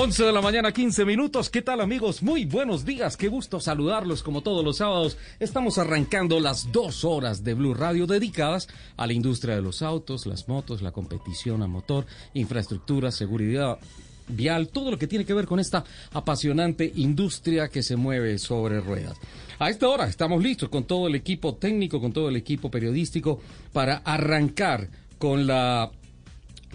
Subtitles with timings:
[0.00, 1.50] 11 de la mañana, 15 minutos.
[1.50, 2.22] ¿Qué tal amigos?
[2.22, 3.16] Muy buenos días.
[3.16, 5.16] Qué gusto saludarlos como todos los sábados.
[5.40, 10.24] Estamos arrancando las dos horas de Blue Radio dedicadas a la industria de los autos,
[10.26, 13.80] las motos, la competición a motor, infraestructura, seguridad
[14.28, 18.80] vial, todo lo que tiene que ver con esta apasionante industria que se mueve sobre
[18.80, 19.16] ruedas.
[19.58, 23.40] A esta hora estamos listos con todo el equipo técnico, con todo el equipo periodístico
[23.72, 25.90] para arrancar con la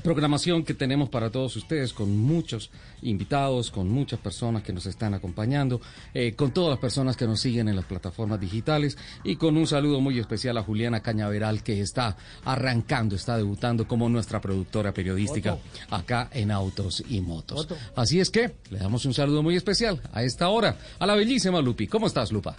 [0.01, 5.13] programación que tenemos para todos ustedes con muchos invitados, con muchas personas que nos están
[5.13, 5.81] acompañando,
[6.13, 9.67] eh, con todas las personas que nos siguen en las plataformas digitales y con un
[9.67, 15.57] saludo muy especial a Juliana Cañaveral que está arrancando, está debutando como nuestra productora periodística
[15.89, 17.67] acá en Autos y Motos.
[17.95, 21.61] Así es que le damos un saludo muy especial a esta hora a la bellísima
[21.61, 21.87] Lupi.
[21.87, 22.55] ¿Cómo estás, Lupa?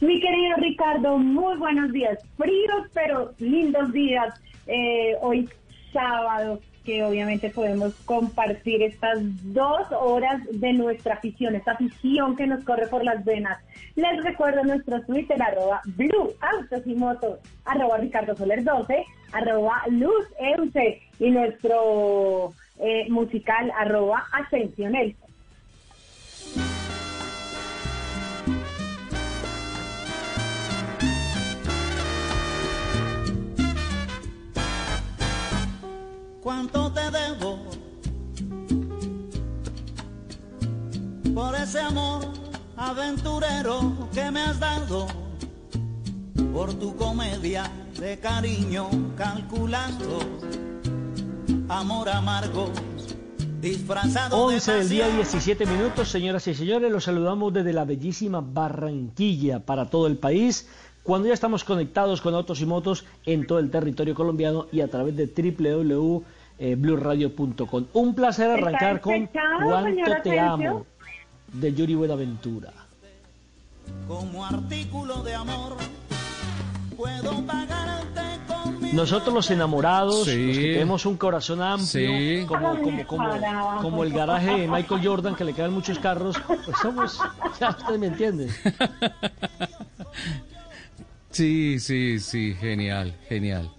[0.00, 2.18] Mi querido Ricardo, muy buenos días.
[2.36, 4.34] Fríos, pero lindos días.
[4.66, 5.48] Eh, hoy
[5.96, 9.18] sábado, que obviamente podemos compartir estas
[9.52, 13.58] dos horas de nuestra afición, esta afición que nos corre por las venas.
[13.96, 20.26] Les recuerdo nuestro Twitter, arroba Blue Autos y Motos, arroba Ricardo Soler 12, arroba Luz
[20.38, 25.16] Euse y nuestro eh, musical, arroba Ascensionel.
[36.46, 37.58] Cuánto te debo
[41.34, 42.24] por ese amor
[42.76, 45.08] aventurero que me has dado,
[46.52, 47.68] por tu comedia
[47.98, 50.20] de cariño calculando,
[51.68, 52.70] amor amargo.
[53.60, 59.58] Disfrazado 11 del día 17 minutos, señoras y señores, los saludamos desde la bellísima Barranquilla
[59.66, 60.68] para todo el país
[61.02, 64.88] cuando ya estamos conectados con autos y motos en todo el territorio colombiano y a
[64.88, 67.86] través de www eh, blueradio.com.
[67.92, 70.86] Un placer arrancar con Cuánto te amo
[71.52, 72.72] de Yuri Buenaventura.
[74.08, 75.76] Como artículo de amor,
[76.96, 77.96] puedo pagarte
[78.92, 84.60] nosotros los enamorados, los que tenemos un corazón amplio, como, como, como, como, el garaje
[84.60, 87.18] de Michael Jordan que le quedan muchos carros, pues somos,
[87.60, 88.48] ya usted me entiende.
[91.30, 93.70] Sí, sí, sí, genial, genial.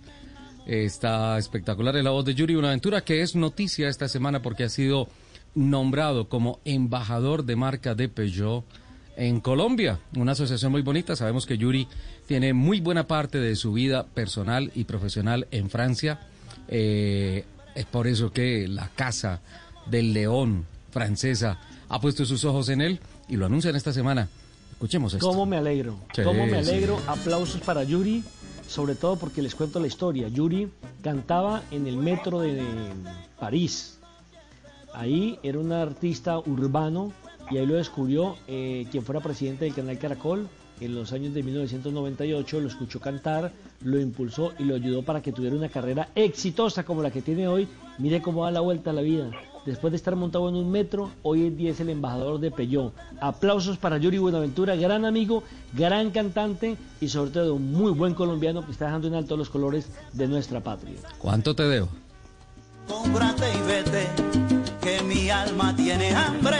[0.67, 4.69] Está espectacular en la voz de Yuri Buenaventura, que es noticia esta semana porque ha
[4.69, 5.07] sido
[5.55, 8.65] nombrado como embajador de marca de Peugeot
[9.15, 9.99] en Colombia.
[10.17, 11.15] Una asociación muy bonita.
[11.15, 11.87] Sabemos que Yuri
[12.25, 16.19] tiene muy buena parte de su vida personal y profesional en Francia.
[16.67, 19.39] Eh, es por eso que la Casa
[19.85, 24.27] del León francesa ha puesto sus ojos en él y lo anuncian esta semana.
[24.73, 25.25] Escuchemos esto.
[25.25, 25.97] ¿Cómo me alegro?
[26.25, 27.01] ¿Cómo me alegro?
[27.07, 28.21] Aplausos para Yuri
[28.67, 30.27] sobre todo porque les cuento la historia.
[30.27, 30.69] Yuri
[31.01, 32.61] cantaba en el metro de
[33.39, 33.99] París.
[34.93, 37.13] Ahí era un artista urbano
[37.49, 41.43] y ahí lo descubrió eh, quien fuera presidente del canal Caracol en los años de
[41.43, 43.51] 1998, lo escuchó cantar,
[43.81, 47.47] lo impulsó y lo ayudó para que tuviera una carrera exitosa como la que tiene
[47.47, 47.67] hoy.
[47.97, 49.31] Mire cómo da la vuelta a la vida.
[49.67, 52.93] Después de estar montado en un metro, hoy en día es el embajador de Peugeot.
[53.19, 58.65] Aplausos para Yuri Buenaventura, gran amigo, gran cantante y sobre todo un muy buen colombiano
[58.65, 60.95] que está dejando en alto los colores de nuestra patria.
[61.17, 61.89] ¿Cuánto te debo?
[62.87, 64.07] Cómprate y vete,
[64.81, 66.55] que mi alma tiene hambre.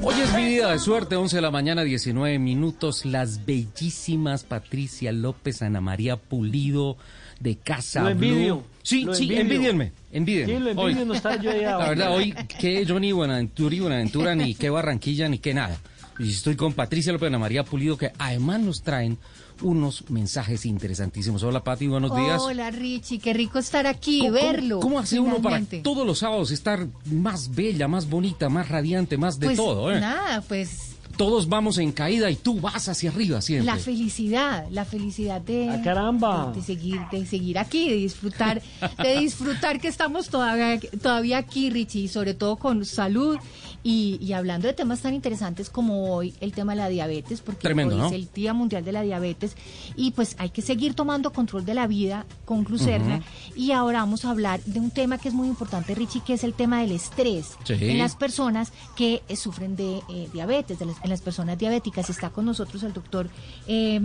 [0.00, 3.04] Hoy es mi día de suerte, 11 de la mañana, 19 minutos.
[3.04, 6.96] Las bellísimas Patricia López, Ana María Pulido,
[7.42, 10.54] de Casa lo envidio, Sí, sí, envidienme, envidienme.
[10.54, 14.54] Sí, lo envidio, no está yo La verdad, hoy, qué Johnny Buenaventura y Buenaventura, ni
[14.54, 15.78] qué Barranquilla, ni qué nada.
[16.18, 19.18] Y estoy con Patricia López Ana María Pulido, que además nos traen
[19.62, 21.42] unos mensajes interesantísimos.
[21.42, 22.40] Hola Pati, buenos días.
[22.42, 24.80] Hola Richie, qué rico estar aquí, verlo.
[24.80, 29.38] ¿Cómo, hace uno para todos los sábados estar más bella, más bonita, más radiante, más
[29.38, 29.92] de pues, todo?
[29.92, 30.00] ¿eh?
[30.00, 33.66] Nada, pues todos vamos en caída y tú vas hacia arriba siempre.
[33.66, 36.50] La felicidad, la felicidad de, ¡Ah, caramba!
[36.54, 38.62] de, de seguir, de seguir aquí, de disfrutar,
[39.02, 43.38] de disfrutar que estamos todavía, todavía aquí, Richie, y sobre todo con salud
[43.84, 47.60] y, y hablando de temas tan interesantes como hoy el tema de la diabetes, porque
[47.62, 48.06] Tremendo, hoy ¿no?
[48.06, 49.56] es el Día Mundial de la Diabetes
[49.96, 53.20] y pues hay que seguir tomando control de la vida con glucerna
[53.56, 56.44] y ahora vamos a hablar de un tema que es muy importante, Richie, que es
[56.44, 57.74] el tema del estrés Sí.
[57.80, 62.08] en las personas que eh, sufren de eh, diabetes, de las- en las personas diabéticas.
[62.10, 63.28] Está con nosotros el doctor
[63.66, 64.00] eh,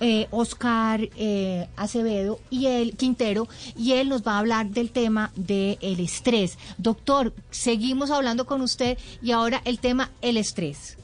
[0.00, 5.30] eh, Oscar eh, Acevedo y el Quintero y él nos va a hablar del tema
[5.36, 6.58] del estrés.
[6.78, 10.98] Doctor, seguimos hablando con usted y ahora el tema el estrés.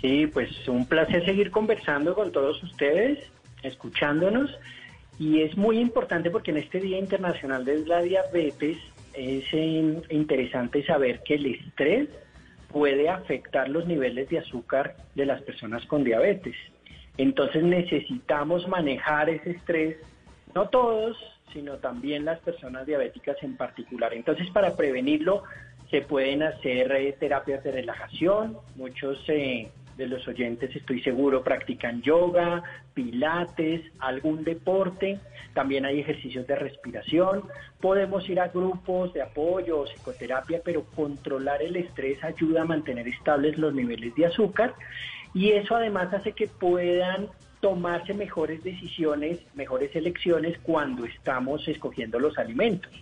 [0.00, 3.18] Sí, pues un placer seguir conversando con todos ustedes,
[3.62, 4.50] escuchándonos.
[5.18, 8.78] Y es muy importante porque en este Día Internacional de la Diabetes
[9.14, 12.08] es eh, interesante saber que el estrés
[12.68, 16.54] puede afectar los niveles de azúcar de las personas con diabetes.
[17.18, 19.96] Entonces necesitamos manejar ese estrés,
[20.54, 21.16] no todos,
[21.52, 24.14] sino también las personas diabéticas en particular.
[24.14, 25.42] Entonces para prevenirlo
[25.90, 32.02] se pueden hacer eh, terapias de relajación, muchos eh, de los oyentes estoy seguro practican
[32.02, 32.62] yoga,
[32.94, 35.18] pilates, algún deporte,
[35.54, 37.42] también hay ejercicios de respiración,
[37.80, 43.08] podemos ir a grupos de apoyo o psicoterapia, pero controlar el estrés ayuda a mantener
[43.08, 44.74] estables los niveles de azúcar
[45.34, 47.28] y eso además hace que puedan
[47.60, 52.92] tomarse mejores decisiones, mejores elecciones cuando estamos escogiendo los alimentos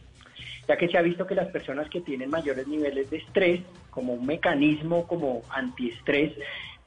[0.68, 4.14] ya que se ha visto que las personas que tienen mayores niveles de estrés, como
[4.14, 6.32] un mecanismo como antiestrés,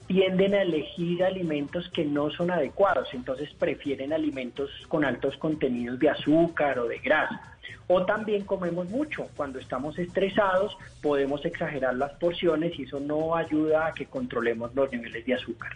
[0.08, 6.10] tienden a elegir alimentos que no son adecuados, entonces prefieren alimentos con altos contenidos de
[6.10, 7.58] azúcar o de grasa.
[7.92, 9.28] O también comemos mucho.
[9.36, 14.92] Cuando estamos estresados podemos exagerar las porciones y eso no ayuda a que controlemos los
[14.92, 15.72] niveles de azúcar.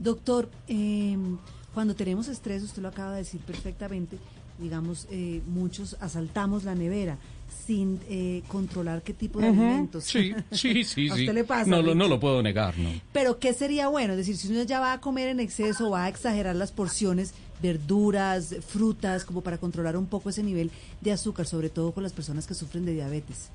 [0.00, 1.16] Doctor, eh,
[1.72, 4.18] cuando tenemos estrés, usted lo acaba de decir perfectamente,
[4.58, 7.18] digamos, eh, muchos asaltamos la nevera
[7.66, 10.04] sin eh, controlar qué tipo de alimentos.
[10.04, 11.20] Sí, sí, sí, ¿A sí.
[11.22, 12.08] usted le pasa, no, lo- no Richie?
[12.08, 12.90] lo puedo negar, no.
[13.12, 14.12] Pero ¿qué sería bueno?
[14.12, 17.34] Es decir, si uno ya va a comer en exceso, va a exagerar las porciones,
[17.62, 20.70] verduras, frutas, como para controlar un poco ese nivel
[21.00, 23.50] de azúcar, sobre todo con las personas que sufren de diabetes.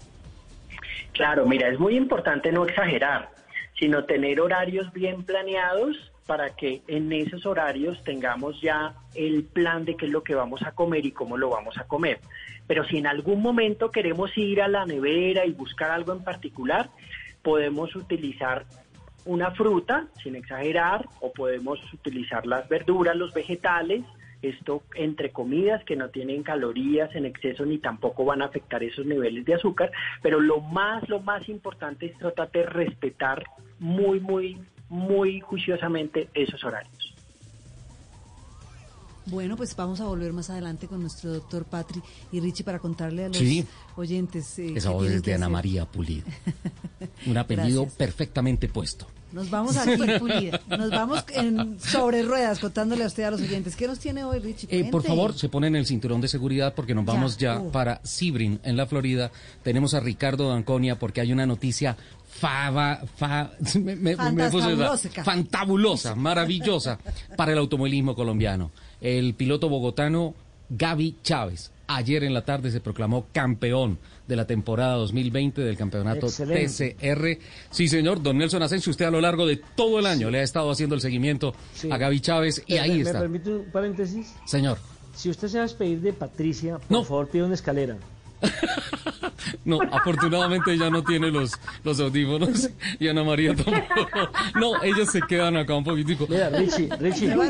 [1.13, 3.31] Claro, mira, es muy importante no exagerar,
[3.79, 5.95] sino tener horarios bien planeados
[6.25, 10.61] para que en esos horarios tengamos ya el plan de qué es lo que vamos
[10.63, 12.19] a comer y cómo lo vamos a comer.
[12.67, 16.89] Pero si en algún momento queremos ir a la nevera y buscar algo en particular,
[17.41, 18.65] podemos utilizar
[19.25, 24.03] una fruta, sin exagerar, o podemos utilizar las verduras, los vegetales,
[24.41, 29.05] esto entre comidas que no tienen calorías en exceso ni tampoco van a afectar esos
[29.05, 29.91] niveles de azúcar,
[30.21, 33.43] pero lo más, lo más importante es tratar de respetar
[33.79, 34.57] muy, muy,
[34.89, 37.04] muy juiciosamente esos horarios.
[39.27, 42.01] Bueno, pues vamos a volver más adelante con nuestro doctor Patri
[42.31, 43.65] y Richie para contarle a los Sí.
[43.95, 44.59] oyentes.
[44.59, 45.53] eh, Esa voz es de Ana hacer.
[45.53, 46.25] María Pulido.
[47.25, 47.97] Un apellido Gracias.
[47.97, 49.07] perfectamente puesto.
[49.31, 50.61] Nos vamos aquí, Pulida.
[50.69, 53.75] Nos vamos en sobre ruedas contándole a usted a los oyentes.
[53.75, 54.67] ¿Qué nos tiene hoy, Richie?
[54.71, 57.71] Eh, por favor, se ponen el cinturón de seguridad porque nos vamos ya Oh.
[57.71, 59.31] para Sibrin, en la Florida.
[59.63, 61.97] Tenemos a Ricardo Danconia porque hay una noticia
[62.29, 65.23] fava, fa- me- me- me puse esa- Fantabulosa.
[65.23, 66.99] fantabulosa, maravillosa
[67.35, 68.71] para el automovilismo colombiano.
[69.01, 70.33] El piloto bogotano
[70.69, 76.25] Gaby Chávez ayer en la tarde se proclamó campeón de la temporada 2020 del campeonato
[76.25, 76.95] Excelente.
[76.97, 77.37] TCR.
[77.69, 80.43] Sí, señor, don Nelson Asensio, usted a lo largo de todo el año le ha
[80.43, 81.91] estado haciendo el seguimiento Sí.
[81.91, 83.19] a Gaby Chávez y ¿Me- ahí ¿Me está.
[83.19, 84.33] permite un paréntesis?
[84.47, 84.79] Señor.
[85.13, 87.03] Si usted se va a despedir de Patricia, por No.
[87.03, 87.97] favor pida una escalera.
[89.63, 94.29] No, afortunadamente ella no tiene los, los audífonos y Ana María tampoco.
[94.55, 96.27] No, ellos se quedan acá un poquitico.
[96.29, 97.43] Mira, Richie, Richie, lo,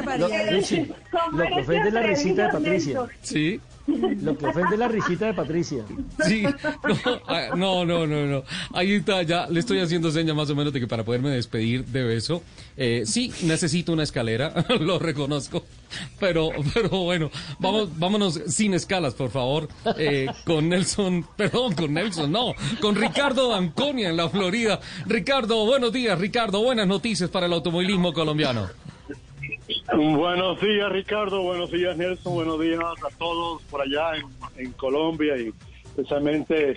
[0.50, 0.94] Richie,
[1.32, 3.02] lo que ofende es la risita de Patricia.
[3.22, 5.84] Sí, Lo que ofende es la risita de Patricia.
[6.26, 6.44] sí.
[7.56, 8.44] No, no, no, no.
[8.74, 11.86] Ahí está, ya le estoy haciendo seña más o menos de que para poderme despedir
[11.86, 12.42] de beso.
[12.78, 15.64] Eh, sí, necesito una escalera, lo reconozco.
[16.20, 22.32] Pero, pero bueno, vamos, vámonos sin escalas, por favor, eh, con Nelson, perdón, con Nelson,
[22.32, 24.80] no, con Ricardo Anconia en la Florida.
[25.06, 28.68] Ricardo, buenos días, Ricardo, buenas noticias para el automovilismo colombiano.
[29.94, 34.14] Buenos días Ricardo, buenos días Nelson, buenos días a todos por allá
[34.58, 35.54] en, Colombia y
[35.86, 36.76] especialmente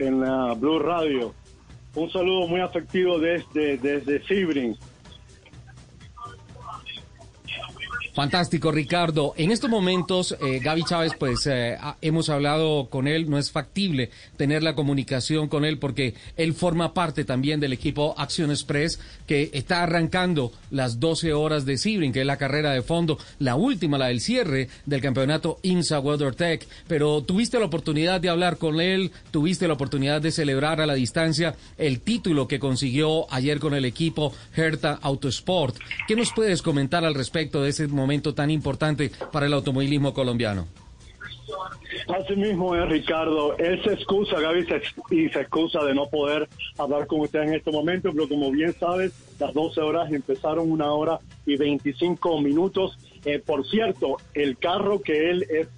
[0.00, 1.34] en la Blue Radio.
[1.94, 4.76] Un saludo muy afectivo desde, desde Sibrin.
[8.18, 9.32] Fantástico, Ricardo.
[9.36, 14.10] En estos momentos, eh, Gaby Chávez, pues eh, hemos hablado con él, no es factible
[14.36, 18.98] tener la comunicación con él porque él forma parte también del equipo Action Express
[19.28, 23.54] que está arrancando las 12 horas de Sebring, que es la carrera de fondo, la
[23.54, 26.66] última, la del cierre del campeonato INSA WeatherTech.
[26.88, 30.94] Pero tuviste la oportunidad de hablar con él, tuviste la oportunidad de celebrar a la
[30.94, 35.76] distancia el título que consiguió ayer con el equipo Herta Autosport.
[36.08, 40.66] ¿Qué nos puedes comentar al respecto de ese momento tan importante para el automovilismo colombiano.
[42.08, 43.56] Así mismo es, Ricardo.
[43.58, 44.66] Él se excusa, Gaby,
[45.10, 48.72] y se excusa de no poder hablar con usted en este momento, pero como bien
[48.74, 52.98] sabes, las 12 horas empezaron una hora y 25 minutos.
[53.24, 55.68] Eh, por cierto, el carro que él es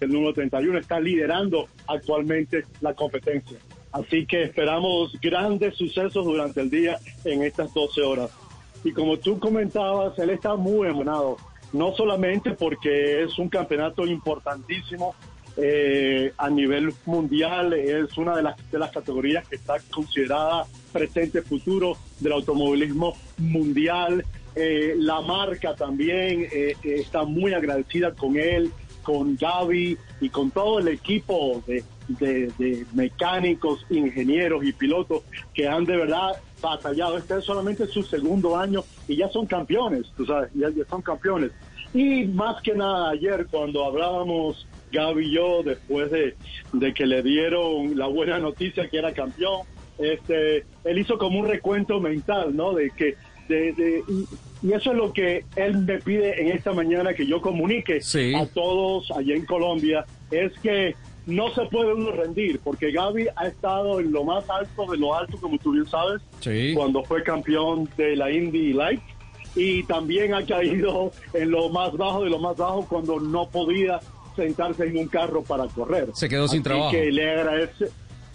[0.00, 3.58] el número 31, está liderando actualmente la competencia.
[3.92, 8.30] Así que esperamos grandes sucesos durante el día en estas 12 horas.
[8.82, 11.36] Y como tú comentabas, él está muy emocionado
[11.74, 15.14] no solamente porque es un campeonato importantísimo
[15.56, 21.42] eh, a nivel mundial, es una de las, de las categorías que está considerada presente
[21.42, 24.24] futuro del automovilismo mundial.
[24.56, 28.70] Eh, la marca también eh, está muy agradecida con él,
[29.02, 31.84] con Gaby y con todo el equipo de,
[32.92, 36.32] mecánicos, ingenieros y pilotos que han de verdad
[36.70, 37.18] batallado.
[37.18, 41.50] Este es solamente su segundo año y ya son campeones, tú sabes, ya son campeones.
[41.92, 46.34] Y más que nada ayer cuando hablábamos Gaby y yo después de,
[46.92, 49.62] que le dieron la buena noticia que era campeón,
[49.98, 52.72] este, él hizo como un recuento mental, ¿no?
[52.72, 53.14] De que
[53.48, 58.00] de, y, eso es lo que él me pide en esta mañana que yo comunique
[58.34, 63.46] a todos allá en Colombia, es que no se puede uno rendir, porque Gaby ha
[63.46, 66.22] estado en lo más alto de lo alto, como tú bien sabes,
[66.74, 69.00] cuando fue campeón de la Indy Light
[69.56, 74.00] y también ha caído en lo más bajo de lo más bajo cuando no podía
[74.36, 76.08] sentarse en un carro para correr.
[76.14, 76.90] Se quedó sin trabajo.
[76.90, 77.86] Que le agradece,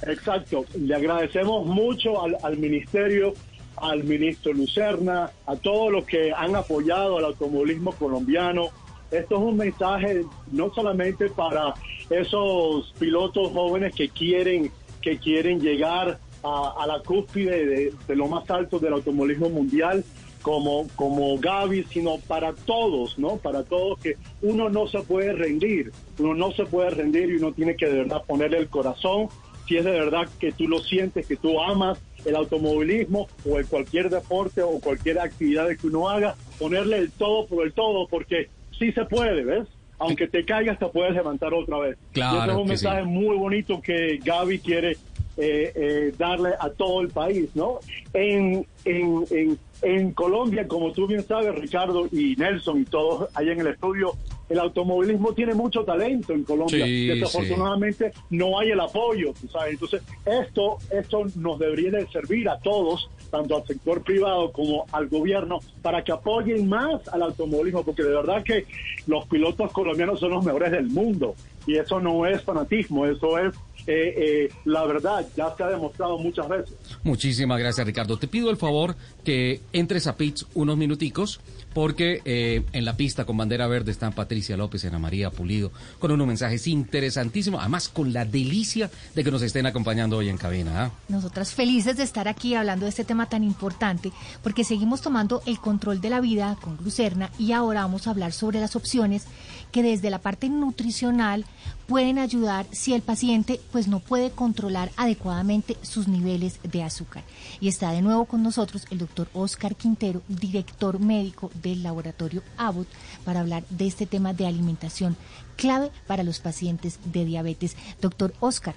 [0.07, 3.33] exacto, le agradecemos mucho al, al ministerio,
[3.77, 8.69] al ministro Lucerna, a todos los que han apoyado al automovilismo colombiano.
[9.11, 11.73] Esto es un mensaje no solamente para
[12.09, 18.49] esos pilotos jóvenes que quieren, que quieren llegar a, la cúspide de, de, lo más
[18.49, 20.05] alto del automovilismo mundial,
[20.41, 23.37] como, como Gaby, sino para todos, ¿no?
[23.37, 27.51] Para todos que uno no se puede rendir, uno no se puede rendir y uno
[27.51, 29.27] tiene que de verdad ponerle el corazón,
[29.67, 33.67] si es de verdad que tú lo sientes, que tú amas el automovilismo o el
[33.67, 38.49] cualquier deporte o cualquier actividad que uno haga, ponerle el todo por el todo, porque
[38.79, 39.67] sí se puede, ¿ves?
[39.99, 41.97] Aunque te caigas, te puedes levantar otra vez.
[42.13, 44.91] Claro y ese es un mensaje muy bonito que Gaby quiere
[45.37, 47.79] eh, eh, darle a todo el país, ¿no?
[48.13, 53.53] En, en, en en Colombia, como tú bien sabes, Ricardo y Nelson y todos allá
[53.53, 54.13] en el estudio,
[54.49, 56.85] el automovilismo tiene mucho talento en Colombia.
[56.85, 59.73] Desafortunadamente no hay el apoyo, ¿sabes?
[59.73, 65.07] Entonces, esto, esto nos debería de servir a todos, tanto al sector privado como al
[65.07, 68.65] gobierno, para que apoyen más al automovilismo, porque de verdad que
[69.07, 71.35] los pilotos colombianos son los mejores del mundo.
[71.65, 73.53] Y eso no es fanatismo, eso es
[73.91, 76.75] eh, eh, la verdad, ya se ha demostrado muchas veces.
[77.01, 78.19] Muchísimas gracias, Ricardo.
[78.19, 81.39] Te pido el favor que entres a PITS unos minuticos,
[81.73, 85.71] porque eh, en la pista con bandera verde están Patricia López y Ana María Pulido,
[85.97, 90.37] con unos mensajes interesantísimos, además con la delicia de que nos estén acompañando hoy en
[90.37, 90.83] cabina.
[90.83, 90.91] ¿ah?
[91.07, 94.11] Nosotras felices de estar aquí hablando de este tema tan importante,
[94.43, 98.33] porque seguimos tomando el control de la vida con Lucerna y ahora vamos a hablar
[98.33, 99.25] sobre las opciones
[99.71, 101.45] que desde la parte nutricional
[101.87, 107.23] pueden ayudar si el paciente pues no puede controlar adecuadamente sus niveles de azúcar.
[107.59, 112.87] Y está de nuevo con nosotros el doctor Oscar Quintero, director médico del laboratorio Abbott,
[113.25, 115.17] para hablar de este tema de alimentación
[115.55, 117.75] clave para los pacientes de diabetes.
[118.01, 118.75] Doctor Oscar.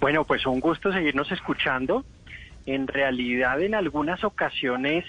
[0.00, 2.04] Bueno, pues un gusto seguirnos escuchando.
[2.66, 5.04] En realidad, en algunas ocasiones,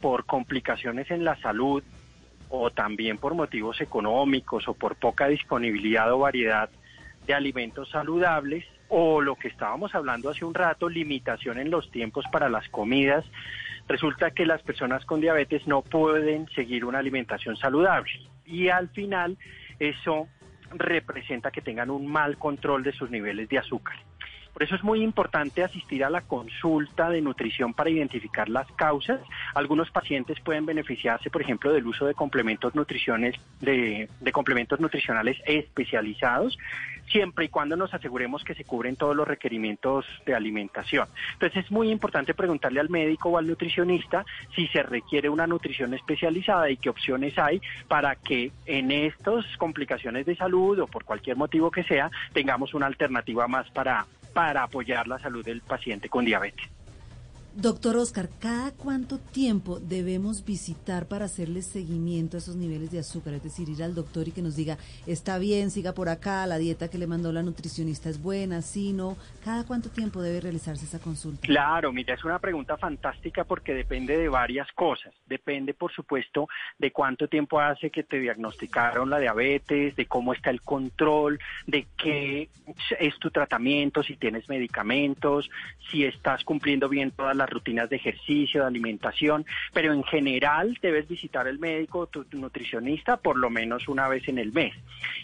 [0.00, 1.82] por complicaciones en la salud,
[2.50, 6.68] o también por motivos económicos o por poca disponibilidad o variedad
[7.26, 12.24] de alimentos saludables o lo que estábamos hablando hace un rato, limitación en los tiempos
[12.32, 13.24] para las comidas,
[13.86, 18.10] resulta que las personas con diabetes no pueden seguir una alimentación saludable
[18.44, 19.38] y al final
[19.78, 20.26] eso
[20.72, 23.96] representa que tengan un mal control de sus niveles de azúcar.
[24.52, 29.20] Por eso es muy importante asistir a la consulta de nutrición para identificar las causas.
[29.54, 35.38] Algunos pacientes pueden beneficiarse, por ejemplo, del uso de complementos nutriciones de, de complementos nutricionales
[35.46, 36.58] especializados
[37.10, 41.08] siempre y cuando nos aseguremos que se cubren todos los requerimientos de alimentación.
[41.32, 45.94] Entonces es muy importante preguntarle al médico o al nutricionista si se requiere una nutrición
[45.94, 51.36] especializada y qué opciones hay para que en estas complicaciones de salud o por cualquier
[51.36, 56.24] motivo que sea tengamos una alternativa más para, para apoyar la salud del paciente con
[56.24, 56.66] diabetes.
[57.56, 63.34] Doctor Oscar, ¿cada cuánto tiempo debemos visitar para hacerle seguimiento a esos niveles de azúcar?
[63.34, 66.58] Es decir, ir al doctor y que nos diga, está bien, siga por acá, la
[66.58, 69.16] dieta que le mandó la nutricionista es buena, sí, no.
[69.44, 71.40] ¿Cada cuánto tiempo debe realizarse esa consulta?
[71.44, 75.12] Claro, mira, es una pregunta fantástica porque depende de varias cosas.
[75.26, 80.50] Depende, por supuesto, de cuánto tiempo hace que te diagnosticaron la diabetes, de cómo está
[80.50, 82.48] el control, de qué
[83.00, 85.50] es tu tratamiento, si tienes medicamentos,
[85.90, 91.08] si estás cumpliendo bien todas las rutinas de ejercicio, de alimentación, pero en general debes
[91.08, 94.74] visitar el médico, tu, tu nutricionista, por lo menos una vez en el mes.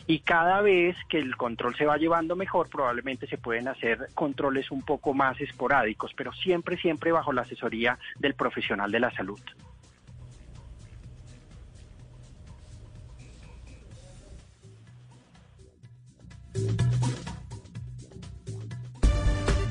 [0.06, 4.70] Y cada vez que el control se va llevando mejor, probablemente se pueden hacer controles
[4.70, 9.40] un poco más esporádicos, pero siempre, siempre bajo la asesoría del profesional de la salud.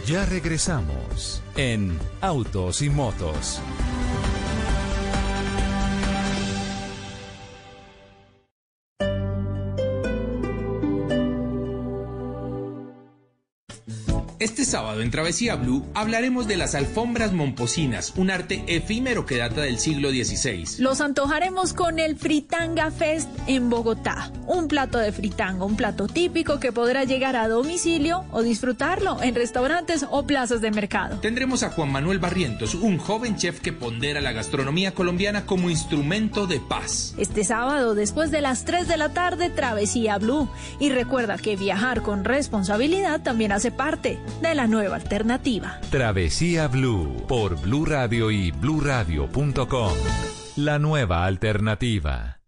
[0.05, 3.61] Ya regresamos en Autos y Motos.
[14.45, 19.61] Este sábado en Travesía Blue hablaremos de las alfombras momposinas, un arte efímero que data
[19.61, 20.83] del siglo XVI.
[20.83, 24.31] Los antojaremos con el Fritanga Fest en Bogotá.
[24.45, 29.33] Un plato de fritanga, un plato típico que podrá llegar a domicilio o disfrutarlo en
[29.33, 31.17] restaurantes o plazas de mercado.
[31.21, 36.45] Tendremos a Juan Manuel Barrientos, un joven chef que pondera la gastronomía colombiana como instrumento
[36.45, 37.15] de paz.
[37.17, 40.47] Este sábado, después de las 3 de la tarde, Travesía Blue.
[40.79, 45.79] Y recuerda que viajar con responsabilidad también hace parte de la nueva alternativa.
[45.89, 49.93] Travesía Blue por Blue Radio y bluradio.com.
[50.57, 52.39] La nueva alternativa.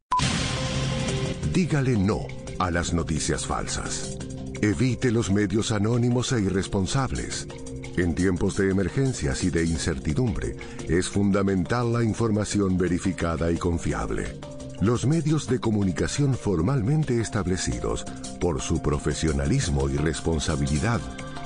[1.53, 2.27] Dígale no
[2.59, 4.17] a las noticias falsas.
[4.61, 7.47] Evite los medios anónimos e irresponsables.
[7.97, 10.55] En tiempos de emergencias y de incertidumbre,
[10.87, 14.39] es fundamental la información verificada y confiable.
[14.81, 18.05] Los medios de comunicación formalmente establecidos,
[18.39, 21.01] por su profesionalismo y responsabilidad,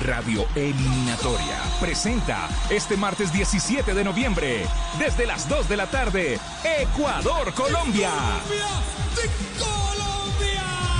[0.00, 4.66] Radio Eliminatoria presenta este martes 17 de noviembre,
[4.98, 8.10] desde las 2 de la tarde, Ecuador-Colombia.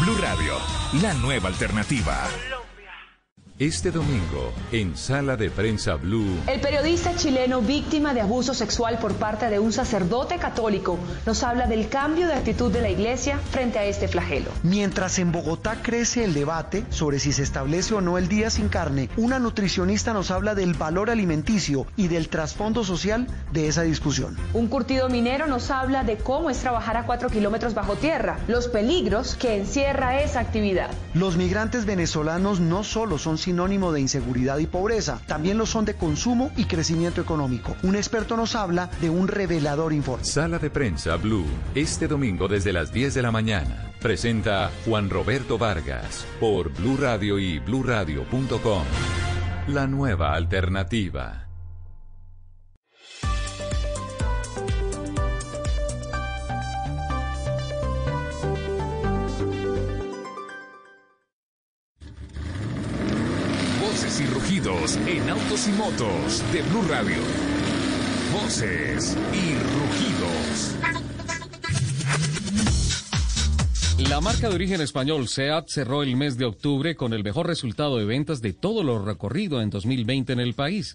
[0.02, 0.54] Blue Radio,
[1.00, 2.28] la nueva alternativa.
[3.60, 6.38] Este domingo, en Sala de Prensa Blue.
[6.46, 11.66] El periodista chileno víctima de abuso sexual por parte de un sacerdote católico nos habla
[11.66, 14.50] del cambio de actitud de la iglesia frente a este flagelo.
[14.62, 18.70] Mientras en Bogotá crece el debate sobre si se establece o no el día sin
[18.70, 24.38] carne, una nutricionista nos habla del valor alimenticio y del trasfondo social de esa discusión.
[24.54, 28.68] Un curtido minero nos habla de cómo es trabajar a cuatro kilómetros bajo tierra, los
[28.68, 30.88] peligros que encierra esa actividad.
[31.12, 35.94] Los migrantes venezolanos no solo son sinónimo de inseguridad y pobreza, también lo son de
[35.94, 37.76] consumo y crecimiento económico.
[37.82, 40.24] Un experto nos habla de un revelador informe.
[40.24, 43.90] Sala de Prensa Blue, este domingo desde las 10 de la mañana.
[44.00, 48.84] Presenta Juan Roberto Vargas por Blue Radio y bluradio.com.
[49.66, 51.49] La nueva alternativa.
[64.70, 67.16] En autos y motos de Blue Radio.
[68.33, 70.76] Voces y rugidos.
[74.09, 77.98] La marca de origen español SEAT cerró el mes de octubre con el mejor resultado
[77.98, 80.94] de ventas de todo lo recorrido en 2020 en el país.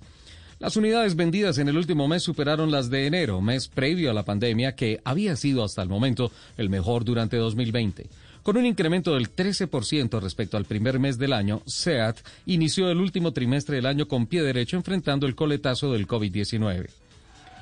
[0.60, 4.24] Las unidades vendidas en el último mes superaron las de enero, mes previo a la
[4.24, 8.08] pandemia, que había sido hasta el momento el mejor durante 2020.
[8.46, 13.34] Con un incremento del 13% respecto al primer mes del año, SEAT inició el último
[13.34, 16.88] trimestre del año con pie derecho enfrentando el coletazo del COVID-19.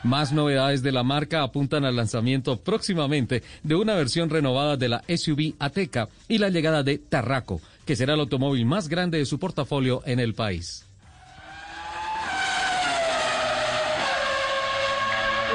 [0.03, 5.03] Más novedades de la marca apuntan al lanzamiento próximamente de una versión renovada de la
[5.07, 9.39] SUV Ateca y la llegada de Tarraco, que será el automóvil más grande de su
[9.39, 10.85] portafolio en el país.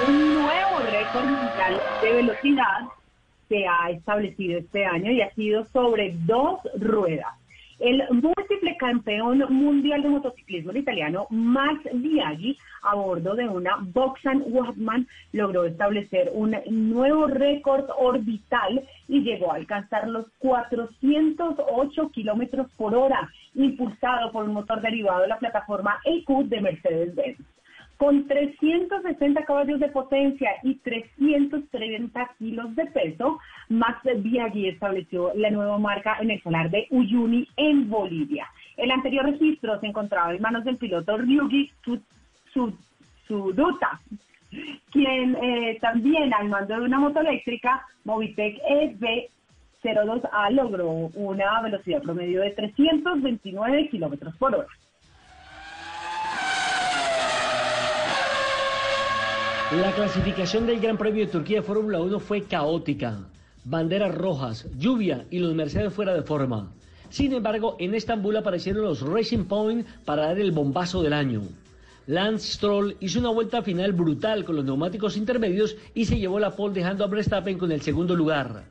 [0.07, 2.98] Un nuevo récord mundial de velocidad
[3.49, 7.35] se ha establecido este año y ha sido sobre dos ruedas.
[7.79, 15.07] El múltiple campeón mundial de motociclismo italiano Max Biaggi, a bordo de una Boxan Wattman,
[15.33, 23.31] logró establecer un nuevo récord orbital y llegó a alcanzar los 408 kilómetros por hora,
[23.55, 27.39] impulsado por un motor derivado de la plataforma EQ de Mercedes-Benz.
[27.99, 35.79] Con 360 caballos de potencia y 330 kilos de peso, Max Biaggi estableció la nueva
[35.79, 38.47] marca en el solar de Uyuni, en Bolivia.
[38.77, 41.73] El anterior registro se encontraba en manos del piloto Ryugi
[43.27, 44.01] Suduta,
[44.93, 48.61] quien eh, también al mando de una moto eléctrica, Movitec
[49.83, 54.69] EV02A logró una velocidad promedio de 329 kilómetros por hora.
[59.71, 63.19] La clasificación del Gran Premio de Turquía de Fórmula 1 fue caótica.
[63.65, 66.73] Banderas rojas, lluvia y los Mercedes fuera de forma.
[67.11, 71.43] Sin embargo, en Estambul aparecieron los Racing Point para dar el bombazo del año.
[72.07, 76.57] Lance Stroll hizo una vuelta final brutal con los neumáticos intermedios y se llevó la
[76.57, 78.65] pole dejando a Verstappen con el segundo lugar.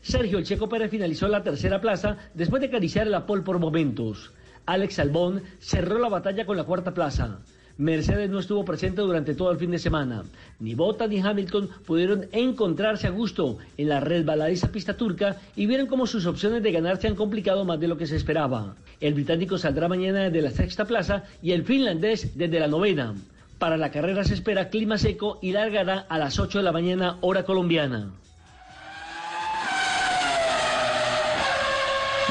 [0.00, 4.32] Sergio El Checo Pérez finalizó la tercera plaza después de acariciar la pole por momentos.
[4.64, 7.40] Alex Albón cerró la batalla con la cuarta plaza.
[7.78, 10.24] Mercedes no estuvo presente durante todo el fin de semana.
[10.58, 15.86] Ni Bottas ni Hamilton pudieron encontrarse a gusto en la resbaladiza pista turca y vieron
[15.86, 18.74] cómo sus opciones de ganar se han complicado más de lo que se esperaba.
[19.00, 23.14] El británico saldrá mañana desde la sexta plaza y el finlandés desde la novena.
[23.60, 27.18] Para la carrera se espera clima seco y largará a las 8 de la mañana
[27.20, 28.10] hora colombiana.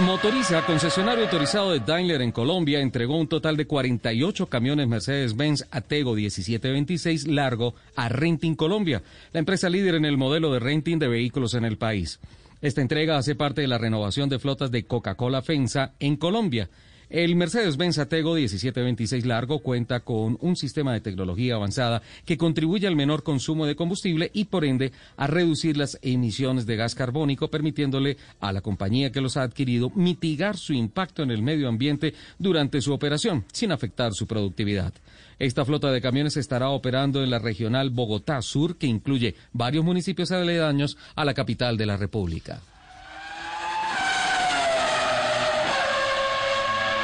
[0.05, 6.13] Motoriza, concesionario autorizado de Daimler en Colombia, entregó un total de 48 camiones Mercedes-Benz Atego
[6.13, 9.01] 1726 largo a Renting Colombia,
[9.33, 12.19] la empresa líder en el modelo de renting de vehículos en el país.
[12.62, 16.69] Esta entrega hace parte de la renovación de flotas de Coca-Cola FENSA en Colombia.
[17.10, 22.98] El Mercedes-Benz Atego 1726 largo cuenta con un sistema de tecnología avanzada que contribuye al
[22.98, 28.17] menor consumo de combustible y por ende a reducir las emisiones de gas carbónico, permitiéndole
[28.41, 32.82] a la compañía que los ha adquirido mitigar su impacto en el medio ambiente durante
[32.82, 34.93] su operación, sin afectar su productividad.
[35.39, 40.34] Esta flota de camiones estará operando en la regional Bogotá Sur, que incluye varios municipios
[40.34, 42.60] aledaños a la capital de la República.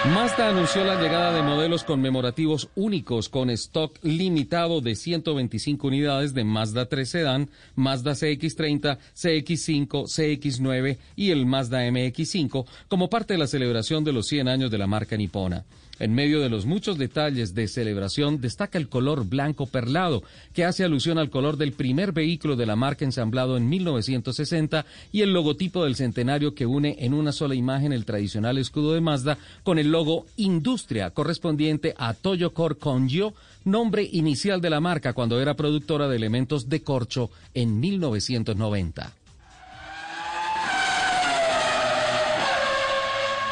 [0.05, 6.43] Mazda anunció la llegada de modelos conmemorativos únicos con stock limitado de 125 unidades de
[6.43, 13.47] Mazda 3 Sedan, Mazda CX30, CX5, CX9 y el Mazda MX5 como parte de la
[13.47, 15.63] celebración de los 100 años de la marca nipona.
[15.99, 20.83] En medio de los muchos detalles de celebración destaca el color blanco perlado, que hace
[20.83, 25.83] alusión al color del primer vehículo de la marca ensamblado en 1960 y el logotipo
[25.83, 29.91] del centenario que une en una sola imagen el tradicional escudo de Mazda con el
[29.91, 36.15] logo Industria correspondiente a Toyo Kongyo, nombre inicial de la marca cuando era productora de
[36.15, 39.22] elementos de corcho en 1990.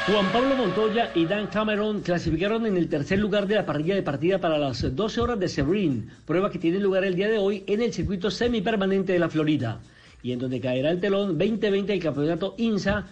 [0.08, 4.02] Juan Pablo Montoya y Dan Cameron clasificaron en el tercer lugar de la parrilla de
[4.02, 7.64] partida para las 12 horas de Sebring, prueba que tiene lugar el día de hoy
[7.68, 9.80] en el circuito semipermanente de la Florida,
[10.24, 13.06] y en donde caerá el telón 2020 del campeonato INSA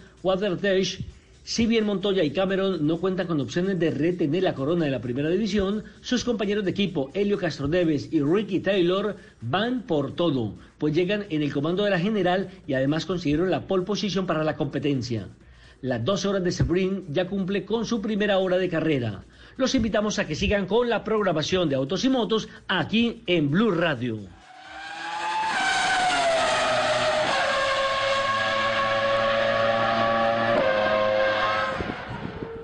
[0.60, 0.98] Dash.
[1.44, 5.00] Si bien Montoya y Cameron no cuentan con opciones de retener la corona de la
[5.00, 10.92] primera división, sus compañeros de equipo Helio Castroneves y Ricky Taylor van por todo, pues
[10.92, 14.56] llegan en el comando de la general y además consiguieron la pole position para la
[14.56, 15.28] competencia.
[15.82, 19.24] Las 12 horas de Sebring ya cumple con su primera hora de carrera.
[19.56, 23.70] Los invitamos a que sigan con la programación de Autos y Motos aquí en Blue
[23.70, 24.20] Radio.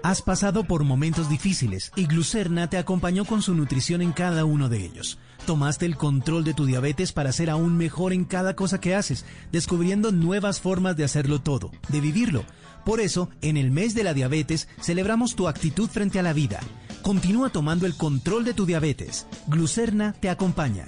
[0.03, 4.69] Has pasado por momentos difíciles y Glucerna te acompañó con su nutrición en cada uno
[4.69, 5.19] de ellos.
[5.47, 9.25] Tomaste el control de tu diabetes para ser aún mejor en cada cosa que haces,
[9.51, 12.45] descubriendo nuevas formas de hacerlo todo, de vivirlo.
[12.87, 16.61] Por eso, en el mes de la diabetes, celebramos tu actitud frente a la vida.
[17.03, 19.27] Continúa tomando el control de tu diabetes.
[19.49, 20.87] Glucerna te acompaña.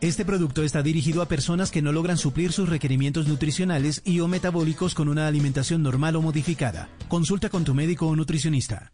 [0.00, 4.26] Este producto está dirigido a personas que no logran suplir sus requerimientos nutricionales y o
[4.26, 6.88] metabólicos con una alimentación normal o modificada.
[7.08, 8.93] Consulta con tu médico o nutricionista.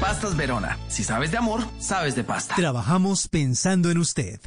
[0.00, 0.78] Pastas Verona.
[0.88, 2.54] Si sabes de amor, sabes de pasta.
[2.54, 4.40] Trabajamos pensando en usted.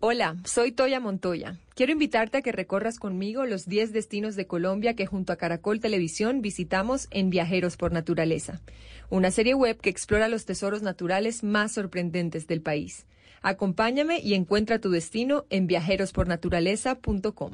[0.00, 1.58] Hola, soy Toya Montoya.
[1.74, 5.78] Quiero invitarte a que recorras conmigo los 10 destinos de Colombia que junto a Caracol
[5.78, 8.60] Televisión visitamos en Viajeros por Naturaleza,
[9.10, 13.06] una serie web que explora los tesoros naturales más sorprendentes del país.
[13.42, 17.52] Acompáñame y encuentra tu destino en viajerospornaturaleza.com.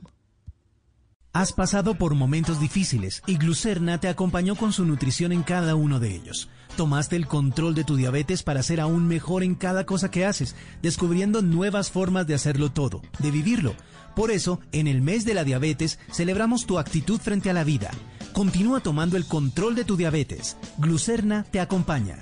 [1.35, 5.98] Has pasado por momentos difíciles y Glucerna te acompañó con su nutrición en cada uno
[5.98, 6.50] de ellos.
[6.76, 10.56] Tomaste el control de tu diabetes para ser aún mejor en cada cosa que haces,
[10.80, 13.74] descubriendo nuevas formas de hacerlo todo, de vivirlo.
[14.16, 17.90] Por eso, en el mes de la diabetes, celebramos tu actitud frente a la vida.
[18.32, 20.56] Continúa tomando el control de tu diabetes.
[20.78, 22.18] Glucerna te acompaña.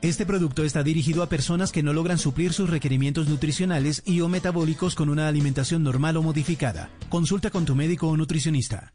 [0.00, 4.28] Este producto está dirigido a personas que no logran suplir sus requerimientos nutricionales y o
[4.28, 6.88] metabólicos con una alimentación normal o modificada.
[7.10, 8.94] Consulta con tu médico o nutricionista.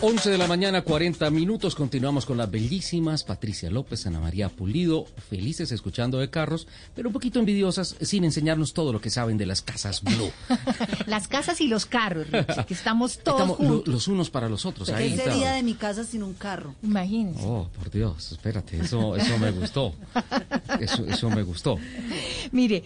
[0.00, 1.74] 11 de la mañana, 40 minutos.
[1.74, 7.12] Continuamos con las bellísimas Patricia López, Ana María Pulido, felices escuchando de carros, pero un
[7.12, 10.30] poquito envidiosas sin enseñarnos todo lo que saben de las casas Blue.
[11.06, 13.86] las casas y los carros, Richie, que estamos todos Estamos juntos.
[13.88, 14.88] lo- los unos para los otros.
[14.88, 15.32] ¿Qué Ahí está.
[15.32, 16.76] sería de mi casa sin un carro?
[16.84, 17.40] Imagínense.
[17.44, 19.94] Oh, por Dios, espérate, eso, eso me gustó.
[20.80, 21.76] Eso, eso me gustó.
[22.52, 22.84] Mire,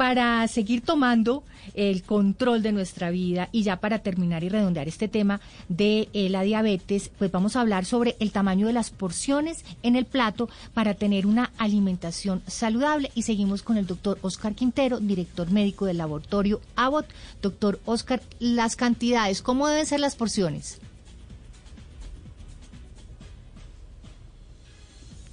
[0.00, 5.08] para seguir tomando el control de nuestra vida y ya para terminar y redondear este
[5.08, 9.62] tema de eh, la diabetes, pues vamos a hablar sobre el tamaño de las porciones
[9.82, 13.10] en el plato para tener una alimentación saludable.
[13.14, 17.04] Y seguimos con el doctor Oscar Quintero, director médico del laboratorio Abbott.
[17.42, 20.80] Doctor Oscar, las cantidades, ¿cómo deben ser las porciones?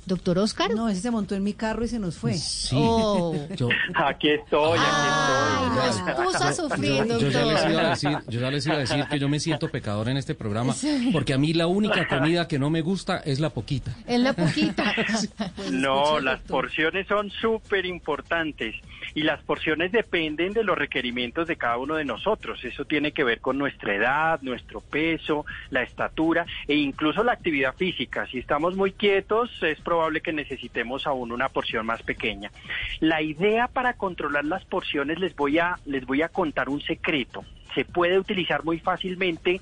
[0.08, 0.72] Doctor Oscar.
[0.74, 2.34] No, ese se montó en mi carro y se nos fue.
[2.34, 2.76] Sí.
[2.80, 3.36] Oh.
[3.56, 6.06] Yo, Aquí estoy, aquí estoy.
[6.16, 7.90] nos puso a sufrir, yo, yo ya les iba a doctor.
[7.90, 10.74] decir, yo ya les iba a decir que yo me siento pecador en este programa,
[10.74, 11.10] Sí.
[11.12, 13.96] porque a mí la única comida que no me gusta es la poquita.
[14.08, 14.94] Es la poquita.
[15.72, 18.76] No, las porciones son súper importantes
[19.18, 22.64] y las porciones dependen de los requerimientos de cada uno de nosotros.
[22.64, 27.74] Eso tiene que ver con nuestra edad, nuestro peso, la estatura e incluso la actividad
[27.74, 28.28] física.
[28.28, 32.52] Si estamos muy quietos, es probable que necesitemos aún una porción más pequeña.
[33.00, 37.44] La idea para controlar las porciones les voy a les voy a contar un secreto.
[37.74, 39.62] Se puede utilizar muy fácilmente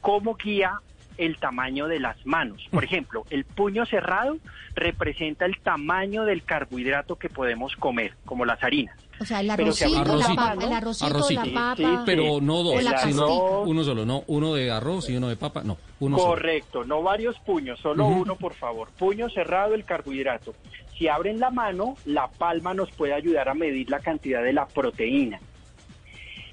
[0.00, 0.80] como guía
[1.18, 2.66] el tamaño de las manos.
[2.70, 4.36] Por ejemplo, el puño cerrado
[4.74, 8.96] representa el tamaño del carbohidrato que podemos comer, como las harinas.
[9.18, 10.34] O sea, el si arrocito, la Arrocito.
[10.36, 11.44] papa, el arrocito, Arrocito.
[11.46, 11.74] la papa.
[11.76, 15.36] Sí, Pero no dos, la sino uno solo, no uno de arroz y uno de
[15.36, 16.28] papa, no, uno solo.
[16.30, 18.90] Correcto, no varios puños, solo uno, por favor.
[18.98, 20.54] Puño cerrado, el carbohidrato.
[20.98, 24.66] Si abren la mano, la palma nos puede ayudar a medir la cantidad de la
[24.66, 25.40] proteína.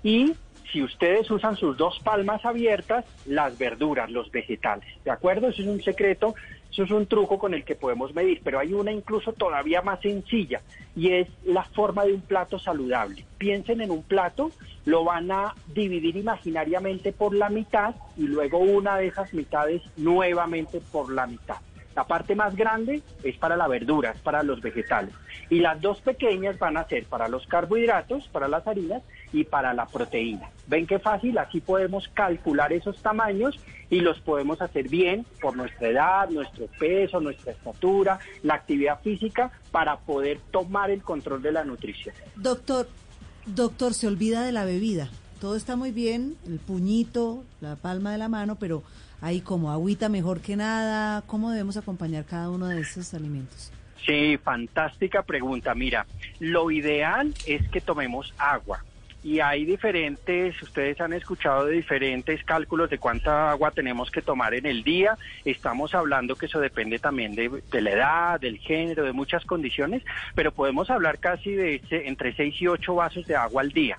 [0.03, 0.33] Y
[0.73, 4.85] si ustedes usan sus dos palmas abiertas, las verduras, los vegetales.
[5.05, 5.49] ¿De acuerdo?
[5.49, 6.33] Eso es un secreto,
[6.71, 10.01] eso es un truco con el que podemos medir, pero hay una incluso todavía más
[10.01, 10.61] sencilla
[10.95, 13.23] y es la forma de un plato saludable.
[13.37, 14.49] Piensen en un plato,
[14.85, 20.81] lo van a dividir imaginariamente por la mitad y luego una de esas mitades nuevamente
[20.91, 21.57] por la mitad.
[21.95, 25.13] La parte más grande es para la verdura, es para los vegetales.
[25.51, 29.73] Y las dos pequeñas van a ser para los carbohidratos, para las harinas y para
[29.73, 30.49] la proteína.
[30.67, 31.37] ¿Ven qué fácil?
[31.37, 37.19] Así podemos calcular esos tamaños y los podemos hacer bien por nuestra edad, nuestro peso,
[37.19, 42.15] nuestra estatura, la actividad física para poder tomar el control de la nutrición.
[42.35, 42.87] Doctor,
[43.45, 45.09] doctor, se olvida de la bebida.
[45.41, 48.83] Todo está muy bien, el puñito, la palma de la mano, pero
[49.19, 51.21] hay como agüita mejor que nada.
[51.27, 53.71] ¿Cómo debemos acompañar cada uno de esos alimentos?
[54.05, 55.73] Sí, fantástica pregunta.
[55.75, 56.05] Mira,
[56.39, 58.83] lo ideal es que tomemos agua.
[59.23, 64.53] Y hay diferentes, ustedes han escuchado de diferentes cálculos de cuánta agua tenemos que tomar
[64.53, 65.17] en el día.
[65.45, 67.49] Estamos hablando que eso depende también de,
[67.81, 70.03] la edad, del género, de muchas condiciones,
[70.35, 73.97] pero podemos hablar casi de ese- entre 6 y 8 vasos de agua al día.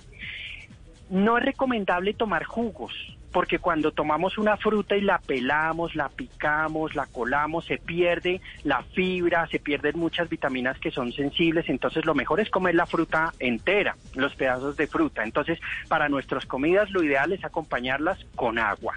[1.08, 2.92] No es recomendable tomar jugos,
[3.34, 8.84] porque cuando tomamos una fruta y la pelamos, la picamos, la colamos, se pierde la
[8.84, 13.32] fibra, se pierden muchas vitaminas que son sensibles, entonces lo mejor es comer la fruta
[13.40, 15.24] entera, los pedazos de fruta.
[15.24, 18.94] Entonces, para nuestras comidas lo ideal es acompañarlas con agua.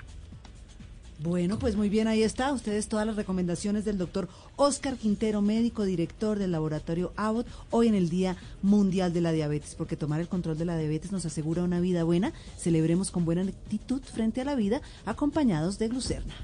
[1.19, 2.53] Bueno, pues muy bien, ahí está.
[2.53, 7.95] Ustedes todas las recomendaciones del doctor Oscar Quintero, médico director del laboratorio Abbott, hoy en
[7.95, 11.63] el Día Mundial de la Diabetes, porque tomar el control de la diabetes nos asegura
[11.63, 12.33] una vida buena.
[12.57, 16.35] Celebremos con buena actitud frente a la vida, acompañados de glucerna.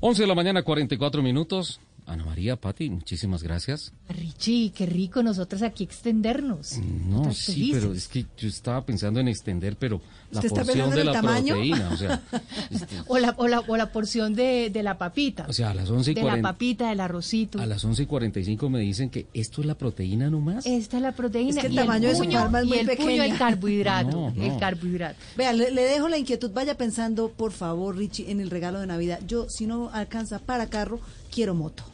[0.00, 1.78] 11 de la mañana, 44 minutos.
[2.10, 3.92] Ana María, Pati, muchísimas gracias.
[4.08, 6.78] Richie, qué rico nosotros aquí extendernos.
[6.78, 10.00] No, sí, pero es que yo estaba pensando en extender, pero
[10.32, 12.22] la porción de la proteína, o sea.
[12.70, 15.46] Este, o, la, o, la, o, la, porción de, de, la papita.
[15.48, 17.60] O sea, a las 11 y De la papita, del arrocito.
[17.60, 20.66] A las 11 y 45 me dicen que esto es la proteína nomás.
[20.66, 21.50] Esta es la proteína.
[21.50, 23.08] Es que el tamaño el de su palma es muy y el pequeño.
[23.08, 24.32] Puño, el carbohidrato.
[24.36, 25.16] El carbohidrato.
[25.36, 26.50] Vea, le, le dejo la inquietud.
[26.52, 29.20] Vaya pensando, por favor, Richie, en el regalo de Navidad.
[29.26, 31.84] Yo, si no alcanza para carro, quiero moto.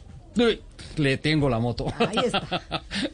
[0.97, 1.87] Le tengo la moto.
[1.99, 2.61] Ahí está.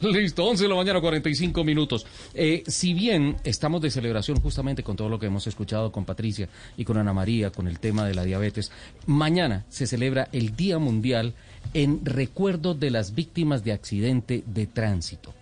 [0.00, 2.06] Listo, 11 de la mañana, 45 minutos.
[2.34, 6.48] Eh, si bien estamos de celebración justamente con todo lo que hemos escuchado con Patricia
[6.76, 8.72] y con Ana María, con el tema de la diabetes,
[9.06, 11.34] mañana se celebra el Día Mundial
[11.72, 15.34] en recuerdo de las víctimas de accidente de tránsito.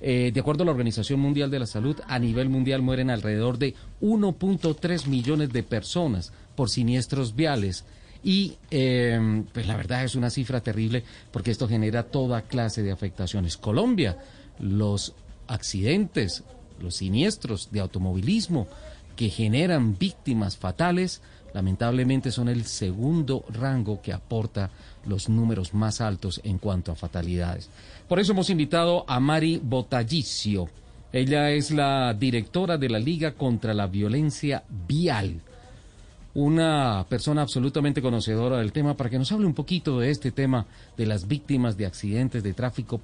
[0.00, 3.58] Eh, de acuerdo a la Organización Mundial de la Salud, a nivel mundial mueren alrededor
[3.58, 7.84] de 1.3 millones de personas por siniestros viales
[8.24, 12.92] y eh, pues la verdad es una cifra terrible porque esto genera toda clase de
[12.92, 13.56] afectaciones.
[13.56, 14.18] Colombia,
[14.60, 15.14] los
[15.48, 16.44] accidentes,
[16.80, 18.68] los siniestros de automovilismo
[19.16, 21.20] que generan víctimas fatales,
[21.52, 24.70] lamentablemente son el segundo rango que aporta
[25.04, 27.68] los números más altos en cuanto a fatalidades.
[28.08, 30.68] Por eso hemos invitado a Mari Botallicio.
[31.12, 35.42] Ella es la directora de la Liga contra la Violencia Vial
[36.34, 40.66] una persona absolutamente conocedora del tema para que nos hable un poquito de este tema
[40.96, 43.00] de las víctimas de accidentes de tráfico.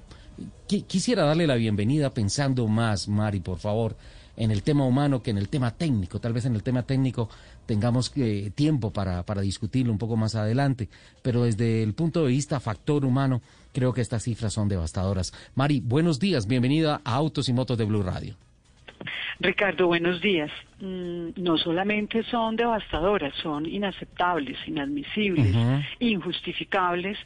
[0.67, 3.95] Quisiera darle la bienvenida pensando más, Mari, por favor,
[4.37, 6.19] en el tema humano que en el tema técnico.
[6.19, 7.29] Tal vez en el tema técnico
[7.65, 10.89] tengamos eh, tiempo para, para discutirlo un poco más adelante,
[11.21, 13.41] pero desde el punto de vista factor humano,
[13.73, 15.33] creo que estas cifras son devastadoras.
[15.55, 18.48] Mari, buenos días, bienvenida a Autos y Motos de Blue Radio.
[19.39, 20.51] Ricardo, buenos días.
[20.81, 25.55] Mm, no solamente son devastadoras, son inaceptables, inadmisibles,
[25.99, 27.17] injustificables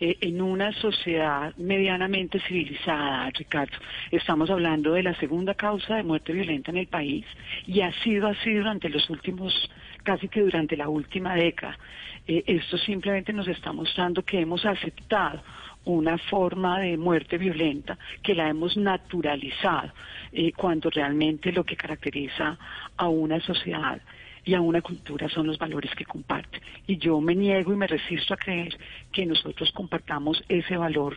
[0.00, 3.76] eh, en una sociedad medianamente civilizada, Ricardo.
[4.10, 7.24] Estamos hablando de la segunda causa de muerte violenta en el país
[7.66, 9.70] y ha sido así durante los últimos,
[10.02, 11.78] casi que durante la última década.
[12.26, 15.42] Eh, esto simplemente nos está mostrando que hemos aceptado
[15.84, 19.92] una forma de muerte violenta que la hemos naturalizado
[20.32, 22.56] eh, cuando realmente lo que caracteriza
[22.96, 24.00] a una sociedad
[24.44, 26.60] y a una cultura son los valores que comparte.
[26.86, 28.76] Y yo me niego y me resisto a creer
[29.12, 31.16] que nosotros compartamos ese valor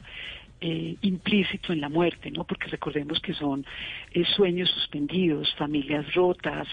[0.61, 2.43] eh, implícito en la muerte, ¿no?
[2.43, 3.65] Porque recordemos que son
[4.11, 6.67] eh, sueños suspendidos, familias rotas,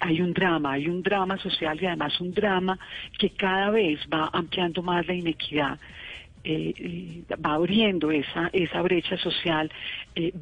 [0.00, 2.78] hay un drama, hay un drama social y además un drama
[3.18, 5.78] que cada vez va ampliando más la inequidad.
[6.44, 9.70] Va abriendo esa, esa brecha social,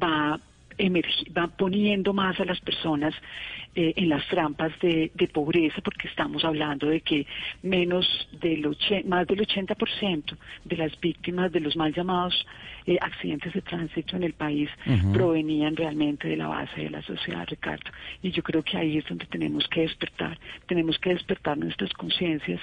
[0.01, 0.39] va
[1.37, 3.13] va poniendo más a las personas
[3.73, 7.25] eh, en las trampas de, pobreza, porque estamos hablando de que
[7.63, 8.05] menos
[8.41, 8.67] del
[9.05, 12.45] más del 80% de las víctimas de los mal llamados
[12.85, 14.69] eh, accidentes de tránsito en el país
[15.13, 17.89] provenían realmente de la base de la sociedad, Ricardo.
[18.21, 22.59] Y yo creo que ahí es donde tenemos que despertar, tenemos que despertar nuestras conciencias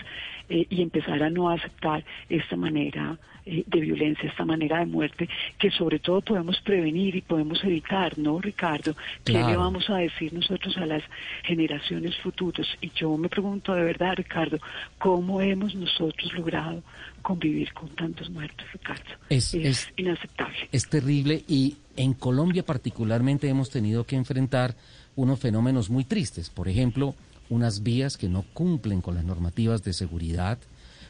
[0.50, 3.16] eh, y empezar a no aceptar esta manera
[3.48, 8.38] de violencia, esta manera de muerte, que sobre todo podemos prevenir y podemos evitar, ¿no,
[8.40, 8.94] Ricardo?
[9.24, 11.10] ¿Qué le vamos a decir nosotros a las
[11.44, 12.66] generaciones futuras?
[12.80, 14.58] Y yo me pregunto de verdad, Ricardo,
[14.98, 16.82] ¿cómo hemos nosotros logrado
[17.22, 19.04] convivir con tantos muertos, Ricardo?
[19.28, 19.54] Es,
[19.96, 20.68] inaceptable.
[20.72, 24.74] Es terrible y en Colombia particularmente hemos tenido que enfrentar
[25.16, 26.50] unos fenómenos muy tristes.
[26.50, 27.14] Por ejemplo,
[27.48, 30.58] unas vías que no cumplen con las normativas de seguridad,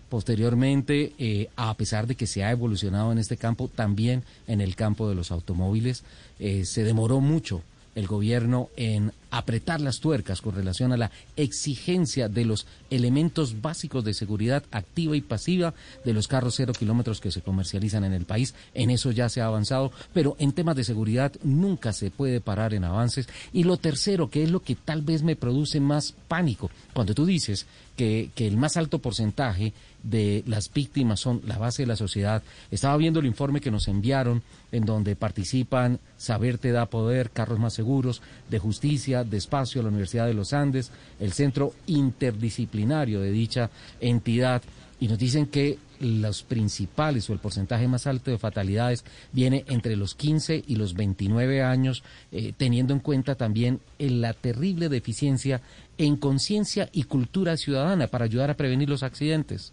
[0.09, 4.75] Posteriormente, eh, a pesar de que se ha evolucionado en este campo, también en el
[4.75, 6.03] campo de los automóviles,
[6.39, 7.63] eh, se demoró mucho
[7.99, 14.05] el gobierno en apretar las tuercas con relación a la exigencia de los elementos básicos
[14.05, 18.25] de seguridad activa y pasiva de los carros cero kilómetros que se comercializan en el
[18.25, 18.55] país.
[18.73, 22.73] En eso ya se ha avanzado, pero en temas de seguridad nunca se puede parar
[22.73, 23.29] en avances.
[23.53, 27.27] Y lo tercero, que es lo que tal vez me produce más pánico, cuando tú
[27.27, 32.43] dices que, el más alto porcentaje de las víctimas son la base de la sociedad.
[32.71, 37.59] Estaba viendo el informe que nos enviaron en donde participan Saber te da poder, Carros
[37.59, 43.31] más seguros, de justicia, de espacio, la Universidad de los Andes, el Centro Interdisciplinario de
[43.31, 44.63] dicha entidad
[45.01, 49.97] y nos dicen que los principales o el porcentaje más alto de fatalidades viene entre
[49.97, 55.61] los 15 y los 29 años, eh, teniendo en cuenta también la terrible deficiencia
[55.97, 59.73] en conciencia y cultura ciudadana para ayudar a prevenir los accidentes.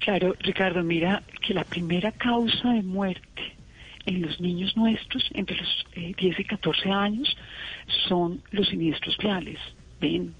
[0.00, 3.54] Claro, Ricardo, mira que la primera causa de muerte
[4.06, 7.36] en los niños nuestros entre los 10 eh, y 14 años
[8.08, 9.58] son los siniestros viales.
[10.00, 10.34] Ven,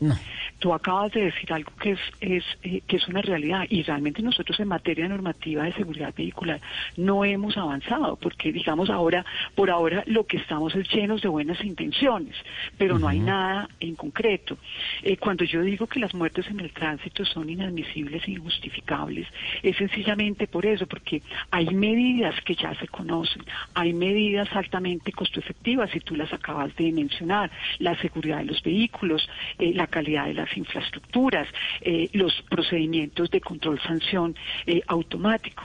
[0.60, 4.22] tú acabas de decir algo que es, es eh, que es una realidad y realmente
[4.22, 6.60] nosotros en materia normativa de seguridad vehicular
[6.96, 11.64] no hemos avanzado porque digamos ahora por ahora lo que estamos es llenos de buenas
[11.64, 12.36] intenciones
[12.78, 14.58] pero no hay nada en concreto.
[15.02, 19.26] Eh, cuando yo digo que las muertes en el tránsito son inadmisibles e injustificables
[19.62, 23.42] es sencillamente por eso porque hay medidas que ya se conocen
[23.74, 28.62] hay medidas altamente costo efectivas y tú las acabas de mencionar la seguridad de los
[28.62, 29.26] vehículos
[29.58, 31.48] eh, la calidad de las infraestructuras,
[31.80, 34.34] eh, los procedimientos de control sanción
[34.66, 35.64] eh, automático.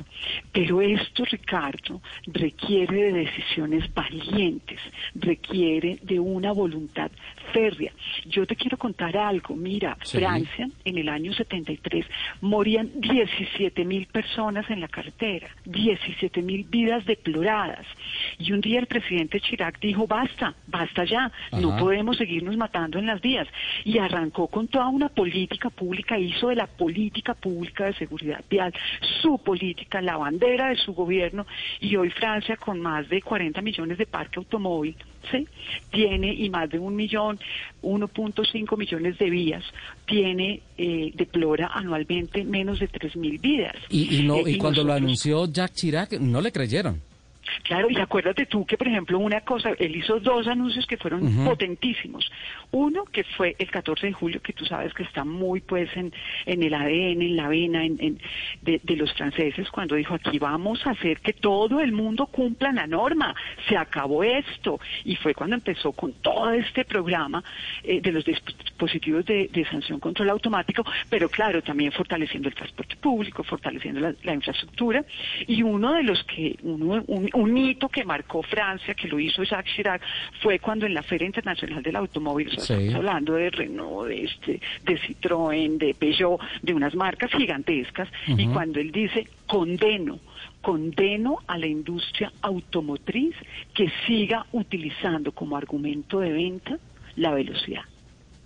[0.51, 4.79] Pero esto, Ricardo, requiere de decisiones valientes,
[5.15, 7.11] requiere de una voluntad
[7.53, 7.91] férrea.
[8.25, 9.55] Yo te quiero contar algo.
[9.55, 12.05] Mira, Francia, en el año 73,
[12.41, 17.85] morían 17 mil personas en la carretera, 17 mil vidas deploradas.
[18.39, 23.05] Y un día el presidente Chirac dijo, basta, basta ya, no podemos seguirnos matando en
[23.05, 23.47] las vías
[23.83, 28.73] y arrancó con toda una política pública, hizo de la política pública de seguridad vial
[29.21, 31.45] su política, la bandera de su gobierno
[31.79, 34.97] y hoy Francia con más de 40 millones de parque automóvil
[35.31, 35.47] ¿sí?
[35.93, 37.39] tiene y más de un millón,
[37.83, 39.63] 1.5 millones de vías,
[40.05, 43.75] tiene, eh, deplora anualmente menos de 3.000 vidas.
[43.89, 47.01] Y, no, eh, y, cuando lo anunció Jacques Chirac, no le creyeron.
[47.63, 51.45] Claro, y acuérdate tú que, por ejemplo, una cosa, él hizo dos anuncios que fueron
[51.45, 52.31] potentísimos.
[52.71, 56.13] Uno, que fue el 14 de julio, que tú sabes que está muy, pues, en,
[56.45, 58.19] en el ADN, en la vena en,
[58.61, 62.87] de, los franceses, cuando dijo, aquí vamos a hacer que todo el mundo cumpla la
[62.87, 63.35] norma,
[63.67, 64.79] se acabó esto.
[65.03, 67.43] Y fue cuando empezó con todo este programa
[67.83, 73.43] eh, de los dispositivos de, sanción control automático, pero claro, también fortaleciendo el transporte público,
[73.43, 75.03] fortaleciendo la, infraestructura.
[75.47, 79.43] Y uno de los que, uno, un, un hito que marcó Francia, que lo hizo
[79.43, 80.01] Jacques Chirac,
[80.41, 84.99] fue cuando en la Feria Internacional del Automóvil, estamos hablando de Renault, de, este, de
[84.99, 90.19] Citroën, de Peugeot, de unas marcas gigantescas, y cuando él dice, condeno,
[90.61, 93.35] condeno a la industria automotriz
[93.73, 96.77] que siga utilizando como argumento de venta
[97.15, 97.83] la velocidad.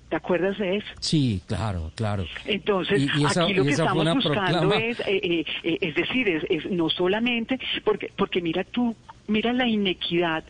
[0.09, 0.87] ¿Te acuerdas de eso?
[0.99, 2.25] Sí, claro, claro.
[2.45, 3.07] Entonces,
[3.37, 8.11] aquí lo que estamos buscando es, eh, eh, eh, es decir, es, no solamente, porque,
[8.17, 8.95] porque mira tú,
[9.27, 10.43] mira la inequidad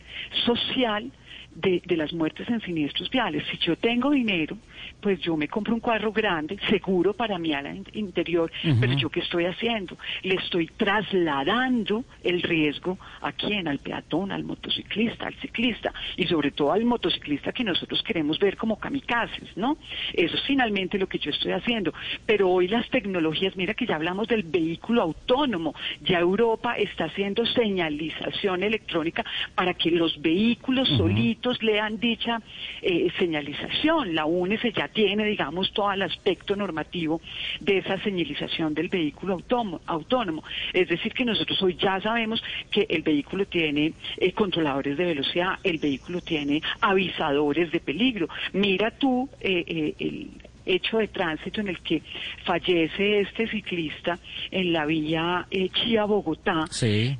[0.46, 1.12] social
[1.54, 3.44] de, de, las muertes en siniestros viales.
[3.50, 4.56] Si yo tengo dinero,
[5.00, 8.50] pues yo me compro un cuadro grande, seguro para mi ala interior,
[8.80, 9.96] pero yo qué estoy haciendo?
[10.22, 16.50] Le estoy trasladando el riesgo a quién, al peatón, al motociclista, al ciclista y sobre
[16.50, 19.76] todo al motociclista que nosotros queremos ver como kamikazes, ¿no?
[20.12, 21.92] Eso es finalmente lo que yo estoy haciendo.
[22.26, 27.46] Pero hoy las tecnologías, mira que ya hablamos del vehículo autónomo, ya Europa está haciendo
[27.46, 29.24] señalización electrónica
[29.54, 32.40] para que los vehículos solitos lean dicha
[32.82, 34.14] eh, señalización.
[34.14, 34.24] La
[34.72, 37.20] Ya tiene, digamos, todo el aspecto normativo
[37.60, 39.38] de esa señalización del vehículo
[39.86, 40.44] autónomo.
[40.72, 45.58] Es decir, que nosotros hoy ya sabemos que el vehículo tiene eh, controladores de velocidad,
[45.64, 48.28] el vehículo tiene avisadores de peligro.
[48.52, 50.30] Mira tú eh, eh, el
[50.66, 52.02] hecho de tránsito en el que
[52.44, 54.18] fallece este ciclista
[54.50, 56.66] en la vía Chía Bogotá.
[56.70, 57.16] Sí.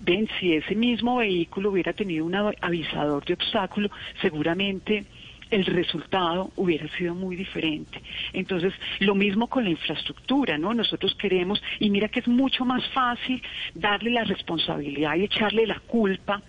[0.00, 3.90] ven, si ese mismo vehículo hubiera tenido un avisador de obstáculo,
[4.20, 5.04] seguramente
[5.50, 8.00] el resultado hubiera sido muy diferente.
[8.32, 10.74] Entonces, lo mismo con la infraestructura, ¿no?
[10.74, 13.42] Nosotros queremos, y mira que es mucho más fácil
[13.74, 16.42] darle la responsabilidad y echarle la culpa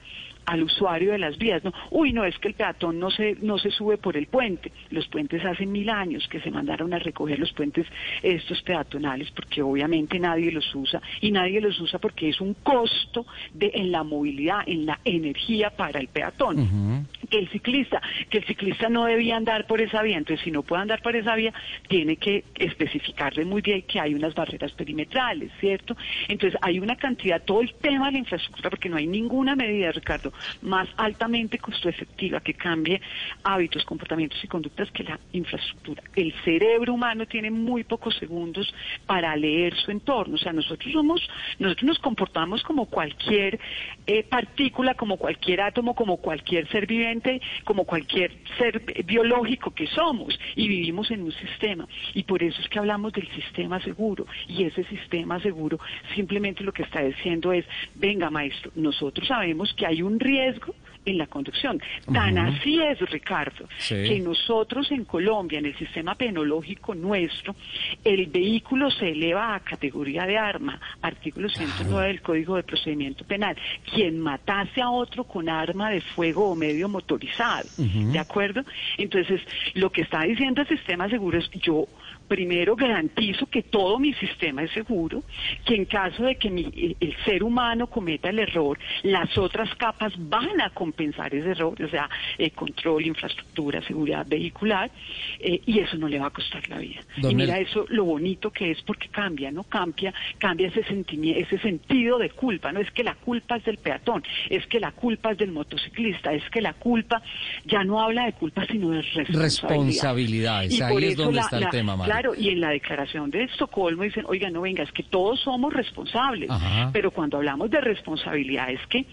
[0.45, 1.73] al usuario de las vías, ¿no?
[1.91, 4.71] Uy, no, es que el peatón no se, no se sube por el puente.
[4.89, 7.87] Los puentes hace mil años que se mandaron a recoger los puentes
[8.21, 13.25] estos peatonales porque obviamente nadie los usa y nadie los usa porque es un costo
[13.53, 17.07] de, en la movilidad, en la energía para el peatón.
[17.29, 20.61] Que el ciclista, que el ciclista no debía andar por esa vía, entonces si no
[20.61, 21.53] puede andar por esa vía,
[21.87, 25.95] tiene que especificarle muy bien que hay unas barreras perimetrales, ¿cierto?
[26.27, 29.91] Entonces hay una cantidad, todo el tema de la infraestructura, porque no hay ninguna medida,
[29.91, 30.31] Ricardo,
[30.61, 33.01] más altamente costo efectiva que cambie
[33.43, 36.03] hábitos, comportamientos y conductas que la infraestructura.
[36.15, 38.73] El cerebro humano tiene muy pocos segundos
[39.05, 40.35] para leer su entorno.
[40.35, 41.21] O sea, nosotros somos,
[41.59, 43.59] nosotros nos comportamos como cualquier
[44.07, 50.37] eh, partícula, como cualquier átomo, como cualquier ser viviente como cualquier ser biológico que somos
[50.55, 51.87] y vivimos en un sistema.
[52.13, 54.25] Y por eso es que hablamos del sistema seguro.
[54.47, 55.79] Y ese sistema seguro
[56.15, 57.65] simplemente lo que está diciendo es,
[57.95, 60.73] venga maestro, nosotros sabemos que hay un riesgo
[61.05, 61.79] en la conducción.
[62.11, 67.55] Tan así es, Ricardo, que nosotros en Colombia, en el sistema penológico nuestro,
[68.03, 73.55] el vehículo se eleva a categoría de arma, artículo 109 del Código de Procedimiento Penal.
[73.93, 78.63] Quien matase a otro con arma de fuego o medio motorizado, ¿de acuerdo?
[78.97, 79.41] Entonces,
[79.75, 81.87] lo que está diciendo el sistema seguro es yo
[82.27, 85.23] primero garantizo que todo mi sistema es seguro,
[85.65, 90.61] que en caso de que el ser humano cometa el error, las otras capas van
[90.61, 94.91] a compensar ese error, o sea, eh, control, infraestructura, seguridad vehicular,
[95.39, 97.01] eh, y eso no le va a costar la vida.
[97.17, 99.63] y mira eso lo bonito que es porque cambia, ¿no?
[99.63, 103.77] Cambia, cambia ese sentimiento, ese sentido de culpa, no es que la culpa es del
[103.77, 107.21] peatón, es que la culpa es del motociclista, es que la culpa
[107.65, 109.43] ya no habla de culpa sino de responsabilidad.
[109.43, 114.25] Responsabilidades, ahí es donde está el tema, Claro, y en la declaración de Estocolmo dicen,
[114.27, 116.49] oiga, no venga, es que todos somos responsables,
[116.93, 119.05] pero cuando hablamos de responsabilidad es que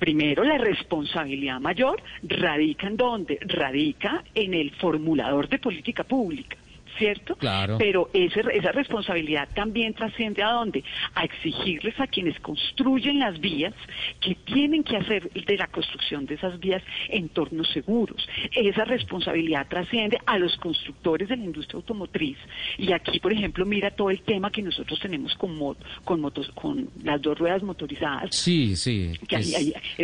[0.00, 3.38] Primero, la responsabilidad mayor radica en dónde?
[3.42, 6.56] Radica en el formulador de política pública.
[7.00, 7.34] ¿Cierto?
[7.36, 7.78] Claro.
[7.78, 10.84] Pero ese, esa responsabilidad también trasciende a dónde?
[11.14, 13.74] A exigirles a quienes construyen las vías
[14.20, 18.28] que tienen que hacer de la construcción de esas vías entornos seguros.
[18.54, 22.36] Esa responsabilidad trasciende a los constructores de la industria automotriz.
[22.76, 25.58] Y aquí, por ejemplo, mira todo el tema que nosotros tenemos con,
[26.04, 28.36] con, motos, con las dos ruedas motorizadas.
[28.36, 29.12] Sí, sí.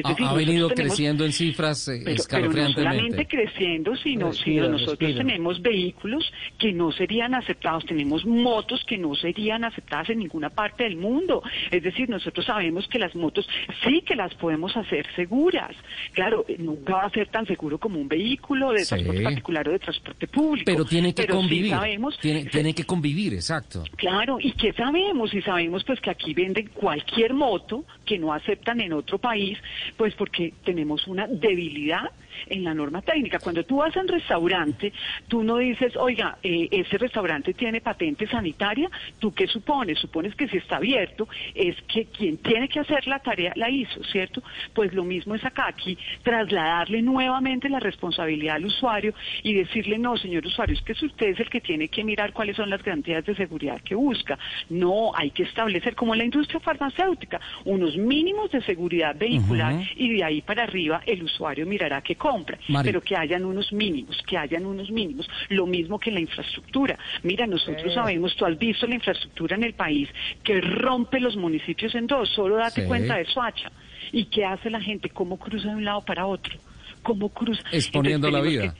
[0.02, 6.32] ha, venido creciendo en cifras eh, pero, no solamente creciendo, sino, sino nosotros tenemos vehículos
[6.58, 7.84] que no no serían aceptados.
[7.84, 11.42] Tenemos motos que no serían aceptadas en ninguna parte del mundo.
[11.70, 13.48] Es decir, nosotros sabemos que las motos
[13.82, 15.74] sí que las podemos hacer seguras.
[16.12, 19.78] Claro, nunca va a ser tan seguro como un vehículo de transporte particular o de
[19.80, 20.64] transporte público.
[20.66, 21.74] Pero tiene que convivir.
[22.20, 23.82] tiene, que convivir, exacto.
[23.96, 25.34] Claro, ¿y qué sabemos?
[25.34, 29.58] Y sabemos pues que aquí venden cualquier moto que no aceptan en otro país,
[29.96, 32.12] pues porque tenemos una debilidad
[32.46, 33.38] en la norma técnica.
[33.38, 34.92] Cuando tú vas a un restaurante,
[35.28, 39.98] tú no dices, oiga, eh, ese restaurante tiene patente sanitaria, ¿tú qué supones?
[39.98, 44.02] Supones que si está abierto, es que quien tiene que hacer la tarea la hizo,
[44.04, 44.42] ¿cierto?
[44.74, 50.16] Pues lo mismo es acá, aquí trasladarle nuevamente la responsabilidad al usuario y decirle, no,
[50.16, 53.24] señor usuario, es que usted es el que tiene que mirar cuáles son las garantías
[53.24, 54.38] de seguridad que busca.
[54.68, 60.14] No, hay que establecer, como en la industria farmacéutica, unos mínimos de seguridad vehicular y
[60.14, 64.36] de ahí para arriba el usuario mirará qué compra, pero que hayan unos mínimos, que
[64.36, 65.28] hayan unos mínimos.
[65.48, 66.98] Lo mismo que la infraestructura.
[67.22, 70.08] Mira, nosotros sabemos, tú has visto la infraestructura en el país
[70.42, 73.70] que rompe los municipios en dos, solo date cuenta de Soacha.
[74.12, 75.10] ¿Y qué hace la gente?
[75.10, 76.54] ¿Cómo cruza de un lado para otro?
[77.02, 77.62] ¿Cómo cruza?
[77.72, 78.74] Exponiendo la vida.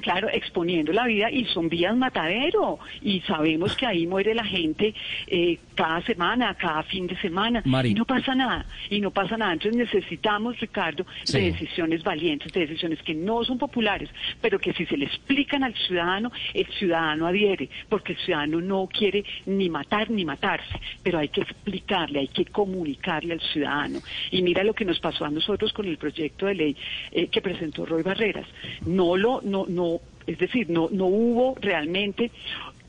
[0.00, 4.94] Claro, exponiendo la vida y son vías matadero y sabemos que ahí muere la gente
[5.26, 9.52] eh, cada semana, cada fin de semana y no pasa nada, y no pasa nada.
[9.52, 14.86] Entonces necesitamos, Ricardo, de decisiones valientes, de decisiones que no son populares, pero que si
[14.86, 20.10] se le explican al ciudadano, el ciudadano adhiere, porque el ciudadano no quiere ni matar
[20.10, 24.00] ni matarse, pero hay que explicarle, hay que comunicarle al ciudadano.
[24.30, 26.76] Y mira lo que nos pasó a nosotros con el proyecto de ley
[27.12, 28.46] eh, que presentó Roy Barreras.
[28.86, 29.89] No lo, no, no
[30.26, 32.30] es decir, no, no hubo realmente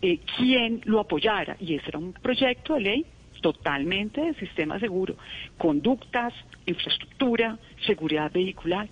[0.01, 1.57] eh, quien lo apoyara.
[1.59, 3.05] Y ese era un proyecto de ley
[3.41, 5.15] totalmente de sistema seguro,
[5.57, 6.33] conductas,
[6.65, 8.87] infraestructura, seguridad vehicular.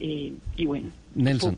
[0.00, 0.90] Eh, y bueno,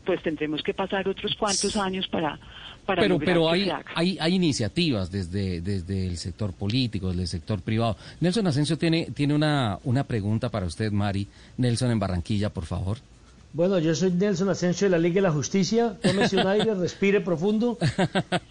[0.03, 2.39] Pues, tendremos que pasar otros cuantos años para,
[2.85, 7.61] para pero pero hay, hay, hay iniciativas desde desde el sector político desde el sector
[7.61, 11.27] privado Nelson Asensio tiene tiene una una pregunta para usted Mari
[11.57, 12.97] Nelson en Barranquilla por favor
[13.53, 15.97] bueno, yo soy Nelson Asensio de la Liga de la Justicia.
[16.01, 17.77] Tómese un aire, respire profundo,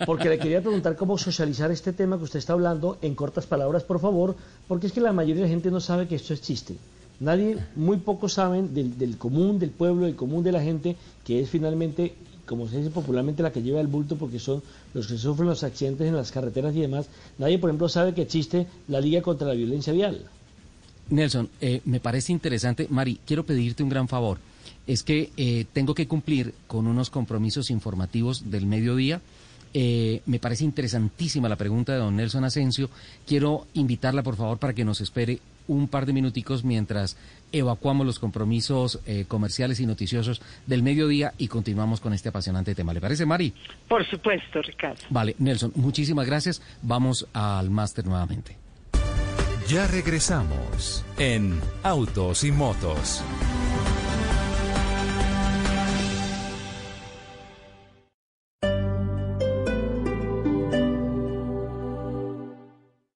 [0.04, 3.82] porque le quería preguntar cómo socializar este tema que usted está hablando en cortas palabras,
[3.82, 4.36] por favor,
[4.68, 6.76] porque es que la mayoría de la gente no sabe que esto es chiste.
[7.18, 11.48] Nadie, muy pocos saben del, común del pueblo, del común de la gente, que es
[11.48, 15.48] finalmente, como se dice popularmente, la que lleva el bulto, porque son los que sufren
[15.48, 17.06] los accidentes en las carreteras y demás.
[17.38, 20.24] Nadie, por ejemplo, sabe que existe la Liga contra la Violencia Vial.
[21.08, 22.86] Nelson, eh, me parece interesante.
[22.90, 24.38] Mari, quiero pedirte un gran favor
[24.90, 29.20] es que eh, tengo que cumplir con unos compromisos informativos del mediodía.
[29.72, 32.90] Eh, me parece interesantísima la pregunta de don Nelson Asensio.
[33.24, 35.38] Quiero invitarla, por favor, para que nos espere
[35.68, 37.16] un par de minuticos mientras
[37.52, 42.92] evacuamos los compromisos eh, comerciales y noticiosos del mediodía y continuamos con este apasionante tema.
[42.92, 43.54] ¿Le parece, Mari?
[43.86, 45.02] Por supuesto, Ricardo.
[45.08, 46.60] Vale, Nelson, muchísimas gracias.
[46.82, 48.56] Vamos al máster nuevamente.
[49.68, 53.22] Ya regresamos en Autos y Motos.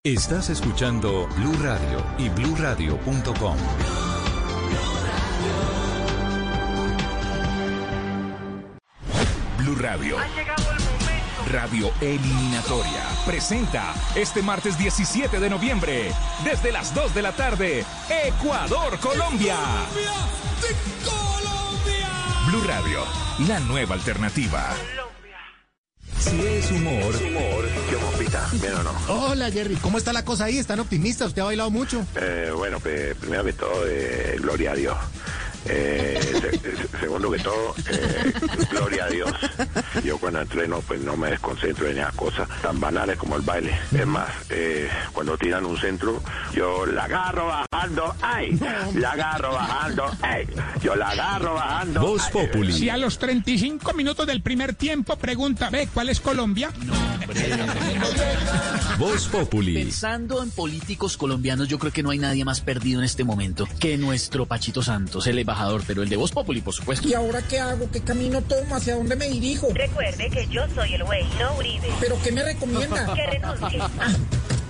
[0.06, 3.56] Estás escuchando Blue Radio y bluradio.com.
[9.56, 10.18] Blue Radio.
[11.50, 16.12] Radio Eliminatoria presenta este martes 17 de noviembre,
[16.44, 17.86] desde las 2 de la tarde,
[18.26, 19.56] Ecuador-Colombia.
[22.46, 23.04] Blue Radio,
[23.48, 24.74] la nueva alternativa.
[26.24, 28.48] Si es humor, humor, ¿qué bombita?
[28.52, 28.92] ¿Bien o no?
[29.08, 30.56] Hola Jerry, ¿cómo está la cosa ahí?
[30.56, 31.28] ¿Están optimistas?
[31.28, 32.06] ¿Usted ha bailado mucho?
[32.16, 34.96] Eh, bueno, pues, primero que todo, eh, gloria a Dios.
[35.66, 38.32] Eh, se- segundo que todo, eh,
[38.70, 39.32] gloria a Dios.
[40.04, 43.78] Yo cuando entreno, pues no me desconcentro en esas cosas tan banales como el baile.
[43.92, 46.22] Es más, eh, cuando tiran un centro,
[46.54, 48.58] yo la agarro bajando, ¡ay!
[48.94, 50.46] La agarro bajando, ¡ay!
[50.82, 52.00] Yo la agarro bajando.
[52.00, 52.72] Voz Populi.
[52.72, 56.70] Si a los 35 minutos del primer tiempo pregunta, ve, ¿cuál es Colombia?
[58.98, 59.74] Voz Populi.
[59.74, 63.68] Pensando en políticos colombianos, yo creo que no hay nadie más perdido en este momento
[63.80, 67.06] que nuestro Pachito Santos, el embajador, pero el de Voz Populi, por supuesto.
[67.06, 67.90] ¿Y ahora qué hago?
[67.90, 68.74] ¿Qué camino tomo?
[68.74, 69.68] ¿Hacia dónde me dirijo?
[69.72, 71.88] Recuerde que yo soy el güey, no Uribe.
[72.00, 73.14] ¿Pero qué me recomienda?
[73.14, 73.80] Que renuncie.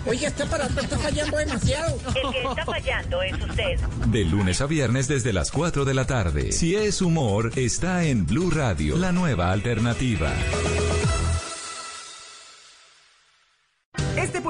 [0.07, 1.99] Oye, este aparato está fallando demasiado.
[2.09, 3.81] El que está fallando es usted.
[4.09, 6.53] De lunes a viernes desde las 4 de la tarde.
[6.53, 10.31] Si es humor, está en Blue Radio, la nueva alternativa.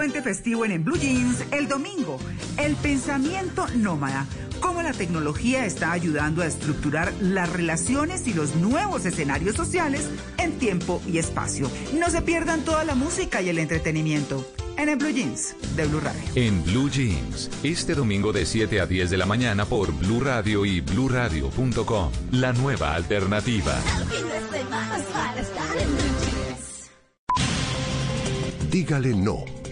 [0.04, 2.18] Puente festivo en, en Blue Jeans, el domingo,
[2.58, 4.26] el pensamiento nómada,
[4.60, 10.58] cómo la tecnología está ayudando a estructurar las relaciones y los nuevos escenarios sociales en
[10.58, 11.70] tiempo y espacio.
[11.98, 14.46] No se pierdan toda la música y el entretenimiento
[14.76, 16.20] en el Blue Jeans de Blue Radio.
[16.34, 20.66] En Blue Jeans, este domingo de 7 a 10 de la mañana por Blue Radio
[20.66, 23.74] y bluradio.com, la nueva alternativa.
[28.70, 29.63] Dígale no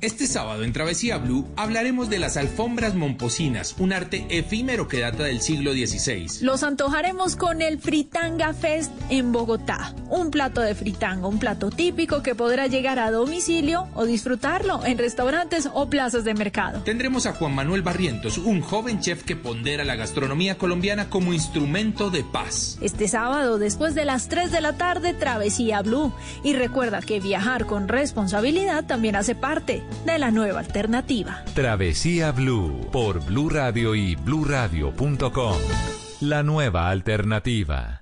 [0.00, 5.24] Este sábado en Travesía Blue hablaremos de las alfombras momposinas, un arte efímero que data
[5.24, 6.44] del siglo XVI.
[6.44, 9.94] Los antojaremos con el Fritanga Fest en Bogotá.
[10.10, 14.98] Un plato de fritanga, un plato típico que podrá llegar a domicilio o disfrutarlo en
[14.98, 16.82] restaurantes o plazas de mercado.
[16.82, 22.10] Tendremos a Juan Manuel Barrientos, un joven chef que pondera la gastronomía colombiana como instrumento
[22.10, 22.78] de paz.
[22.80, 26.12] Este sábado, después de las 3 de la tarde, Travesía Blue.
[26.42, 29.71] Y recuerda que viajar con responsabilidad también hace parte
[30.04, 31.42] de la nueva alternativa.
[31.54, 35.56] Travesía Blue por Blue Radio y bluradio.com,
[36.20, 38.01] la nueva alternativa.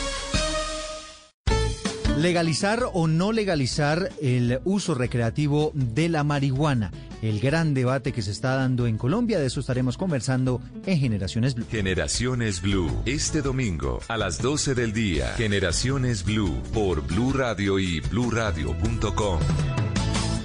[2.21, 6.91] Legalizar o no legalizar el uso recreativo de la marihuana.
[7.23, 11.55] El gran debate que se está dando en Colombia, de eso estaremos conversando en Generaciones
[11.55, 11.65] Blue.
[11.71, 15.33] Generaciones Blue, este domingo a las 12 del día.
[15.35, 19.39] Generaciones Blue por Blue Radio y bluradio.com.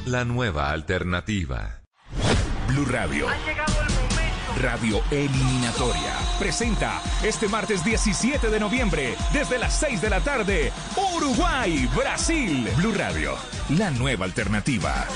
[0.07, 1.83] La nueva alternativa.
[2.69, 3.27] Blue Radio.
[4.57, 10.73] Radio Eliminatoria presenta este martes 17 de noviembre desde las 6 de la tarde
[11.15, 12.69] Uruguay, Brasil.
[12.77, 13.35] Blue Radio,
[13.71, 15.07] la nueva alternativa.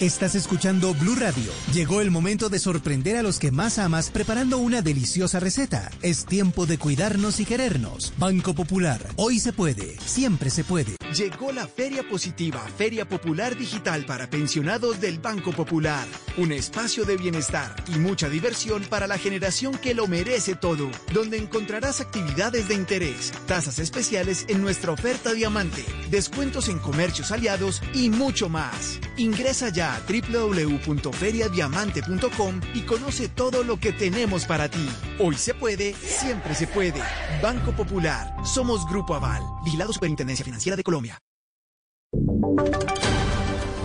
[0.00, 1.50] Estás escuchando Blue Radio.
[1.74, 5.90] Llegó el momento de sorprender a los que más amas preparando una deliciosa receta.
[6.02, 8.12] Es tiempo de cuidarnos y querernos.
[8.16, 9.04] Banco Popular.
[9.16, 9.98] Hoy se puede.
[9.98, 10.94] Siempre se puede.
[11.16, 16.06] Llegó la Feria Positiva, Feria Popular Digital para pensionados del Banco Popular.
[16.36, 21.38] Un espacio de bienestar y mucha diversión para la generación que lo merece todo, donde
[21.38, 28.10] encontrarás actividades de interés, tasas especiales en nuestra oferta diamante, descuentos en comercios aliados y
[28.10, 29.00] mucho más.
[29.16, 34.86] Ingresa ya a www.feriadiamante.com y conoce todo lo que tenemos para ti.
[35.18, 37.02] Hoy se puede, siempre se puede.
[37.42, 38.34] Banco Popular.
[38.44, 39.42] Somos Grupo Aval.
[39.64, 41.18] Vigilado Superintendencia Financiera de Colombia.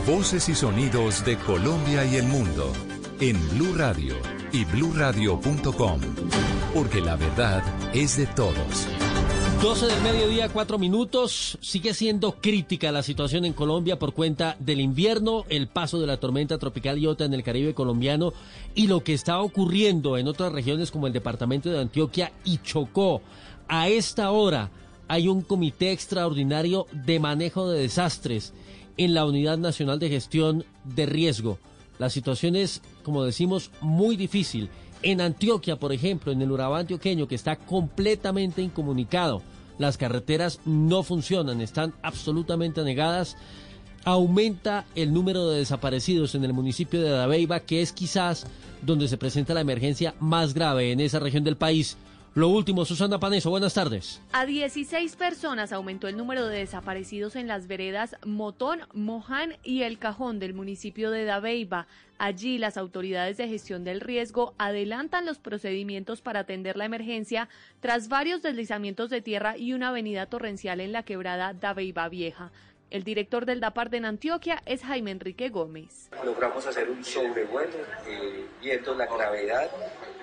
[0.06, 2.74] Voces y sonidos de Colombia y el mundo
[3.20, 4.16] en Blue Radio
[4.51, 6.01] y bluradio.com,
[6.74, 8.88] porque la verdad es de todos.
[9.64, 11.57] 12 del mediodía, 4 minutos.
[11.61, 16.18] Sigue siendo crítica la situación en Colombia por cuenta del invierno, el paso de la
[16.18, 18.34] tormenta tropical Iota en el Caribe colombiano
[18.76, 23.22] y lo que está ocurriendo en otras regiones como el departamento de Antioquia y Chocó.
[23.70, 24.70] A esta hora
[25.07, 28.51] hay un comité extraordinario de manejo de desastres
[28.97, 31.57] en la Unidad Nacional de Gestión de Riesgo.
[31.99, 34.68] La situación es, como decimos, muy difícil.
[35.03, 39.41] En Antioquia, por ejemplo, en el Urabá antioqueño, que está completamente incomunicado,
[39.78, 43.38] las carreteras no funcionan, están absolutamente anegadas.
[44.06, 48.46] Aumenta el número de desaparecidos en el municipio de Dabeiba, que es quizás
[48.82, 51.98] donde se presenta la emergencia más grave en esa región del país.
[52.36, 54.20] Lo último, Susana Paneso, buenas tardes.
[54.32, 60.00] A 16 personas aumentó el número de desaparecidos en las veredas Motón, Moján y El
[60.00, 61.86] Cajón del municipio de Dabeiba.
[62.26, 67.50] Allí las autoridades de gestión del riesgo adelantan los procedimientos para atender la emergencia
[67.82, 72.54] tras varios deslizamientos de tierra y una avenida torrencial en la quebrada Dabeiba Vieja.
[72.92, 76.10] El director del DAPART en Antioquia es Jaime Enrique Gómez.
[76.24, 77.76] Logramos hacer un sobrevuelo
[78.08, 79.70] eh, viendo la gravedad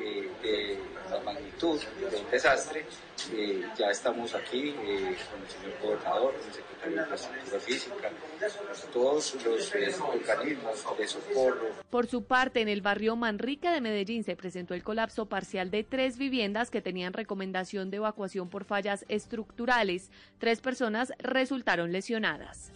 [0.00, 0.78] eh, de
[1.10, 1.78] la magnitud
[2.10, 2.86] del desastre.
[3.34, 8.10] Eh, ya estamos aquí con el señor gobernador, el de Infraestructura Física,
[8.92, 11.66] todos los eh, organismos de socorro.
[11.90, 15.84] Por su parte, en el barrio Manrique de Medellín se presentó el colapso parcial de
[15.84, 20.10] tres viviendas que tenían recomendación de evacuación por fallas estructurales.
[20.38, 22.72] Tres personas resultaron lesionadas.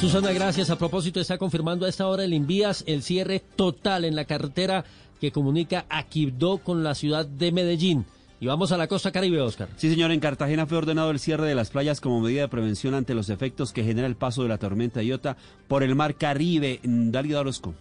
[0.00, 0.70] Susana, gracias.
[0.70, 4.84] A propósito, está confirmando a esta hora el Invías el cierre total en la carretera
[5.20, 8.06] que comunica a Quibdó con la ciudad de Medellín.
[8.42, 9.68] Y vamos a la costa caribe, Oscar.
[9.76, 12.92] Sí, señor, en Cartagena fue ordenado el cierre de las playas como medida de prevención
[12.92, 15.36] ante los efectos que genera el paso de la tormenta Iota
[15.68, 16.80] por el mar Caribe.
[16.82, 17.72] Darío Orozco.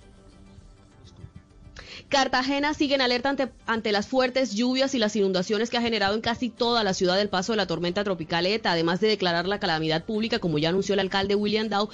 [2.12, 6.14] Cartagena sigue en alerta ante, ante, las fuertes lluvias y las inundaciones que ha generado
[6.14, 9.48] en casi toda la ciudad el paso de la tormenta tropical ETA, además de declarar
[9.48, 11.88] la calamidad pública, como ya anunció el alcalde William Dow.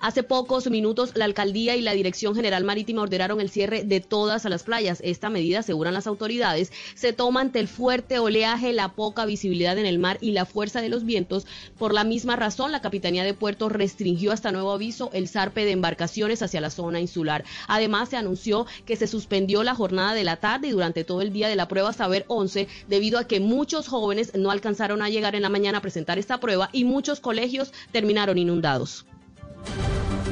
[0.00, 4.46] Hace pocos minutos la alcaldía y la Dirección General Marítima ordenaron el cierre de todas
[4.46, 5.00] las playas.
[5.04, 9.84] Esta medida, aseguran las autoridades, se toma ante el fuerte oleaje, la poca visibilidad en
[9.84, 11.46] el mar y la fuerza de los vientos.
[11.76, 15.72] Por la misma razón, la Capitanía de Puerto restringió hasta nuevo aviso el zarpe de
[15.72, 17.44] embarcaciones hacia la zona insular.
[17.68, 21.20] Además, se anunció que se suspendió suspendió la jornada de la tarde y durante todo
[21.20, 25.08] el día de la prueba Saber 11 debido a que muchos jóvenes no alcanzaron a
[25.08, 29.06] llegar en la mañana a presentar esta prueba y muchos colegios terminaron inundados.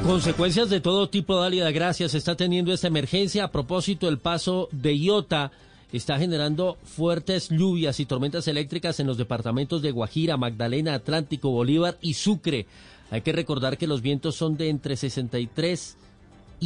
[0.06, 2.14] Consecuencias de todo tipo, Dalia, gracias.
[2.14, 3.42] Está teniendo esta emergencia.
[3.42, 5.50] A propósito, el paso de Iota
[5.92, 11.98] está generando fuertes lluvias y tormentas eléctricas en los departamentos de Guajira, Magdalena, Atlántico, Bolívar
[12.00, 12.66] y Sucre.
[13.10, 16.11] Hay que recordar que los vientos son de entre 63 y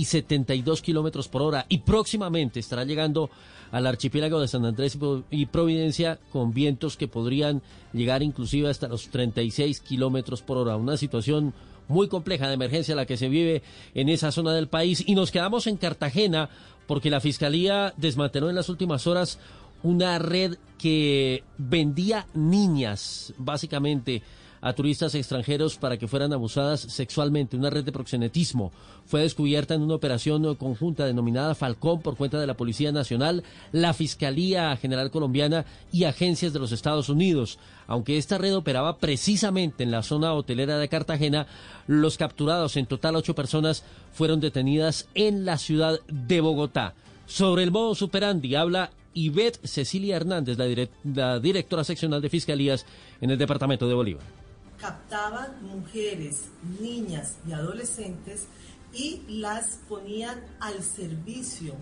[0.05, 1.66] 72 kilómetros por hora.
[1.68, 3.30] Y próximamente estará llegando
[3.72, 4.99] al archipiélago de San Andrés
[5.30, 10.76] y Providencia con vientos que podrían llegar inclusive hasta los 36 kilómetros por hora.
[10.76, 11.55] Una situación
[11.88, 13.62] muy compleja de emergencia la que se vive
[13.94, 15.03] en esa zona del país.
[15.07, 16.49] Y nos quedamos en Cartagena
[16.86, 19.38] porque la Fiscalía desmanteló en las últimas horas
[19.82, 24.22] una red que vendía niñas, básicamente
[24.66, 27.56] a turistas extranjeros para que fueran abusadas sexualmente.
[27.56, 28.72] Una red de proxenetismo
[29.04, 33.94] fue descubierta en una operación conjunta denominada Falcón por cuenta de la Policía Nacional, la
[33.94, 37.60] Fiscalía General Colombiana y agencias de los Estados Unidos.
[37.86, 41.46] Aunque esta red operaba precisamente en la zona hotelera de Cartagena,
[41.86, 46.94] los capturados, en total ocho personas, fueron detenidas en la ciudad de Bogotá.
[47.26, 50.66] Sobre el modo superandi habla Ivette Cecilia Hernández, la,
[51.04, 52.84] la directora seccional de Fiscalías
[53.20, 54.36] en el departamento de Bolívar
[54.79, 56.43] captaban mujeres,
[56.81, 58.47] niñas y adolescentes
[58.93, 61.74] y las ponían al servicio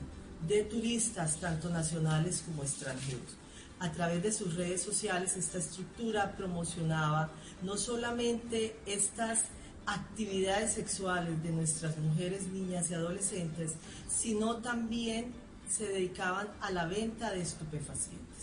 [0.47, 3.37] de turistas, tanto nacionales como extranjeros.
[3.81, 7.31] A través de sus redes sociales, esta estructura promocionaba
[7.63, 9.45] no solamente estas
[9.87, 13.73] actividades sexuales de nuestras mujeres, niñas y adolescentes,
[14.09, 15.35] sino también
[15.69, 18.34] se dedicaban a la venta de estupefacientes.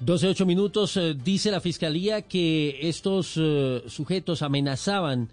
[0.00, 5.28] 12 minutos, eh, dice la Fiscalía que estos eh, sujetos amenazaban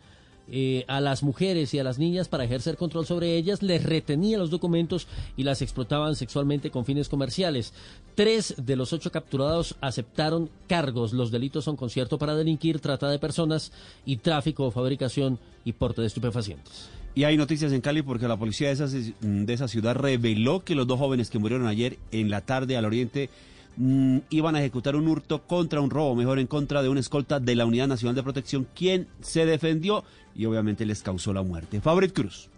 [0.53, 4.39] eh, a las mujeres y a las niñas para ejercer control sobre ellas, les retenían
[4.39, 5.07] los documentos
[5.37, 7.73] y las explotaban sexualmente con fines comerciales.
[8.15, 11.13] Tres de los ocho capturados aceptaron cargos.
[11.13, 13.71] Los delitos son concierto para delinquir, trata de personas
[14.05, 16.89] y tráfico, fabricación y porte de estupefacientes.
[17.15, 20.75] Y hay noticias en Cali porque la policía de esa, de esa ciudad reveló que
[20.75, 23.29] los dos jóvenes que murieron ayer en la tarde al oriente
[23.77, 27.39] Mm, iban a ejecutar un hurto contra un robo, mejor en contra de una escolta
[27.39, 30.03] de la Unidad Nacional de Protección, quien se defendió
[30.35, 31.81] y obviamente les causó la muerte.
[31.81, 32.49] Fabrit Cruz.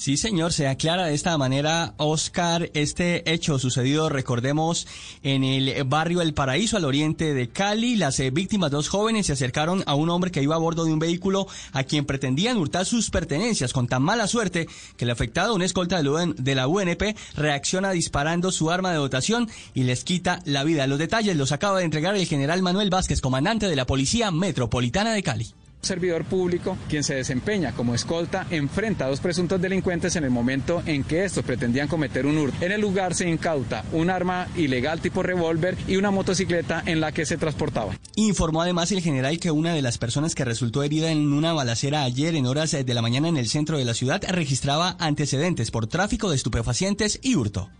[0.00, 4.86] Sí, señor, se aclara de esta manera, Oscar, este hecho sucedido, recordemos,
[5.22, 7.96] en el barrio El Paraíso, al oriente de Cali.
[7.96, 10.94] Las eh, víctimas, dos jóvenes, se acercaron a un hombre que iba a bordo de
[10.94, 15.54] un vehículo a quien pretendían hurtar sus pertenencias con tan mala suerte que el afectado,
[15.54, 20.64] un escolta de la UNP, reacciona disparando su arma de dotación y les quita la
[20.64, 20.86] vida.
[20.86, 25.12] Los detalles los acaba de entregar el general Manuel Vázquez, comandante de la Policía Metropolitana
[25.12, 30.24] de Cali servidor público, quien se desempeña como escolta, enfrenta a dos presuntos delincuentes en
[30.24, 32.64] el momento en que estos pretendían cometer un hurto.
[32.64, 37.12] En el lugar se incauta un arma ilegal tipo revólver y una motocicleta en la
[37.12, 37.96] que se transportaba.
[38.16, 42.02] Informó además el general que una de las personas que resultó herida en una balacera
[42.02, 45.86] ayer en horas de la mañana en el centro de la ciudad registraba antecedentes por
[45.86, 47.70] tráfico de estupefacientes y hurto.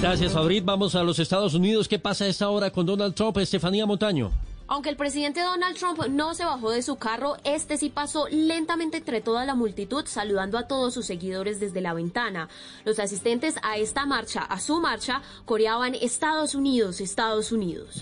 [0.00, 0.64] Gracias, Fabrit.
[0.64, 1.86] Vamos a los Estados Unidos.
[1.86, 3.38] ¿Qué pasa a esta hora con Donald Trump?
[3.38, 4.32] Estefanía Montaño.
[4.72, 8.96] Aunque el presidente Donald Trump no se bajó de su carro, este sí pasó lentamente
[8.96, 12.48] entre toda la multitud, saludando a todos sus seguidores desde la ventana.
[12.86, 17.98] Los asistentes a esta marcha, a su marcha, coreaban Estados Unidos, Estados Unidos.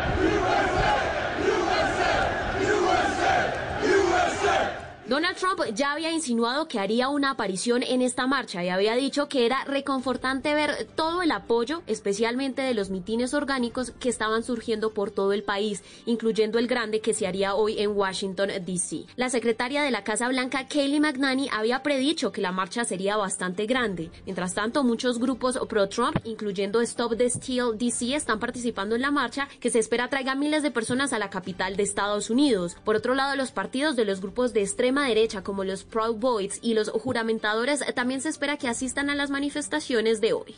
[5.10, 9.28] Donald Trump ya había insinuado que haría una aparición en esta marcha y había dicho
[9.28, 14.94] que era reconfortante ver todo el apoyo, especialmente de los mitines orgánicos que estaban surgiendo
[14.94, 19.06] por todo el país, incluyendo el grande que se haría hoy en Washington, D.C.
[19.16, 23.66] La secretaria de la Casa Blanca, Kayleigh McNanny, había predicho que la marcha sería bastante
[23.66, 24.12] grande.
[24.26, 29.48] Mientras tanto, muchos grupos pro-Trump, incluyendo Stop the Steal DC, están participando en la marcha
[29.58, 32.76] que se espera traiga miles de personas a la capital de Estados Unidos.
[32.84, 36.58] Por otro lado, los partidos de los grupos de extrema derecha como los Proud Boys
[36.62, 40.54] y los juramentadores también se espera que asistan a las manifestaciones de hoy.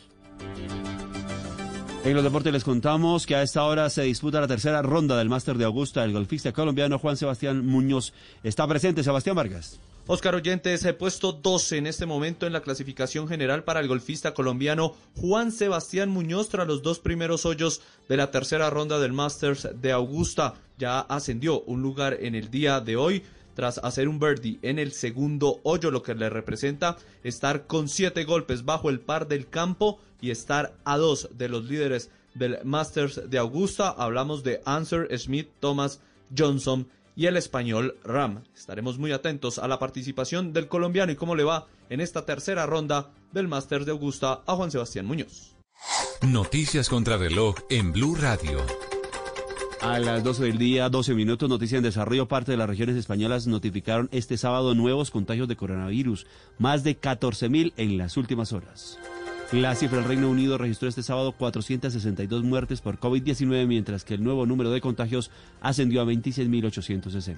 [2.05, 5.29] En los deportes les contamos que a esta hora se disputa la tercera ronda del
[5.29, 6.03] Máster de Augusta.
[6.03, 8.11] El golfista colombiano Juan Sebastián Muñoz
[8.43, 9.03] está presente.
[9.03, 9.79] Sebastián Vargas.
[10.05, 14.33] Oscar Oyentes, he puesto 12 en este momento en la clasificación general para el golfista
[14.33, 19.69] colombiano Juan Sebastián Muñoz tras los dos primeros hoyos de la tercera ronda del Masters
[19.81, 20.55] de Augusta.
[20.77, 23.23] Ya ascendió un lugar en el día de hoy
[23.55, 28.23] tras hacer un birdie en el segundo hoyo, lo que le representa estar con siete
[28.23, 33.29] golpes bajo el par del campo y estar a dos de los líderes del Masters
[33.29, 33.89] de Augusta.
[33.89, 35.99] Hablamos de Answer Smith, Thomas
[36.35, 38.43] Johnson y el español Ram.
[38.55, 42.65] Estaremos muy atentos a la participación del colombiano y cómo le va en esta tercera
[42.65, 45.55] ronda del Masters de Augusta a Juan Sebastián Muñoz.
[46.21, 48.65] Noticias contra reloj en Blue Radio.
[49.83, 52.29] A las 12 del día, 12 minutos, noticia en desarrollo.
[52.29, 56.25] Parte de las regiones españolas notificaron este sábado nuevos contagios de coronavirus,
[56.57, 58.97] más de 14.000 en las últimas horas.
[59.51, 64.23] La cifra del Reino Unido registró este sábado 462 muertes por COVID-19, mientras que el
[64.23, 67.35] nuevo número de contagios ascendió a 26.860.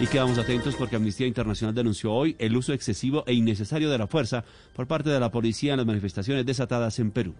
[0.00, 4.08] Y quedamos atentos porque Amnistía Internacional denunció hoy el uso excesivo e innecesario de la
[4.08, 4.44] fuerza
[4.74, 7.34] por parte de la policía en las manifestaciones desatadas en Perú.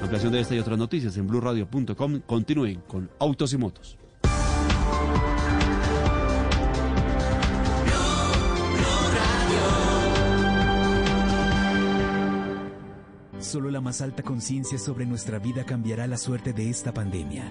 [0.00, 2.20] Ampliación de esta y otras noticias en blueradio.com.
[2.26, 3.98] Continúen con Autos y Motos.
[13.40, 17.50] Solo la más alta conciencia sobre nuestra vida cambiará la suerte de esta pandemia.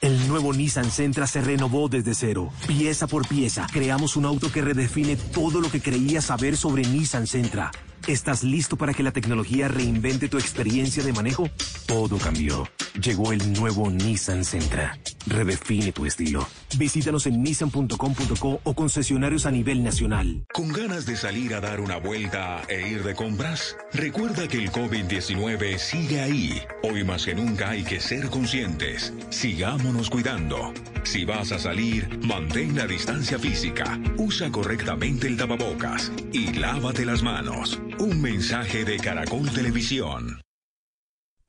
[0.00, 2.50] El nuevo Nissan Sentra se renovó desde cero.
[2.66, 7.26] Pieza por pieza, creamos un auto que redefine todo lo que creías saber sobre Nissan
[7.26, 7.70] Sentra
[8.06, 11.48] ¿Estás listo para que la tecnología reinvente tu experiencia de manejo?
[11.86, 12.66] Todo cambió.
[13.00, 14.98] Llegó el nuevo Nissan Sentra.
[15.26, 16.46] Redefine tu estilo.
[16.76, 20.44] Visítanos en nissan.com.co o concesionarios a nivel nacional.
[20.52, 23.76] ¿Con ganas de salir a dar una vuelta e ir de compras?
[23.92, 26.62] Recuerda que el COVID-19 sigue ahí.
[26.82, 29.12] Hoy más que nunca hay que ser conscientes.
[29.30, 30.72] Sigámonos cuidando.
[31.02, 37.22] Si vas a salir, mantén la distancia física, usa correctamente el tapabocas y lávate las
[37.22, 37.80] manos.
[37.98, 40.40] Un mensaje de Caracol Televisión.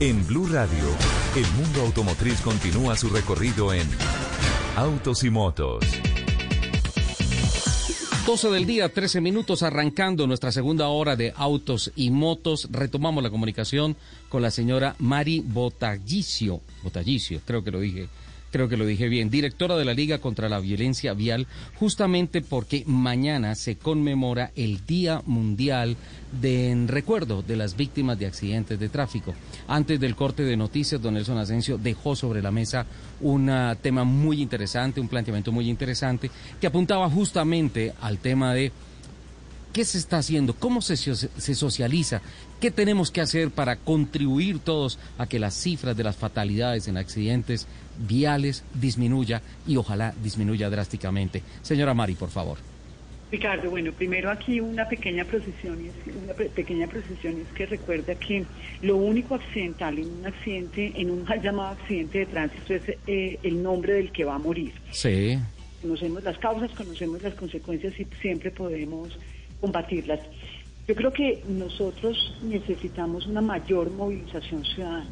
[0.02, 0.84] En Blue Radio,
[1.36, 3.88] el mundo automotriz continúa su recorrido en
[4.76, 5.86] Autos y Motos.
[8.26, 12.68] 12 del día, 13 minutos, arrancando nuestra segunda hora de autos y motos.
[12.72, 13.96] Retomamos la comunicación
[14.28, 16.62] con la señora Mari Botagicio.
[16.82, 18.10] Botagicio, creo que lo dije
[18.52, 22.84] creo que lo dije bien, directora de la Liga contra la Violencia Vial, justamente porque
[22.86, 25.98] mañana se conmemora el Día Mundial
[26.40, 29.34] de en recuerdo de las víctimas de accidentes de tráfico.
[29.68, 32.86] Antes del corte de noticias, don Nelson Asensio dejó sobre la mesa
[33.22, 36.30] un ah, tema muy interesante, un planteamiento muy interesante,
[36.60, 38.72] que apuntaba justamente al tema de
[39.74, 40.54] ¿Qué se está haciendo?
[40.54, 42.22] ¿Cómo se, se, socializa?
[42.60, 46.98] ¿Qué tenemos que hacer para contribuir todos a que las cifras de las fatalidades en
[46.98, 47.68] accidentes
[47.98, 51.42] viales disminuya y ojalá disminuya drásticamente?
[51.62, 52.58] Señora Mari, por favor.
[53.32, 55.80] Ricardo, bueno, primero aquí una pequeña precisión,
[56.24, 58.44] una pequeña precisión es que recuerda que
[58.82, 63.64] lo único accidental en un accidente, en un llamado accidente de tránsito es eh, el
[63.64, 64.74] nombre del que va a morir.
[64.92, 65.40] Sí.
[65.82, 69.18] Conocemos las causas, conocemos las consecuencias y siempre podemos
[69.62, 70.20] combatirlas.
[70.86, 75.10] Yo creo que nosotros necesitamos una mayor movilización ciudadana,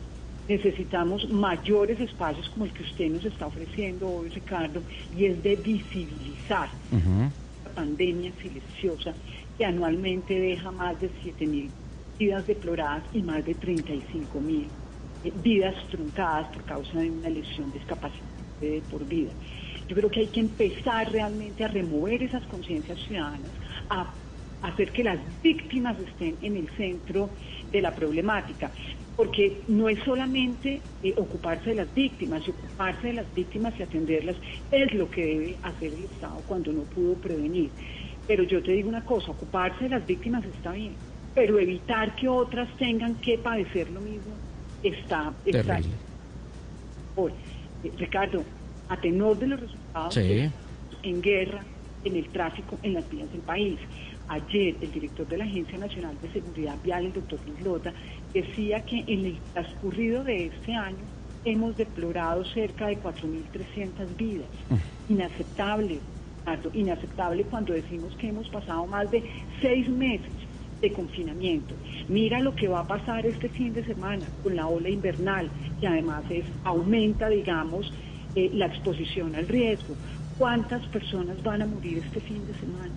[0.49, 4.81] necesitamos mayores espacios como el que usted nos está ofreciendo hoy, Ricardo,
[5.15, 6.69] y es de visibilizar.
[7.63, 9.13] La pandemia silenciosa
[9.57, 11.69] que anualmente deja más de 7.000
[12.17, 14.65] vidas deploradas y más de 35.000
[15.23, 18.25] eh, vidas truncadas por causa de una lesión discapacidad
[18.89, 19.31] por vida.
[19.87, 23.49] Yo creo que hay que empezar realmente a remover esas conciencias ciudadanas,
[23.89, 24.11] a
[24.61, 27.29] hacer que las víctimas estén en el centro
[27.71, 28.71] de la problemática,
[29.19, 33.83] porque no es solamente eh, ocuparse de las víctimas, y ocuparse de las víctimas y
[33.83, 34.37] atenderlas
[34.71, 37.69] es lo que debe hacer el Estado cuando no pudo prevenir.
[38.27, 40.93] Pero yo te digo una cosa, ocuparse de las víctimas está bien,
[41.35, 44.31] pero evitar que otras tengan que padecer lo mismo
[44.83, 45.33] está...
[45.43, 45.81] está
[47.13, 48.41] Por, eh, Ricardo,
[48.87, 51.61] a tenor de los resultados en guerra,
[52.05, 53.79] en el tráfico, en las vías del país.
[54.29, 57.91] Ayer el director de la Agencia Nacional de Seguridad Vial, el doctor Lota,
[58.33, 60.97] decía que en el transcurrido de este año
[61.45, 64.47] hemos deplorado cerca de 4.300 vidas.
[64.69, 65.13] Mm.
[65.13, 65.99] Inaceptable,
[66.73, 69.23] inaceptable cuando decimos que hemos pasado más de
[69.61, 70.31] seis meses
[70.81, 71.75] de confinamiento.
[72.07, 75.49] Mira lo que va a pasar este fin de semana con la ola invernal,
[75.79, 77.91] que además es, aumenta, digamos,
[78.35, 79.95] eh, la exposición al riesgo.
[80.37, 82.93] ¿Cuántas personas van a morir este fin de semana?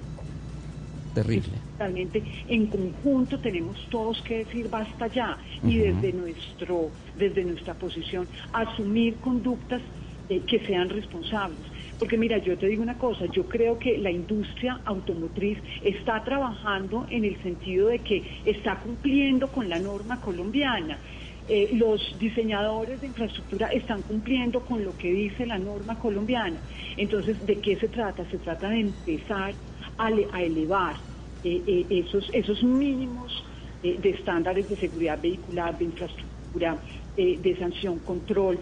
[1.12, 1.60] Terrible.
[1.78, 8.28] Realmente en conjunto tenemos todos que decir basta ya y desde nuestro desde nuestra posición
[8.52, 9.82] asumir conductas
[10.28, 11.66] eh, que sean responsables.
[11.98, 17.06] Porque mira, yo te digo una cosa, yo creo que la industria automotriz está trabajando
[17.10, 21.00] en el sentido de que está cumpliendo con la norma colombiana.
[21.46, 26.62] Eh, los diseñadores de infraestructura están cumpliendo con lo que dice la norma colombiana.
[26.96, 28.24] Entonces, ¿de qué se trata?
[28.30, 29.56] Se trata de empezar
[29.99, 30.11] a,
[30.43, 30.97] elevar
[31.45, 33.45] eh, eh, esos, esos mínimos
[33.82, 36.78] eh, de estándares de seguridad vehicular, de infraestructura,
[37.16, 38.59] de sanción, control,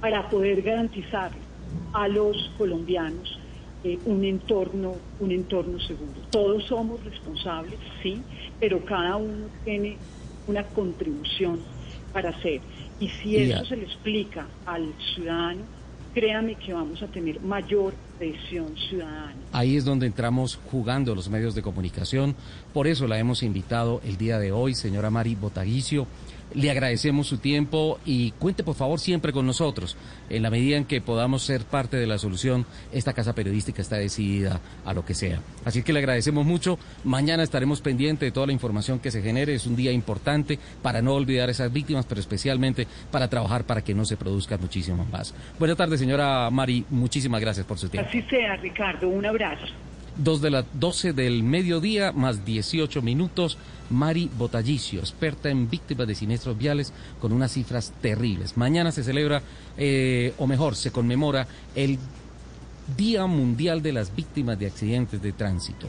[0.00, 1.30] para poder garantizar
[1.92, 3.38] a los colombianos
[4.04, 6.20] un entorno, un entorno seguro.
[6.30, 8.22] Todos somos responsables, sí,
[8.58, 9.98] pero cada uno tiene
[10.46, 11.60] una contribución
[12.12, 12.60] para hacer.
[12.98, 15.62] Y si eso se le explica al ciudadano,
[16.14, 17.92] créame que vamos a tener mayor
[19.52, 22.34] Ahí es donde entramos jugando los medios de comunicación.
[22.72, 26.06] Por eso la hemos invitado el día de hoy, señora Mari Botaguicio.
[26.54, 29.96] Le agradecemos su tiempo y cuente por favor siempre con nosotros.
[30.30, 33.96] En la medida en que podamos ser parte de la solución, esta casa periodística está
[33.96, 35.40] decidida a lo que sea.
[35.64, 36.78] Así que le agradecemos mucho.
[37.04, 39.54] Mañana estaremos pendientes de toda la información que se genere.
[39.54, 43.82] Es un día importante para no olvidar a esas víctimas, pero especialmente para trabajar para
[43.82, 45.34] que no se produzca muchísimo más.
[45.58, 46.84] Buenas tardes, señora Mari.
[46.90, 48.08] Muchísimas gracias por su tiempo.
[48.08, 49.08] Así sea, Ricardo.
[49.08, 49.66] Un abrazo.
[50.18, 53.58] Dos de las 12 del mediodía, más 18 minutos.
[53.90, 58.56] Mari Botallicio, experta en víctimas de siniestros viales, con unas cifras terribles.
[58.56, 59.42] Mañana se celebra,
[59.76, 61.98] eh, o mejor, se conmemora el
[62.96, 65.88] Día Mundial de las Víctimas de Accidentes de Tránsito.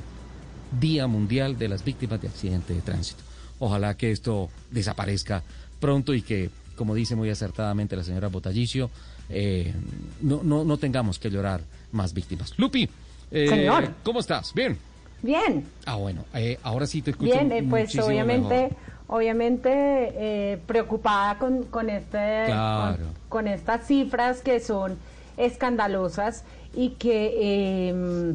[0.80, 3.24] Día Mundial de las Víctimas de Accidente de Tránsito.
[3.60, 5.42] Ojalá que esto desaparezca
[5.80, 8.90] pronto y que, como dice muy acertadamente la señora Botallicio,
[9.30, 9.74] eh,
[10.22, 11.62] no, no, no tengamos que llorar
[11.92, 12.54] más víctimas.
[12.58, 12.90] Lupi,
[13.32, 13.90] eh, Señor.
[14.04, 14.54] ¿cómo estás?
[14.54, 14.78] Bien.
[15.22, 15.66] Bien.
[15.86, 18.78] Ah, bueno, eh, ahora sí te escucho Bien, eh, pues obviamente, mejor.
[19.08, 22.98] obviamente eh, preocupada con, con este, Claro.
[22.98, 24.98] con, con estas cifras que son
[25.38, 28.34] escandalosas y que eh,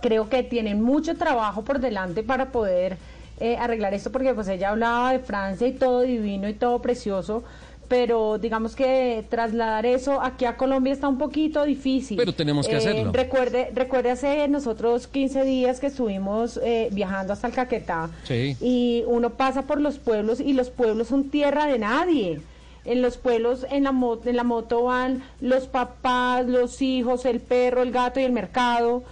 [0.00, 2.96] creo que tienen mucho trabajo por delante para poder
[3.40, 7.42] eh, arreglar esto, porque pues ella hablaba de Francia y todo divino y todo precioso.
[7.90, 12.16] Pero digamos que trasladar eso aquí a Colombia está un poquito difícil.
[12.16, 13.10] Pero tenemos que Eh, hacerlo.
[13.12, 18.56] Recuerde, recuerde hace nosotros 15 días que estuvimos eh, viajando hasta el Caquetá Sí.
[18.60, 22.40] y uno pasa por los pueblos y los pueblos son tierra de nadie.
[22.84, 27.40] En los pueblos en la moto, en la moto van los papás, los hijos, el
[27.40, 29.02] perro, el gato y el mercado.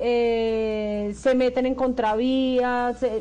[0.00, 3.02] eh, se meten en contravías.
[3.02, 3.20] eh,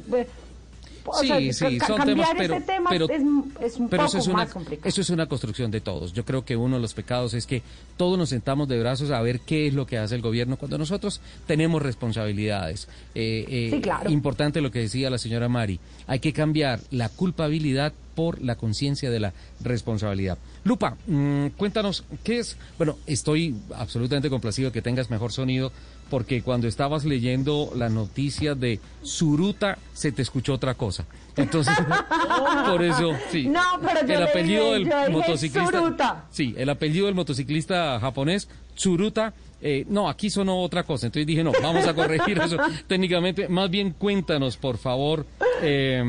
[1.08, 3.22] o Sí, sea, sí, son cambiar temas, pero- este tema pero- es,
[3.62, 4.90] es un Pero poco eso es, una, más complicado.
[4.90, 6.14] eso es una construcción de todos.
[6.14, 7.62] Yo creo que uno de los pecados es que
[7.98, 10.78] todos nos sentamos de brazos a ver qué es lo que hace el gobierno cuando
[10.78, 12.88] nosotros tenemos responsabilidades.
[13.16, 14.10] Eh, eh, Sí, claro.
[14.10, 15.80] Importante lo que decía la señora Mari.
[16.08, 19.34] Hay que cambiar la culpabilidad por la conciencia de la
[19.64, 20.38] responsabilidad.
[20.64, 22.58] Lupa, mm, cuéntanos, ¿qué es?
[22.78, 25.72] Bueno, estoy absolutamente complacido que tengas mejor sonido
[26.10, 31.06] porque cuando estabas leyendo la noticia de Suruta se te escuchó otra cosa.
[31.36, 31.76] Entonces,
[32.68, 33.48] por eso, sí.
[33.48, 35.80] No, pero yo el apellido dije- del yo motociclista.
[35.80, 36.26] Suruta.
[36.32, 39.34] Sí, el apellido del motociclista japonés, Tsuruta.
[39.62, 41.08] eh, no, aquí sonó otra cosa.
[41.08, 43.48] Entonces dije, no, vamos a corregir eso técnicamente.
[43.48, 45.26] Más bien, cuéntanos, por favor,
[45.62, 46.04] eh,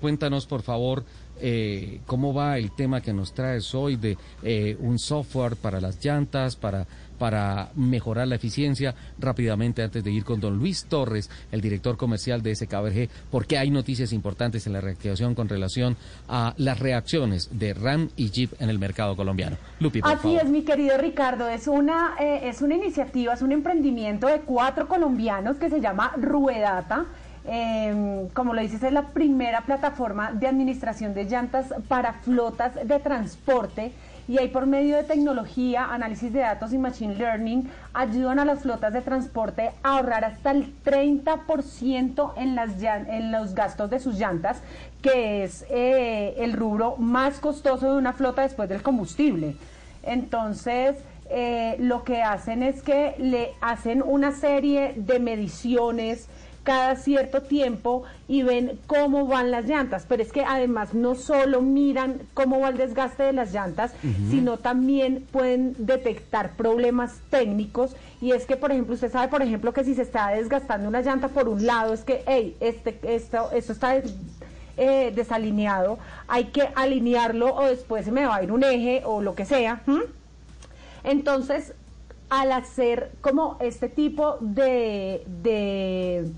[0.00, 1.04] cuéntanos, por favor,
[1.40, 6.04] eh, cómo va el tema que nos traes hoy de eh, un software para las
[6.04, 6.86] llantas, para
[7.20, 12.42] para mejorar la eficiencia rápidamente antes de ir con don Luis Torres, el director comercial
[12.42, 15.98] de SKBRG, porque hay noticias importantes en la reactivación con relación
[16.30, 19.58] a las reacciones de RAM y Jeep en el mercado colombiano.
[19.80, 20.40] Lupi, por Así favor.
[20.44, 24.88] es, mi querido Ricardo, es una, eh, es una iniciativa, es un emprendimiento de cuatro
[24.88, 27.04] colombianos que se llama Ruedata.
[27.44, 32.98] Eh, como lo dices, es la primera plataforma de administración de llantas para flotas de
[32.98, 33.92] transporte
[34.30, 38.62] y ahí por medio de tecnología, análisis de datos y machine learning ayudan a las
[38.62, 42.56] flotas de transporte a ahorrar hasta el 30% en,
[43.08, 44.62] en los gastos de sus llantas,
[45.02, 49.56] que es eh, el rubro más costoso de una flota después del combustible.
[50.04, 50.94] Entonces,
[51.28, 56.28] eh, lo que hacen es que le hacen una serie de mediciones
[56.62, 61.62] cada cierto tiempo y ven cómo van las llantas, pero es que además no solo
[61.62, 63.92] miran cómo va el desgaste de las llantas,
[64.30, 67.96] sino también pueden detectar problemas técnicos.
[68.20, 71.00] Y es que por ejemplo usted sabe por ejemplo que si se está desgastando una
[71.00, 73.96] llanta por un lado es que hey, este esto esto está
[74.76, 75.98] eh, desalineado,
[76.28, 79.44] hay que alinearlo o después se me va a ir un eje o lo que
[79.44, 79.82] sea.
[81.02, 81.74] Entonces,
[82.30, 86.30] al hacer como este tipo de, de,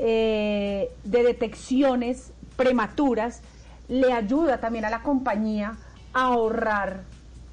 [0.00, 3.42] eh, de detecciones prematuras,
[3.88, 5.76] le ayuda también a la compañía
[6.12, 7.02] a ahorrar,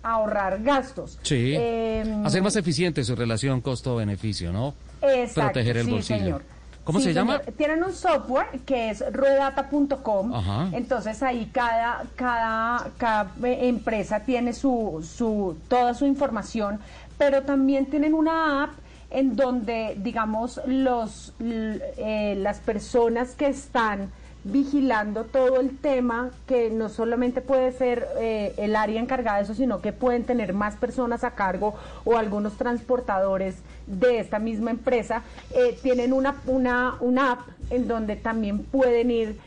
[0.03, 1.19] a ahorrar gastos.
[1.23, 1.53] Sí.
[1.57, 4.73] Em, Hacer más eficiente su relación costo-beneficio, ¿no?
[5.01, 6.19] Exacto, Proteger el sí, bolsillo.
[6.19, 6.43] señor.
[6.83, 7.39] ¿Cómo Sí, se llama?
[7.57, 10.31] Tienen un software que es ruedata.com.
[10.73, 16.79] Entonces ahí cada, cada, cada empresa tiene su, su, toda su información,
[17.17, 18.69] pero también tienen una app
[19.09, 24.11] en donde, digamos, los, eh, las personas que están
[24.43, 29.53] vigilando todo el tema, que no solamente puede ser eh, el área encargada de eso,
[29.53, 31.73] sino que pueden tener más personas a cargo
[32.05, 37.39] o algunos transportadores de esta misma empresa, eh, tienen una, una, una app
[37.69, 39.39] en donde también pueden ir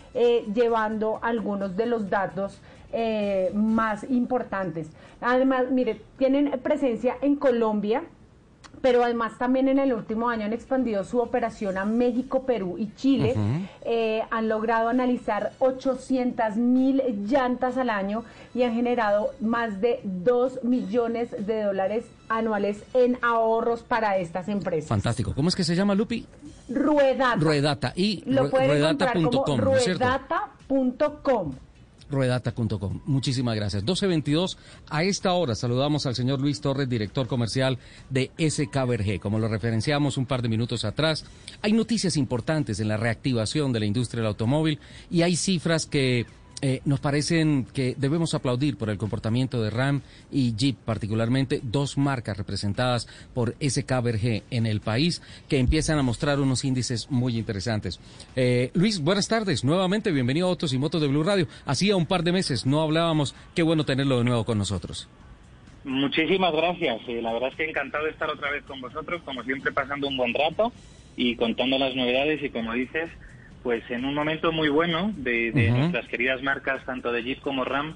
[0.53, 2.61] llevando algunos de los datos
[3.55, 4.89] más importantes.
[5.21, 8.03] Además, mire, tienen presencia en Colombia,
[8.81, 12.93] pero además también en el último año han expandido su operación a México, Perú y
[12.95, 13.35] Chile.
[13.83, 18.25] Eh, han logrado analizar 800 mil llantas al año
[18.55, 24.89] y han generado más de 2 millones de dólares anuales en ahorros para estas empresas.
[24.89, 25.35] Fantástico.
[25.35, 26.27] ¿Cómo es que se llama, Lupi?
[26.69, 27.37] Ruedata.
[27.37, 27.93] Ruedata.
[27.97, 31.55] Y Lo pueden encontrar como ruedata.com.
[32.11, 33.01] ruedata.com.
[33.07, 33.83] Muchísimas gracias.
[33.83, 34.59] 1222.
[34.89, 39.21] A esta hora saludamos al señor Luis Torres, director comercial de SKBRG.
[39.21, 41.25] Como lo referenciamos un par de minutos atrás,
[41.63, 44.79] hay noticias importantes en la reactivación de la industria del automóvil
[45.11, 46.27] y hay cifras que
[46.63, 51.99] eh, nos parecen que debemos aplaudir por el comportamiento de RAM y Jeep, particularmente dos
[51.99, 58.01] marcas representadas por SKBRG en el país que empiezan a mostrar unos índices muy interesantes.
[58.37, 59.65] Eh, Luis, buenas tardes.
[59.65, 61.47] Nuevamente, bienvenido a Autos y Motos de Blue Radio.
[61.67, 63.35] Hacía un par de meses no hablábamos.
[63.55, 65.09] Qué bueno tenerlo de nuevo con nosotros.
[65.85, 67.01] Muchísimas gracias.
[67.09, 70.09] Eh, la verdad es que encantado de estar otra vez con vosotros, como siempre pasando
[70.09, 70.73] un buen rato
[71.17, 73.11] y contando las novedades y como dices,
[73.63, 77.95] pues en un momento muy bueno de, nuestras queridas marcas, tanto de Jeep como RAM,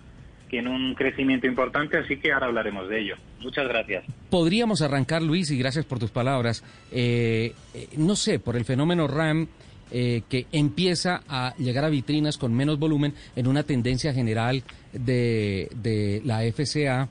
[0.49, 3.17] que en un crecimiento importante, así que ahora hablaremos de ello.
[3.41, 4.05] Muchas gracias.
[4.31, 6.63] Podríamos arrancar, Luis, y gracias por tus palabras.
[6.93, 9.49] Eh, eh, no sé, por el fenómeno RAM.
[9.91, 15.69] Eh, que empieza a llegar a vitrinas con menos volumen en una tendencia general de,
[15.77, 17.07] de la FCA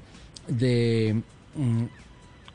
[0.47, 1.21] de
[1.55, 1.83] mm,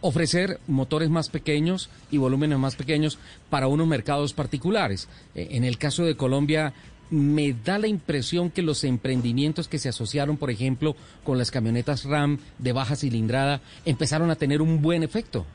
[0.01, 3.19] ofrecer motores más pequeños y volúmenes más pequeños
[3.51, 5.09] para unos mercados particulares.
[5.35, 6.73] Eh, en el caso de Colombia,
[7.11, 10.95] me da la impresión que los emprendimientos que se asociaron, por ejemplo,
[11.25, 15.47] con las camionetas RAM de baja cilindrada, empezaron a tener un buen efecto.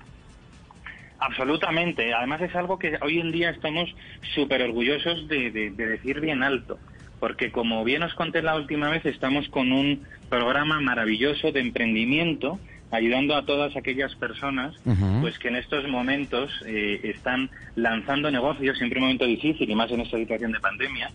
[1.20, 2.14] Absolutamente.
[2.14, 3.90] Además es algo que hoy en día estamos
[4.36, 6.78] súper orgullosos de, de, decir bien alto.
[7.20, 12.60] Porque como bien os conté la última vez, estamos con un programa maravilloso de emprendimiento
[12.94, 14.76] ayudando a todas aquellas personas
[15.20, 19.92] pues que en estos momentos eh, están lanzando negocios, siempre un momento difícil y más
[19.92, 21.10] en esta situación de pandemia.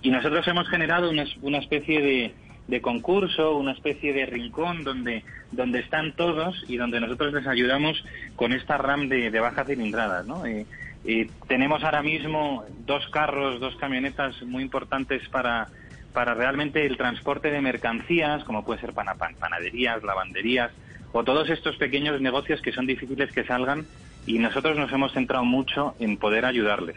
[0.00, 2.34] Y nosotros hemos generado una, una especie de,
[2.68, 8.04] de, concurso, una especie de rincón donde, donde están todos y donde nosotros les ayudamos
[8.36, 10.22] con esta RAM de, de baja cilindrada.
[10.22, 10.46] ¿no?
[10.46, 10.66] Eh,
[11.04, 15.66] eh, tenemos ahora mismo dos carros, dos camionetas muy importantes para,
[16.12, 20.70] para realmente el transporte de mercancías, como puede ser panaderías, lavanderías,
[21.14, 23.86] o todos estos pequeños negocios que son difíciles que salgan
[24.26, 26.96] y nosotros nos hemos centrado mucho en poder ayudarles.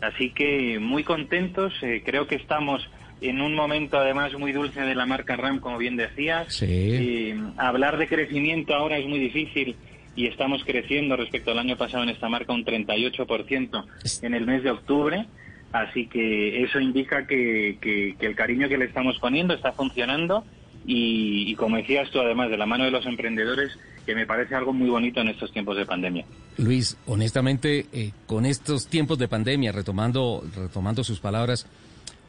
[0.00, 2.88] Así que muy contentos, eh, creo que estamos
[3.20, 6.54] en un momento además muy dulce de la marca RAM, como bien decías.
[6.54, 6.66] Sí.
[6.68, 9.74] Eh, hablar de crecimiento ahora es muy difícil
[10.14, 13.84] y estamos creciendo respecto al año pasado en esta marca un 38%
[14.22, 15.26] en el mes de octubre.
[15.72, 20.44] Así que eso indica que, que el cariño que le estamos poniendo está funcionando
[20.88, 24.72] y, como decías tú, además de la mano de los emprendedores, que me parece algo
[24.72, 26.24] muy bonito en estos tiempos de pandemia.
[26.58, 31.66] Luis, honestamente, eh, con estos tiempos de pandemia, retomando, retomando sus palabras,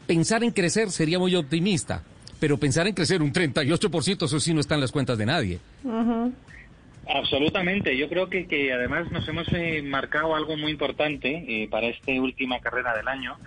[0.08, 2.02] pensar en crecer sería muy optimista,
[2.40, 5.60] pero pensar en crecer un 38%, eso sí no está en las cuentas de nadie.
[7.08, 11.88] Absolutamente, yo creo que, que además nos hemos eh, marcado algo muy importante eh, para
[11.88, 13.38] esta última carrera del año,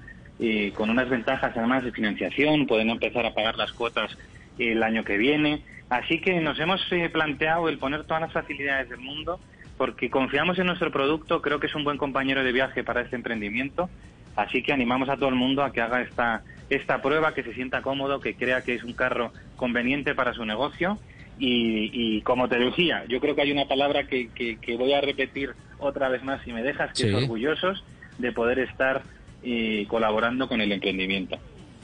[0.75, 4.17] con unas ventajas además de financiación, pueden empezar a pagar las cuotas
[4.61, 5.63] el año que viene.
[5.89, 9.41] Así que nos hemos eh, planteado el poner todas las facilidades del mundo
[9.81, 13.17] porque confiamos en nuestro producto, creo que es un buen compañero de viaje para este
[13.17, 13.89] emprendimiento,
[14.37, 17.55] así que animamos a todo el mundo a que haga esta, esta prueba, que se
[17.55, 20.99] sienta cómodo, que crea que es un carro conveniente para su negocio
[21.39, 25.55] y, como te decía, yo creo que hay una palabra que, que, voy a repetir
[25.79, 27.83] otra vez más si me dejas, que es orgullosos
[28.19, 29.03] de poder estar
[29.43, 31.39] eh, colaborando con el emprendimiento.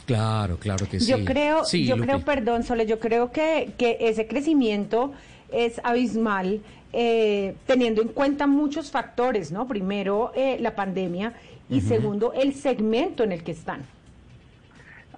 [0.06, 1.06] Claro, claro que sí.
[1.06, 5.12] Yo creo, yo creo, perdón, Sole, yo creo que, que ese crecimiento
[5.52, 6.60] es abismal,
[6.92, 9.66] eh, teniendo en cuenta muchos factores, ¿no?
[9.66, 11.34] Primero, eh, la pandemia
[11.68, 13.82] y segundo, el segmento en el que están.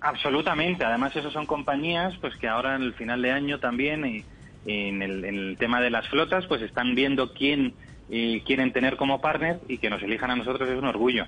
[0.01, 0.85] Absolutamente.
[0.85, 4.25] Además, esos son compañías pues que ahora en el final de año también, y,
[4.67, 7.75] en, el, en, el, tema de las flotas, pues están viendo quién
[8.11, 11.27] eh, quieren tener como partner y que nos elijan a nosotros es un orgullo.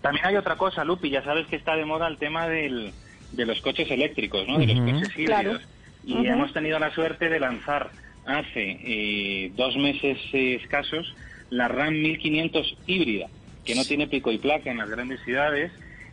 [0.00, 2.92] También hay otra cosa, Lupi, ya sabes que está de moda el tema del,
[3.32, 4.58] de los coches eléctricos, ¿no?
[4.58, 5.62] De los coches híbridos.
[6.04, 7.90] Y hemos tenido la suerte de lanzar
[8.26, 11.14] hace eh, dos meses escasos
[11.50, 13.28] la RAM 1500 híbrida,
[13.64, 15.72] que no tiene pico y placa en las grandes ciudades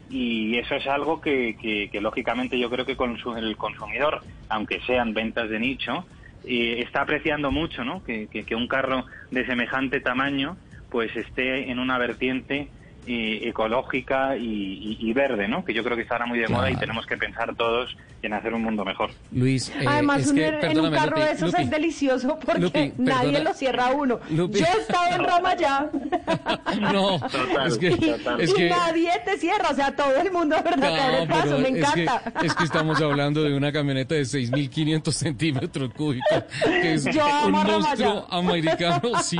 [0.09, 1.55] y eso es algo que,
[1.89, 6.05] que, lógicamente yo creo que con el consumidor, aunque sean ventas de nicho,
[6.43, 8.03] eh, está apreciando mucho, ¿no?
[8.03, 10.57] Que, que, un carro de semejante tamaño
[10.89, 12.67] pues esté en una vertiente
[13.05, 15.65] y ecológica y, verde, ¿no?
[15.65, 18.33] Que yo creo que está ahora muy de moda y tenemos que pensar todos en
[18.33, 19.09] hacer un mundo mejor.
[19.31, 23.87] Luis, eh, además es en un carro de esos es delicioso porque nadie lo cierra
[23.87, 24.19] a uno.
[24.29, 25.89] Yo he estado en Roma ya.
[26.79, 27.19] no,
[27.65, 31.27] es que, y, nadie te cierra, o sea, todo el mundo, ¿verdad?
[31.27, 32.21] paso, me encanta.
[32.43, 38.27] es que estamos hablando de una camioneta de 6.500 centímetros cúbicos, que es un monstruo
[38.29, 39.37] americano, sí.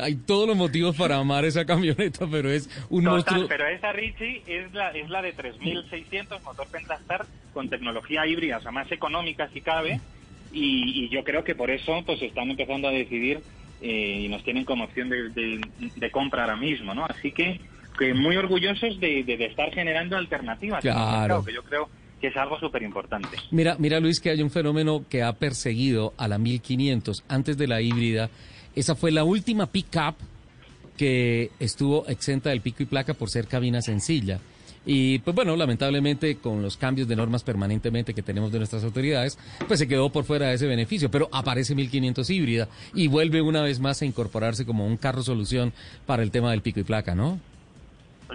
[0.00, 2.97] Hay todos los motivos para amar esa camioneta, pero es un
[3.48, 8.60] pero esa Richie es la, es la de 3600 motor Pentastar con tecnología híbrida, o
[8.60, 10.00] sea, más económica si cabe,
[10.52, 13.40] y, yo creo que por eso pues están empezando a decidir
[13.80, 17.04] eh, y nos tienen como opción de, compra ahora mismo, ¿no?
[17.04, 17.60] Así que,
[17.98, 20.80] que muy orgullosos de, estar generando alternativas.
[20.80, 21.44] Claro.
[21.44, 21.88] Que yo creo
[22.20, 23.36] que es algo súper importante.
[23.50, 27.66] Mira, mira Luis, que hay un fenómeno que ha perseguido a la 1500 antes de
[27.66, 28.30] la híbrida.
[28.74, 30.16] Esa fue la última pick-up
[30.98, 34.38] que estuvo exenta del pico y placa por ser cabina sencilla.
[34.84, 39.38] Y pues bueno, lamentablemente con los cambios de normas permanentemente que tenemos de nuestras autoridades,
[39.66, 41.10] pues se quedó por fuera de ese beneficio.
[41.10, 45.72] Pero aparece 1500 híbrida y vuelve una vez más a incorporarse como un carro solución
[46.06, 47.38] para el tema del pico y placa, ¿no?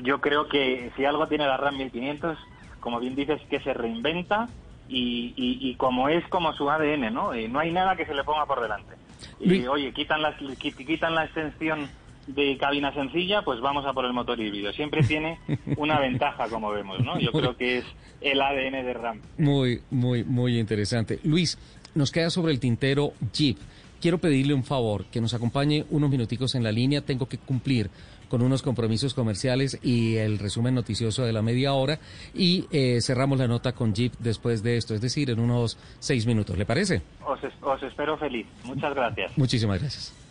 [0.04, 2.38] Yo creo que si algo tiene la RAM 1500,
[2.80, 4.48] como bien dices, que se reinventa
[4.90, 7.32] y, y, como es como su ADN, ¿no?
[7.34, 8.94] no hay nada que se le ponga por delante.
[9.40, 11.90] Y oye, quitan la, quitan la extensión
[12.28, 14.72] de cabina sencilla, pues vamos a por el motor híbrido.
[14.74, 15.40] Siempre tiene
[15.78, 17.20] una ventaja, como vemos, ¿no?
[17.20, 17.86] Yo creo que es
[18.22, 19.22] el ADN de RAM.
[19.38, 21.20] Muy, muy, muy interesante.
[21.24, 21.58] Luis,
[21.96, 23.58] nos queda sobre el tintero Jeep.
[24.02, 27.02] Quiero pedirle un favor, que nos acompañe unos minuticos en la línea.
[27.02, 27.90] Tengo que cumplir
[28.34, 32.00] con unos compromisos comerciales y el resumen noticioso de la media hora
[32.34, 36.26] y eh, cerramos la nota con Jeep después de esto, es decir, en unos seis
[36.26, 36.58] minutos.
[36.58, 37.04] ¿Le parece?
[37.26, 38.48] Os, os espero feliz.
[38.64, 39.38] Muchas gracias.
[39.38, 40.23] Muchísimas gracias.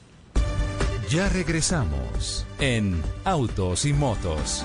[1.08, 4.64] Ya regresamos en Autos y Motos.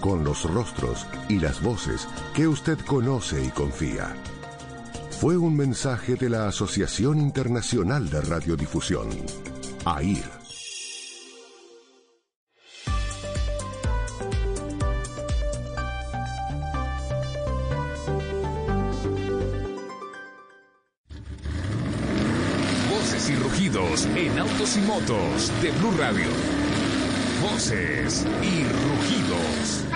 [0.00, 4.14] con los rostros y las voces que usted conoce y confía.
[5.20, 9.08] Fue un mensaje de la Asociación Internacional de Radiodifusión,
[9.84, 10.24] AIR.
[22.90, 26.28] Voces y rugidos en autos y motos de Blue Radio.
[27.42, 29.89] Voces y rugidos.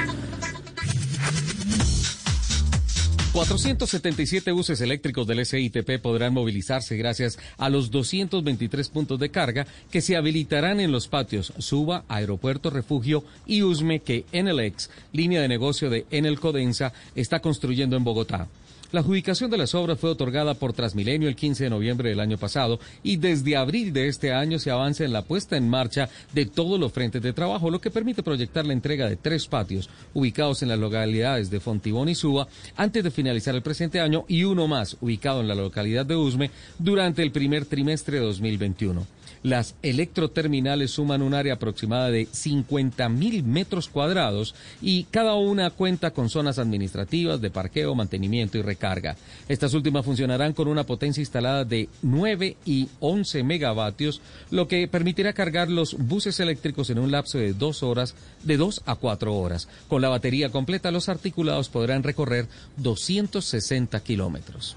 [3.34, 10.00] 477 buses eléctricos del SITP podrán movilizarse gracias a los 223 puntos de carga que
[10.00, 15.90] se habilitarán en los patios Suba, Aeropuerto Refugio y Usme que Enelex, línea de negocio
[15.90, 18.46] de Enel Codensa, está construyendo en Bogotá.
[18.94, 22.38] La adjudicación de las obras fue otorgada por Transmilenio el 15 de noviembre del año
[22.38, 26.46] pasado y desde abril de este año se avanza en la puesta en marcha de
[26.46, 30.62] todos los frentes de trabajo, lo que permite proyectar la entrega de tres patios ubicados
[30.62, 32.46] en las localidades de Fontibón y Suba
[32.76, 36.52] antes de finalizar el presente año y uno más ubicado en la localidad de Usme
[36.78, 39.04] durante el primer trimestre de 2021.
[39.44, 46.12] Las electroterminales suman un área aproximada de 50 mil metros cuadrados y cada una cuenta
[46.12, 49.16] con zonas administrativas de parqueo, mantenimiento y recarga.
[49.46, 55.34] Estas últimas funcionarán con una potencia instalada de 9 y 11 megavatios, lo que permitirá
[55.34, 58.14] cargar los buses eléctricos en un lapso de dos horas,
[58.44, 59.68] de dos a cuatro horas.
[59.88, 62.48] Con la batería completa, los articulados podrán recorrer
[62.78, 64.74] 260 kilómetros.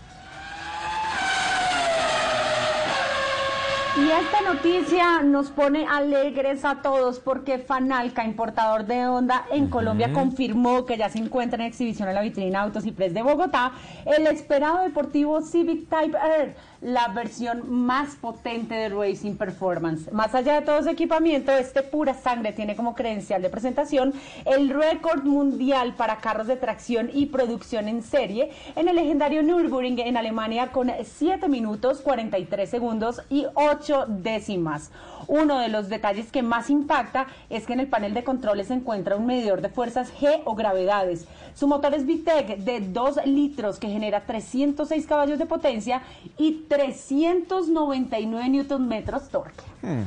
[4.00, 10.14] Y esta noticia nos pone alegres a todos porque Fanalca, importador de Honda en Colombia,
[10.14, 13.72] confirmó que ya se encuentra en exhibición en la vitrina Autos y Press de Bogotá
[14.06, 20.12] el esperado deportivo Civic Type R la versión más potente de Racing Performance.
[20.12, 24.14] Más allá de todo su equipamiento, este pura sangre tiene como credencial de presentación
[24.46, 30.00] el récord mundial para carros de tracción y producción en serie en el legendario Nürburgring
[30.00, 34.92] en Alemania con 7 minutos 43 segundos y 8 décimas.
[35.28, 38.76] Uno de los detalles que más impacta es que en el panel de controles se
[38.76, 41.28] encuentra un medidor de fuerzas G o gravedades.
[41.54, 46.02] Su motor es VTEC de 2 litros que genera 306 caballos de potencia
[46.38, 49.64] y 399 newton metros torque.
[49.82, 50.04] Hmm.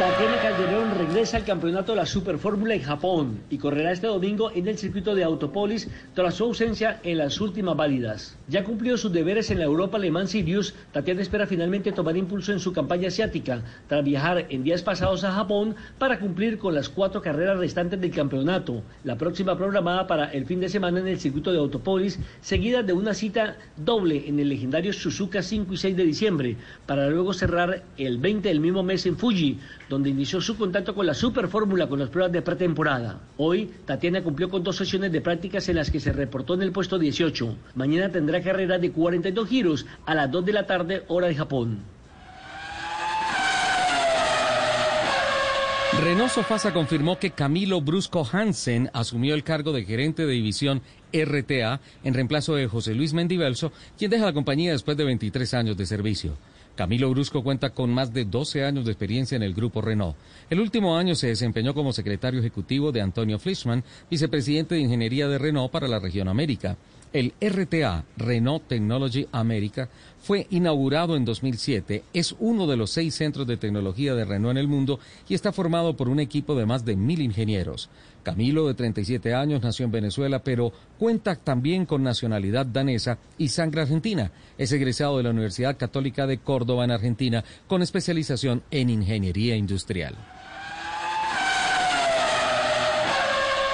[0.00, 4.50] Tatiana Calderón regresa al campeonato de la Super Fórmula en Japón y correrá este domingo
[4.50, 8.38] en el circuito de Autopolis tras su ausencia en las últimas válidas.
[8.48, 12.50] Ya cumplió sus deberes en la Europa Le Mans Sirius, Tatiana espera finalmente tomar impulso
[12.50, 16.88] en su campaña asiática tras viajar en días pasados a Japón para cumplir con las
[16.88, 18.82] cuatro carreras restantes del campeonato.
[19.04, 22.94] La próxima programada para el fin de semana en el circuito de Autopolis, seguida de
[22.94, 26.56] una cita doble en el legendario Suzuka 5 y 6 de diciembre,
[26.86, 29.58] para luego cerrar el 20 del mismo mes en Fuji,
[29.90, 33.18] donde inició su contacto con la Super Fórmula con las pruebas de pretemporada.
[33.36, 36.70] Hoy, Tatiana cumplió con dos sesiones de prácticas en las que se reportó en el
[36.70, 37.56] puesto 18.
[37.74, 41.80] Mañana tendrá carrera de 42 giros a las 2 de la tarde, hora de Japón.
[46.04, 51.80] Renault Sofasa confirmó que Camilo Brusco Hansen asumió el cargo de gerente de división RTA
[52.04, 55.84] en reemplazo de José Luis Mendivelso, quien deja la compañía después de 23 años de
[55.84, 56.36] servicio.
[56.80, 60.16] Camilo Brusco cuenta con más de 12 años de experiencia en el grupo Renault.
[60.48, 65.36] El último año se desempeñó como secretario ejecutivo de Antonio Fleischmann, vicepresidente de ingeniería de
[65.36, 66.78] Renault para la región América.
[67.12, 69.88] El RTA, Renault Technology America,
[70.22, 74.58] fue inaugurado en 2007, es uno de los seis centros de tecnología de Renault en
[74.58, 77.90] el mundo y está formado por un equipo de más de mil ingenieros.
[78.22, 83.80] Camilo, de 37 años, nació en Venezuela, pero cuenta también con nacionalidad danesa y sangre
[83.80, 84.30] argentina.
[84.56, 90.14] Es egresado de la Universidad Católica de Córdoba en Argentina, con especialización en ingeniería industrial.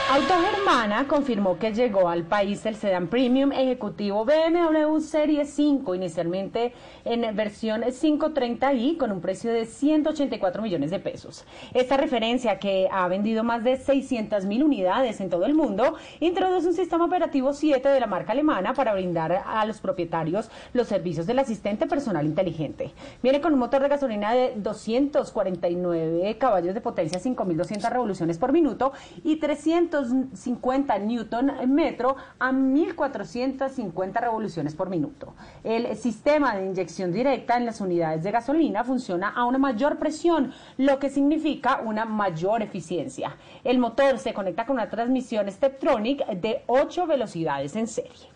[0.08, 6.72] Autogermana confirmó que llegó al país el sedán premium ejecutivo BMW Serie 5, inicialmente
[7.04, 11.44] en versión 530i con un precio de 184 millones de pesos.
[11.74, 16.68] Esta referencia, que ha vendido más de 600 mil unidades en todo el mundo, introduce
[16.68, 21.26] un sistema operativo 7 de la marca alemana para brindar a los propietarios los servicios
[21.26, 22.92] del asistente personal inteligente.
[23.24, 28.92] Viene con un motor de gasolina de 249 caballos de potencia, 5.200 revoluciones por minuto
[29.24, 35.34] y 300 50 newton metro a 1450 revoluciones por minuto.
[35.64, 40.52] El sistema de inyección directa en las unidades de gasolina funciona a una mayor presión,
[40.76, 43.36] lo que significa una mayor eficiencia.
[43.64, 48.35] El motor se conecta con una transmisión Steptronic de 8 velocidades en serie.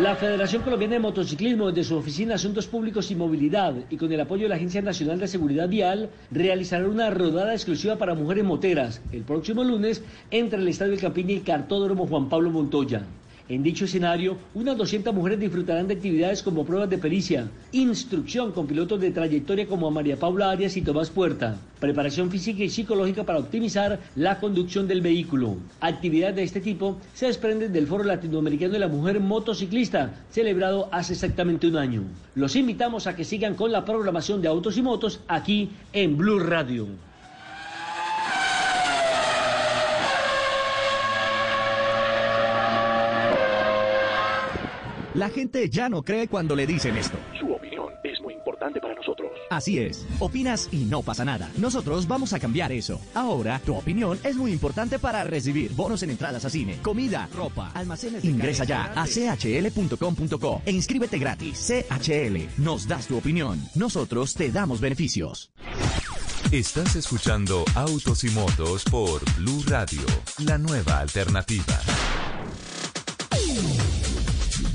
[0.00, 4.12] La Federación Colombiana de Motociclismo, desde su Oficina de Asuntos Públicos y Movilidad y con
[4.12, 8.44] el apoyo de la Agencia Nacional de Seguridad Vial, realizará una rodada exclusiva para mujeres
[8.44, 13.02] moteras el próximo lunes entre el Estadio del Campiña y Cartódromo Juan Pablo Montoya.
[13.48, 18.66] En dicho escenario, unas 200 mujeres disfrutarán de actividades como pruebas de pericia, instrucción con
[18.66, 23.38] pilotos de trayectoria como María Paula Arias y Tomás Puerta, preparación física y psicológica para
[23.38, 25.56] optimizar la conducción del vehículo.
[25.80, 31.14] Actividades de este tipo se desprenden del Foro Latinoamericano de la Mujer Motociclista, celebrado hace
[31.14, 32.02] exactamente un año.
[32.34, 36.38] Los invitamos a que sigan con la programación de autos y motos aquí en Blue
[36.38, 36.86] Radio.
[45.14, 47.16] La gente ya no cree cuando le dicen esto.
[47.40, 49.30] Su opinión es muy importante para nosotros.
[49.50, 51.50] Así es, opinas y no pasa nada.
[51.56, 53.00] Nosotros vamos a cambiar eso.
[53.14, 57.70] Ahora, tu opinión es muy importante para recibir bonos en entradas a cine, comida, ropa,
[57.74, 58.24] almacenes.
[58.24, 61.66] Ingresa ya a chl.com.co e inscríbete gratis.
[61.66, 63.60] CHL, nos das tu opinión.
[63.74, 65.50] Nosotros te damos beneficios.
[66.52, 70.00] Estás escuchando Autos y Motos por Blue Radio,
[70.38, 71.78] la nueva alternativa.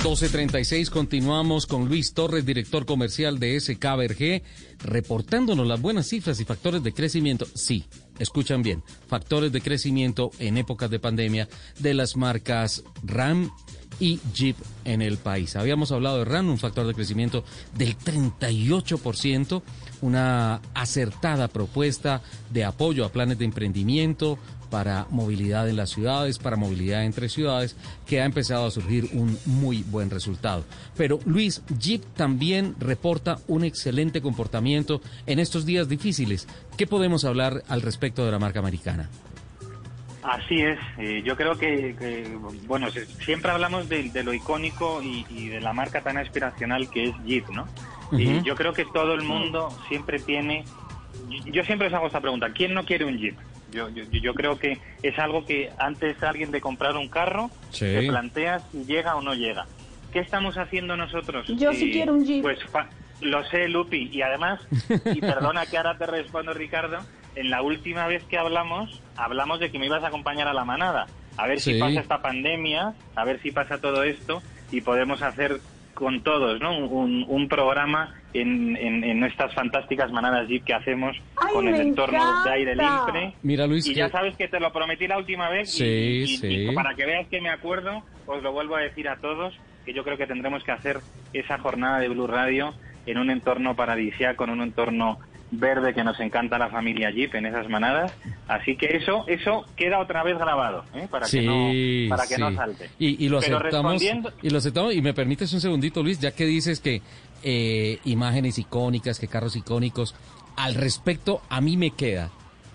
[0.03, 4.43] 12.36 continuamos con Luis Torres, director comercial de SKBRG,
[4.83, 7.47] reportándonos las buenas cifras y factores de crecimiento.
[7.55, 7.85] Sí,
[8.19, 11.47] escuchan bien, factores de crecimiento en épocas de pandemia
[11.79, 13.49] de las marcas RAM
[14.01, 15.55] y Jeep en el país.
[15.55, 17.45] Habíamos hablado de RAM, un factor de crecimiento
[17.77, 19.61] del 38%,
[20.03, 22.21] una acertada propuesta
[22.51, 24.37] de apoyo a planes de emprendimiento,
[24.73, 27.77] para movilidad en las ciudades, para movilidad entre ciudades,
[28.07, 30.65] que ha empezado a surgir un muy buen resultado.
[30.97, 36.47] Pero Luis, Jeep también reporta un excelente comportamiento en estos días difíciles.
[36.75, 39.11] ¿Qué podemos hablar al respecto de la marca americana?
[40.23, 42.35] Así es, eh, yo creo que,
[42.65, 42.87] bueno,
[43.23, 47.67] siempre hablamos de, lo icónico y, de la marca tan aspiracional que es Jeep, ¿no?
[48.11, 50.65] Y yo creo que todo el mundo siempre tiene,
[51.45, 53.35] yo siempre os hago esta pregunta, ¿quién no quiere un Jeep?
[53.71, 58.07] Yo, yo, yo, creo que es algo que antes alguien de comprar un carro, te
[58.07, 59.65] planteas si llega o no llega.
[60.11, 61.47] ¿Qué estamos haciendo nosotros?
[61.47, 62.43] Yo sí quiero un Jeep.
[62.43, 62.59] Pues
[63.21, 64.09] lo sé, Lupi.
[64.11, 64.59] Y además,
[65.05, 66.99] y perdona que ahora te respondo, Ricardo,
[67.35, 70.65] en la última vez que hablamos, hablamos de que me ibas a acompañar a la
[70.65, 71.07] manada.
[71.37, 75.59] A ver si pasa esta pandemia, a ver si pasa todo esto y podemos hacer
[76.03, 76.77] con todos, ¿no?
[76.77, 81.79] Un, un programa en, en, en, estas fantásticas manadas Jeep que hacemos Ay, con el
[81.79, 83.05] entorno de aire encanta.
[83.13, 83.33] libre.
[83.41, 86.45] Mira, Luis, y que- ya sabes que te lo prometí la última vez y- Sí,
[86.47, 86.75] y, y sí.
[86.75, 90.03] para que veas que me acuerdo, os lo vuelvo a decir a todos, que yo
[90.03, 90.97] creo que tendremos que hacer
[91.33, 92.73] esa jornada de Blue Radio
[93.05, 95.19] en un entorno paradisíaco, en un entorno
[95.59, 98.13] verde que nos encanta la familia Jeep en esas manadas.
[98.47, 101.07] Así que eso eso queda otra vez grabado, ¿eh?
[101.09, 101.69] para que, no,
[102.15, 102.89] para que no salte.
[102.99, 103.93] Y, y lo Pero aceptamos.
[103.93, 104.93] respondiendo- Y lo aceptamos.
[104.95, 107.01] Y me permites un segundito, Luis, ya que dices que
[107.43, 110.15] eh, imágenes icónicas, que carros icónicos.
[110.55, 112.29] Al respecto, a mí me queda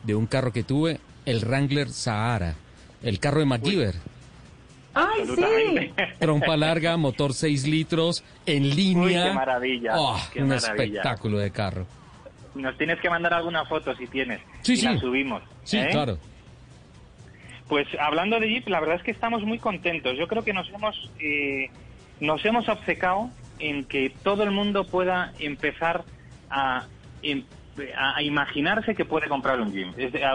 [0.05, 2.55] de un carro que tuve, el Wrangler Sahara,
[3.02, 3.94] el carro de MacGyver.
[4.94, 5.92] Ay, sí.
[6.18, 9.22] Trompa larga, motor 6 litros, en línea.
[9.24, 10.72] Uy, qué maravilla, Oh, qué un maravilla.
[10.84, 11.86] espectáculo de carro.
[12.59, 14.40] Nos tienes que mandar alguna foto si tienes.
[14.62, 14.85] Sí, y sí.
[14.86, 15.43] la subimos.
[15.64, 15.89] Sí, ¿eh?
[15.90, 16.18] claro.
[17.68, 20.16] Pues hablando de Jeep, la verdad es que estamos muy contentos.
[20.18, 21.70] Yo creo que nos hemos eh,
[22.20, 26.05] nos hemos obcecado en que todo el mundo pueda empezar
[26.51, 26.86] a,
[27.22, 27.44] em-
[27.97, 29.89] a- imaginarse que puede comprar un Jeep.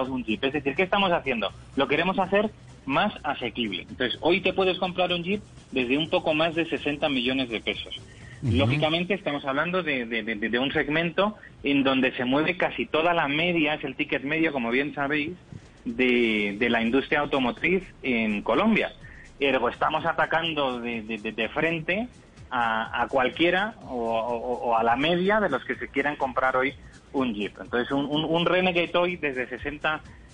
[0.10, 0.44] Un Jeep.
[0.44, 1.52] Es decir, ¿qué estamos haciendo?
[1.76, 2.52] Lo queremos hacer
[2.86, 3.82] más asequible.
[3.90, 5.42] Entonces, hoy te puedes comprar un Jeep
[5.72, 8.00] desde un poco más de 60 millones de pesos.
[8.44, 10.24] Lógicamente estamos hablando de, de-
[10.60, 14.70] un segmento en donde se mueve casi toda la media, es el ticket medio, como
[14.70, 15.38] bien sabéis,
[15.86, 18.92] de, la industria automotriz en Colombia.
[19.40, 21.04] Ergo, estamos atacando de,
[21.54, 22.10] frente
[22.50, 26.74] a, a cualquiera o, a la media de los que se quieran comprar hoy
[27.12, 27.58] un Jeep.
[27.62, 29.48] Entonces, un, un, un Renegade hoy desde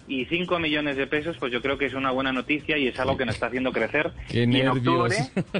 [0.10, 3.16] 65 millones de pesos, pues yo creo que es una buena noticia y es algo
[3.18, 4.12] que nos está haciendo crecer.
[4.28, 4.78] Qué y en nervios.
[4.78, 5.16] octubre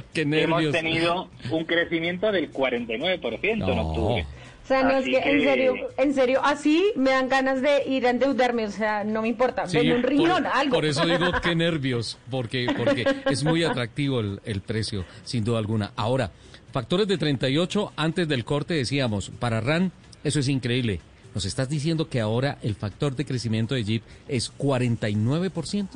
[0.12, 0.72] Qué hemos nervios.
[0.72, 3.88] tenido un crecimiento del 49% en No.
[3.88, 4.26] octubre.
[4.62, 8.06] O sea, no es que, en serio, en serio, así me dan ganas de ir
[8.06, 10.74] a endeudarme, o sea, no me importa, Sí, un riñón, por, algo.
[10.76, 15.58] por eso digo qué nervios, porque, porque es muy atractivo el, el precio, sin duda
[15.58, 15.90] alguna.
[15.96, 16.30] Ahora,
[16.72, 19.90] factores de 38 antes del corte decíamos, para RAN
[20.22, 21.00] eso es increíble.
[21.34, 25.88] ¿Nos estás diciendo que ahora el factor de crecimiento de Jeep es 49%?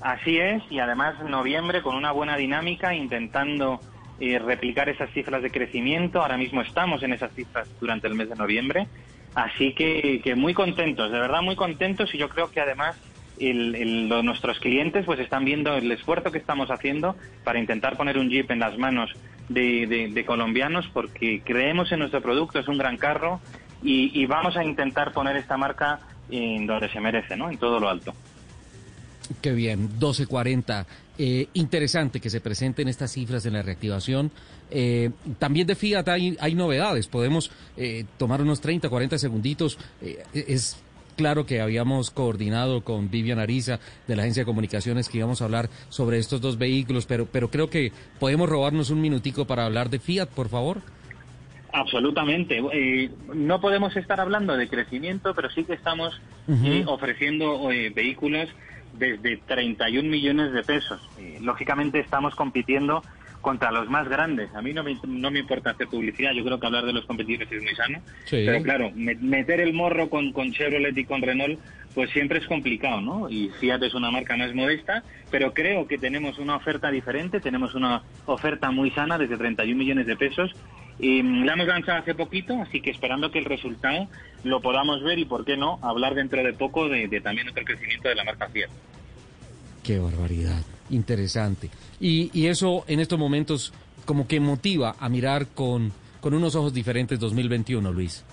[0.00, 3.80] Así es, y además noviembre con una buena dinámica intentando
[4.20, 6.20] eh, replicar esas cifras de crecimiento.
[6.20, 8.86] Ahora mismo estamos en esas cifras durante el mes de noviembre.
[9.34, 12.96] Así que, que muy contentos, de verdad muy contentos y yo creo que además
[13.38, 17.96] el- el- lo- nuestros clientes pues están viendo el esfuerzo que estamos haciendo para intentar
[17.96, 19.10] poner un Jeep en las manos
[19.48, 23.40] de- de colombianos porque creemos en nuestro producto, es un gran carro
[23.82, 26.00] y, y vamos a intentar poner esta marca
[26.30, 27.50] en donde se merece, ¿no?
[27.50, 28.12] En todo lo alto.
[29.40, 30.86] Qué bien, 1240.
[31.18, 34.30] Eh, interesante que se presenten estas cifras en la reactivación.
[34.70, 37.08] Eh, también de Fiat hay, hay novedades.
[37.08, 39.78] Podemos eh, tomar unos 30, 40 segunditos.
[40.00, 40.78] Eh, es
[41.16, 45.46] claro que habíamos coordinado con Vivian Ariza de la Agencia de Comunicaciones que íbamos a
[45.46, 49.90] hablar sobre estos dos vehículos, pero, pero creo que podemos robarnos un minutico para hablar
[49.90, 50.80] de Fiat, por favor.
[51.72, 52.62] Absolutamente.
[52.72, 58.48] Eh, no podemos estar hablando de crecimiento, pero sí que estamos eh, ofreciendo eh, vehículos
[58.94, 61.00] desde 31 millones de pesos.
[61.18, 63.02] Eh, lógicamente estamos compitiendo
[63.42, 64.52] contra los más grandes.
[64.54, 67.04] A mí no me, no me importa hacer publicidad, yo creo que hablar de los
[67.04, 68.00] competidores es muy sano.
[68.24, 68.42] Sí.
[68.44, 71.60] Pero claro, me- meter el morro con, con Chevrolet y con Renault,
[71.94, 73.30] pues siempre es complicado, ¿no?
[73.30, 77.74] Y Fiat es una marca más modesta, pero creo que tenemos una oferta diferente, tenemos
[77.74, 80.50] una oferta muy sana desde 31 millones de pesos.
[80.98, 84.08] Y la hemos lanzado hace poquito, así que esperando que el resultado
[84.44, 87.64] lo podamos ver y, ¿por qué no?, hablar dentro de poco de, de también otro
[87.64, 88.70] crecimiento de la marca Fiat.
[89.84, 91.70] Qué barbaridad, interesante.
[92.00, 93.72] Y, y eso en estos momentos
[94.04, 98.24] como que motiva a mirar con, con unos ojos diferentes 2021, Luis.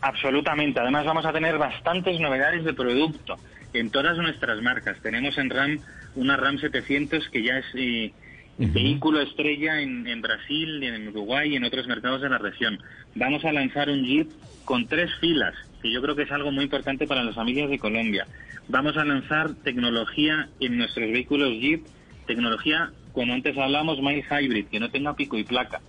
[0.00, 0.78] Absolutamente.
[0.78, 3.36] Además vamos a tener bastantes novedades de producto
[3.72, 4.98] en todas nuestras marcas.
[5.02, 5.78] Tenemos en RAM
[6.14, 8.12] una RAM 700 que ya es eh,
[8.58, 12.78] vehículo estrella en, en Brasil, en Uruguay y en otros mercados de la región.
[13.14, 14.30] Vamos a lanzar un Jeep
[14.64, 17.78] con tres filas, que yo creo que es algo muy importante para las familias de
[17.78, 18.26] Colombia.
[18.68, 21.84] Vamos a lanzar tecnología en nuestros vehículos Jeep,
[22.26, 25.80] tecnología, como antes hablamos, mild hybrid, que no tenga pico y placa.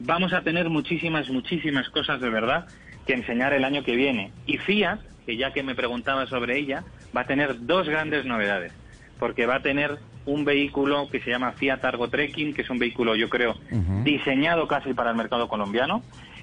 [0.00, 2.66] Vamos a tener muchísimas, muchísimas cosas de verdad
[3.06, 4.32] que enseñar el año que viene.
[4.46, 6.84] Y Fiat, que ya que me preguntaba sobre ella,
[7.16, 8.72] va a tener dos grandes novedades.
[9.18, 12.78] Porque va a tener un vehículo que se llama Fiat Argo Trekking, que es un
[12.78, 13.56] vehículo, yo creo,
[14.04, 16.02] diseñado casi para el mercado colombiano.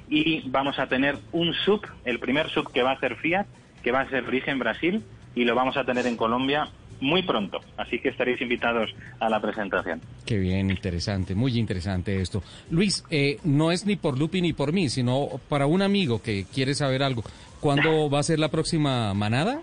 [0.09, 3.45] Y vamos a tener un sub, el primer sub que va a ser Fiat,
[3.83, 5.03] que va a ser origen Brasil,
[5.35, 6.69] y lo vamos a tener en Colombia
[7.01, 7.59] muy pronto.
[7.77, 10.01] Así que estaréis invitados a la presentación.
[10.25, 12.41] Qué bien, interesante, muy interesante esto.
[12.71, 16.45] Luis, eh, no es ni por Lupi ni por mí, sino para un amigo que
[16.45, 17.23] quiere saber algo.
[17.63, 19.61] ¿Cuándo va a ser la próxima manada?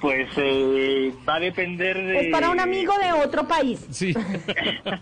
[0.00, 2.20] Pues eh, va a depender de...
[2.20, 3.86] Es para un amigo de otro país.
[3.90, 4.14] Sí.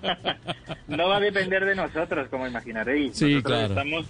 [0.89, 3.17] no va a depender de nosotros, como imaginaréis.
[3.17, 3.67] Sí, nosotros claro.
[3.75, 4.07] estamos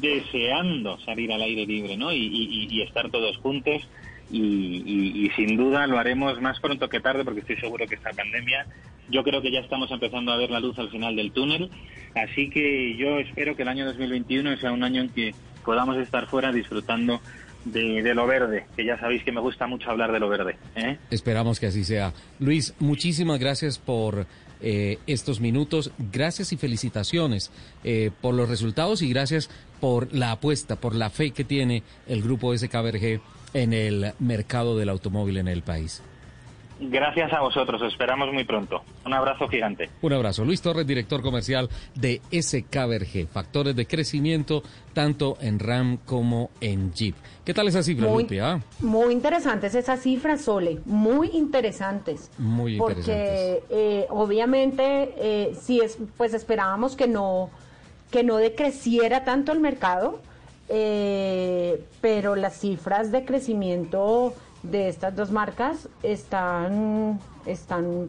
[0.00, 2.10] deseando salir al aire libre, ¿no?
[2.12, 3.86] Y, y- y estar todos juntos.
[4.32, 4.40] Y,
[4.84, 8.10] y- y sin duda lo haremos más pronto que tarde, porque estoy seguro que esta
[8.10, 8.66] pandemia,
[9.08, 11.70] yo creo que ya estamos empezando a ver la luz al final del túnel.
[12.16, 15.32] Así que yo espero que el año 2021 sea un año en que
[15.64, 17.20] podamos estar fuera disfrutando
[17.64, 20.56] de, de lo verde, que ya sabéis que me gusta mucho hablar de lo verde.
[20.76, 20.98] ¿eh?
[21.10, 22.12] Esperamos que así sea.
[22.38, 24.26] Luis, muchísimas gracias por
[24.60, 25.90] eh, estos minutos.
[26.12, 27.50] Gracias y felicitaciones
[27.82, 29.50] eh, por los resultados y gracias
[29.80, 33.20] por la apuesta, por la fe que tiene el grupo SKBRG
[33.54, 36.02] en el mercado del automóvil en el país.
[36.80, 38.82] Gracias a vosotros, os esperamos muy pronto.
[39.06, 39.90] Un abrazo gigante.
[40.02, 40.44] Un abrazo.
[40.44, 47.14] Luis Torres, director comercial de SKBRG, factores de crecimiento tanto en RAM como en Jeep.
[47.44, 48.38] ¿Qué tal esa cifra, Muy- Lupi?
[48.40, 52.30] Ah, Muy interesantes esas cifras, Sole, muy interesantes.
[52.38, 53.60] muy interesantes.
[53.60, 57.50] Porque eh, obviamente eh, sí es, pues esperábamos que no,
[58.10, 60.20] que no decreciera tanto el mercado,
[60.68, 64.34] eh, pero las cifras de crecimiento
[64.70, 68.08] de estas dos marcas están, están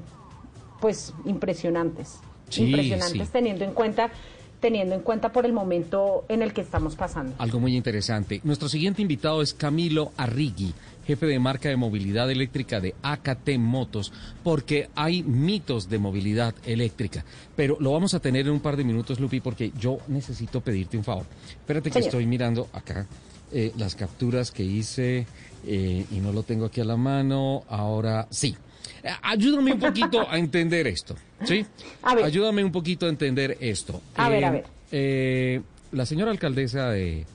[0.79, 2.19] pues impresionantes.
[2.49, 3.29] Sí, impresionantes sí.
[3.31, 4.11] teniendo en cuenta
[4.59, 7.35] teniendo en cuenta por el momento en el que estamos pasando.
[7.37, 8.41] Algo muy interesante.
[8.43, 10.73] Nuestro siguiente invitado es Camilo Arrigui,
[11.05, 14.11] jefe de marca de movilidad eléctrica de AKT Motos,
[14.43, 17.23] porque hay mitos de movilidad eléctrica.
[17.55, 20.97] Pero lo vamos a tener en un par de minutos, Lupi, porque yo necesito pedirte
[20.97, 21.25] un favor.
[21.47, 22.07] Espérate que Señor.
[22.07, 23.05] estoy mirando acá
[23.51, 25.27] eh, las capturas que hice
[25.67, 27.63] eh, y no lo tengo aquí a la mano.
[27.69, 28.55] Ahora sí.
[29.03, 31.65] Eh, Ayúdame un poquito a entender esto, ¿sí?
[32.03, 32.25] A ver.
[32.25, 34.01] Ayúdame un poquito a entender esto.
[34.15, 34.65] A ver, a Eh, ver.
[34.91, 35.61] eh,
[35.91, 37.25] la señora alcaldesa de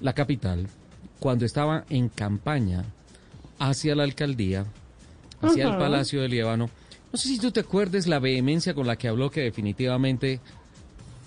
[0.00, 0.66] la capital,
[1.20, 2.84] cuando estaba en campaña
[3.58, 4.64] hacia la alcaldía,
[5.40, 5.76] hacia el.
[5.76, 6.68] Palacio de Líbano,
[7.12, 10.40] no sé si tú te acuerdes la vehemencia con la que habló que definitivamente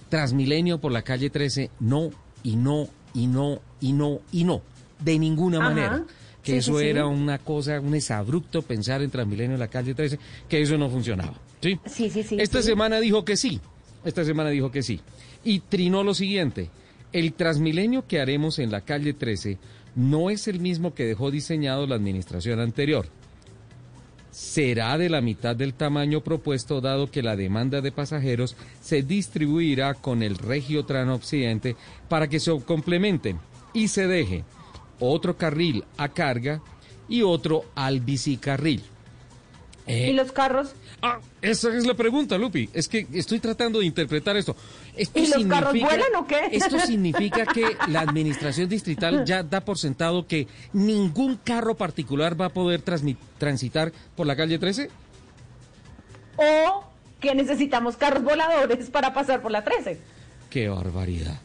[0.10, 2.10] Transmilenio por la calle 13, no,
[2.44, 4.62] y no, y no, y no, y no,
[5.00, 5.70] de ninguna Ajá.
[5.70, 6.04] manera.
[6.46, 6.90] Que Sí, eso sí, sí.
[6.90, 10.90] era una cosa, un exabrupto pensar en Transmilenio en la calle 13, que eso no
[10.92, 11.34] funcionaba.
[11.60, 11.80] ¿sí?
[11.88, 12.38] Sí, sí, sí.
[12.40, 13.60] Esta semana dijo que sí.
[14.06, 15.02] Esta semana dijo que sí.
[15.44, 16.70] Y trinó lo siguiente.
[17.12, 19.58] El Transmilenio que haremos en la calle 13
[19.96, 23.08] no es el mismo que dejó diseñado la administración anterior.
[24.30, 29.96] Será de la mitad del tamaño propuesto dado que la demanda de pasajeros se distribuirá
[29.96, 31.76] con el Regio Occidente
[32.08, 33.40] para que se complementen
[33.74, 34.44] y se deje
[35.00, 36.62] otro carril a carga
[37.08, 38.84] y otro al bicicarril.
[39.88, 40.74] Eh, ¿Y los carros?
[41.02, 42.68] Ah, esa es la pregunta, Lupi.
[42.74, 44.56] Es que estoy tratando de interpretar esto.
[44.96, 46.50] esto ¿Y los carros vuelan o qué?
[46.52, 52.48] Esto significa que la administración distrital ya da por sentado que ningún carro particular va
[52.48, 54.90] a poder transitar por la calle 13.
[56.38, 56.84] O
[57.20, 60.00] que necesitamos carros voladores para pasar por la 13.
[60.50, 61.40] Qué barbaridad.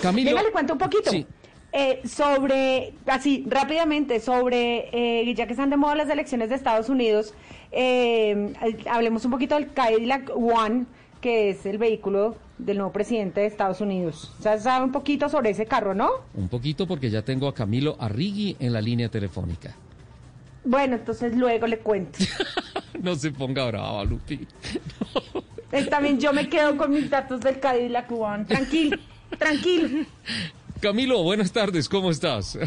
[0.00, 0.30] Camilo.
[0.30, 1.10] Venga, le cuento un poquito.
[1.10, 1.26] Sí.
[1.72, 6.88] Eh, sobre, así rápidamente, sobre, eh, ya que están de moda las elecciones de Estados
[6.88, 7.32] Unidos,
[7.70, 8.52] eh,
[8.90, 10.86] hablemos un poquito del Cadillac One,
[11.20, 14.32] que es el vehículo del nuevo presidente de Estados Unidos.
[14.38, 16.10] O sea, sabe un poquito sobre ese carro, ¿no?
[16.34, 19.76] Un poquito porque ya tengo a Camilo Arrigui en la línea telefónica.
[20.64, 22.18] Bueno, entonces luego le cuento.
[23.00, 24.46] No se ponga brava, Lupi.
[25.72, 28.44] Eh, También yo me quedo con mis datos del Cadillac One.
[28.44, 28.98] Tranquilo,
[29.38, 30.04] tranquilo.
[30.80, 32.58] Camilo, buenas tardes, ¿cómo estás?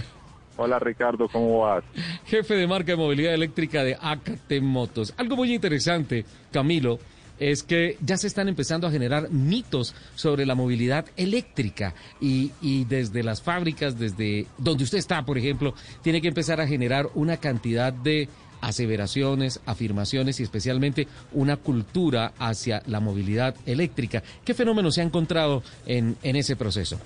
[0.56, 1.84] Hola Ricardo, ¿cómo vas?
[2.28, 5.16] jefe de marca de movilidad eléctrica de AKT Motos.
[5.18, 7.00] Algo muy interesante, Camilo,
[7.40, 12.86] es que ya se están empezando a generar mitos sobre la movilidad eléctrica y, y
[12.86, 15.74] desde las fábricas, desde donde usted está, por ejemplo,
[16.04, 18.30] tiene que empezar a generar una cantidad de
[18.62, 24.22] aseveraciones, afirmaciones y especialmente una cultura hacia la movilidad eléctrica.
[24.46, 27.00] ¿Qué fenómeno se ha encontrado en, en ese proceso?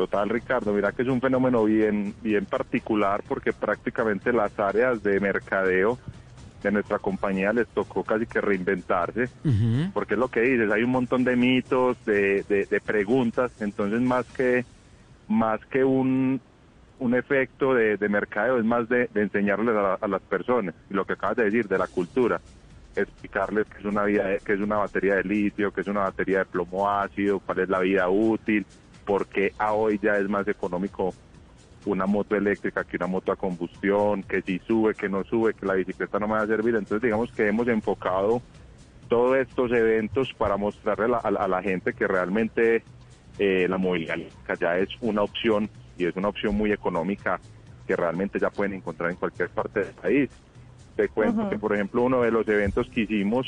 [0.00, 5.20] Total Ricardo, mira que es un fenómeno bien, bien particular porque prácticamente las áreas de
[5.20, 5.98] mercadeo
[6.62, 9.28] de nuestra compañía les tocó casi que reinventarse,
[9.92, 14.00] porque es lo que dices, hay un montón de mitos, de, de- de preguntas, entonces
[14.00, 14.64] más que,
[15.28, 16.40] más que un,
[16.98, 20.94] un efecto de, de mercadeo, es más de, de enseñarles a, a las personas, y
[20.94, 22.40] lo que acabas de decir, de la cultura,
[22.96, 26.38] explicarles qué es una vida, qué es una batería de litio, qué es una batería
[26.38, 28.64] de plomo ácido, cuál es la vida útil,
[29.04, 31.14] porque a hoy ya es más económico
[31.86, 35.64] una moto eléctrica que una moto a combustión, que si sube, que no sube, que
[35.66, 36.74] la bicicleta no me va a servir.
[36.74, 38.42] Entonces digamos que hemos enfocado
[39.08, 42.82] todos estos eventos para mostrarle a la, a la- a la gente que realmente
[43.38, 47.40] eh, la movilidad eléctrica ya es una opción y es una opción muy económica
[47.86, 50.30] que realmente ya pueden encontrar en cualquier parte del país.
[50.96, 53.46] Te cuento que, por ejemplo, uno de los eventos que hicimos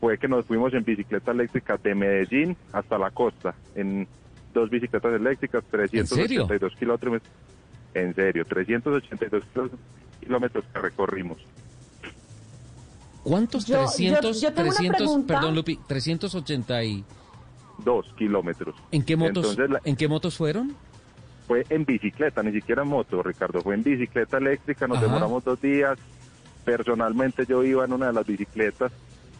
[0.00, 4.08] fue que nos fuimos en bicicleta eléctrica de Medellín hasta la costa, en
[4.56, 7.22] dos bicicletas eléctricas, 382 kilómetros.
[7.94, 9.44] En serio, 382
[10.20, 11.38] kilómetros que recorrimos.
[13.22, 13.66] ¿Cuántos?
[13.66, 15.34] Yo- yo- 300, yo una 300, pregunta.
[15.34, 17.04] perdón Lupi, 380 y...
[17.84, 18.74] Dos kilómetros.
[18.90, 20.74] ¿En qué motos, Entonces, la- ¿en qué motos fueron?
[21.46, 25.06] fue en bicicleta, ni siquiera en moto, Ricardo, fue en bicicleta eléctrica, nos Ajá.
[25.06, 25.96] demoramos dos días.
[26.64, 28.90] Personalmente yo iba en una de las bicicletas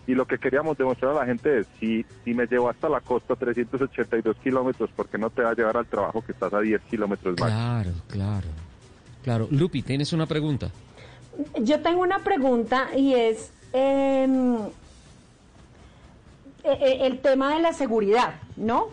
[0.06, 3.00] y lo que queríamos demostrar a la gente es, si, si me llevo hasta la
[3.00, 6.60] costa 382 kilómetros, ¿por qué no te va a llevar al trabajo que estás a
[6.60, 7.50] 10 kilómetros más?
[7.50, 8.46] Claro, claro.
[9.24, 9.48] Claro.
[9.50, 10.70] Lupi, ¿tienes una pregunta?
[11.60, 14.56] Yo tengo una pregunta y es em,
[16.62, 18.88] e- e- el tema de la seguridad, ¿no?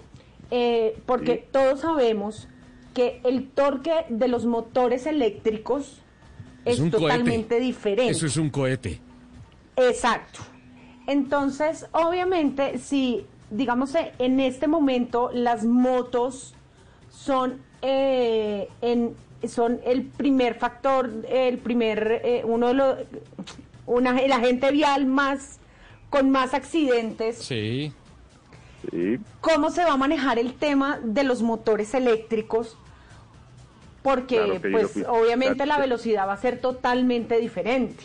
[0.49, 2.47] Eh, porque todos sabemos
[2.93, 6.01] que el torque de los motores eléctricos
[6.65, 7.03] es, un cohete.
[7.03, 8.11] totalmente diferente.
[8.11, 8.99] Eso es un cohete.
[9.75, 10.39] Exacto.
[11.07, 16.53] Entonces, obviamente, si, digamos, eh, en este momento las motos
[17.09, 19.15] son, eh, en,
[19.47, 22.97] son el primer factor, el primer, eh, uno de los,
[23.85, 25.59] una, el agente vial más,
[26.09, 27.37] con más accidentes.
[27.37, 27.91] Sí.
[28.89, 29.19] Sí.
[29.41, 32.77] ¿Cómo se va a manejar el tema de los motores eléctricos?
[34.01, 38.03] Porque, Claro, pues, Pi- obviamente la velocidad va a ser totalmente diferente.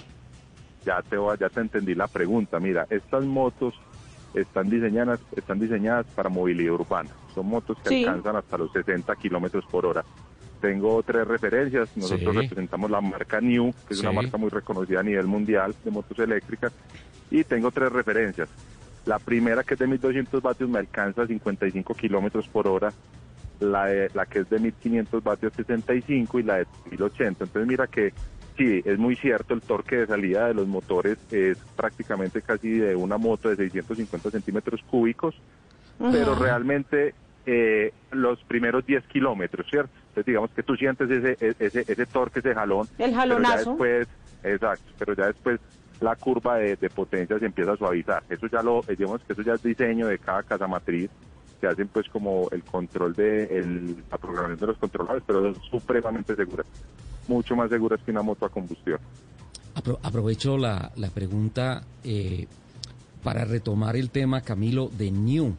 [0.89, 2.59] Ya te, ya te entendí la pregunta.
[2.59, 3.74] Mira, estas motos
[4.32, 7.10] están diseñadas, están diseñadas para movilidad urbana.
[7.35, 8.05] Son motos que Sí.
[8.06, 10.02] alcanzan hasta los 60 kilómetros por hora.
[10.62, 11.94] Tengo tres referencias.
[11.94, 12.40] Nosotros Sí.
[12.40, 14.16] representamos la marca New, que es una Sí.
[14.16, 16.73] marca muy reconocida a nivel mundial de motos eléctricas.
[17.31, 18.48] Y tengo tres referencias.
[19.05, 22.94] La primera, que es de 1200 vatios, me alcanza a 55 kilómetros por hora.
[23.60, 27.44] La, de- la que es de 1500 vatios, 65 y la de 1080.
[27.44, 28.15] Entonces, mira que
[28.59, 32.94] sí, es muy cierto, el torque de salida de los motores es prácticamente casi de
[32.94, 35.35] una moto de 650 centímetros cúbicos,
[35.98, 37.14] pero realmente
[37.47, 39.90] eh, los primeros 10 kilómetros, ¿cierto?
[40.09, 42.86] Entonces, digamos que tú sientes ese, ese, ese torque, ese jalón.
[42.86, 43.70] El pero ya jalonazo.
[43.70, 44.09] después,
[44.43, 45.60] exacto, pero ya después
[46.01, 48.22] la curva de, de potencia se empieza a suavizar.
[48.28, 51.10] Eso ya lo, eh, digamos que eso ya es diseño de cada casa matriz,
[51.60, 55.62] que hacen pues como el control de el, la programación de los controladores, pero son
[55.62, 56.66] supremamente seguras,
[57.28, 58.98] mucho más seguras que una moto a combustión.
[59.74, 62.46] Apro- aprovecho la, la pregunta eh,
[63.22, 65.55] para retomar el tema, Camilo, de New.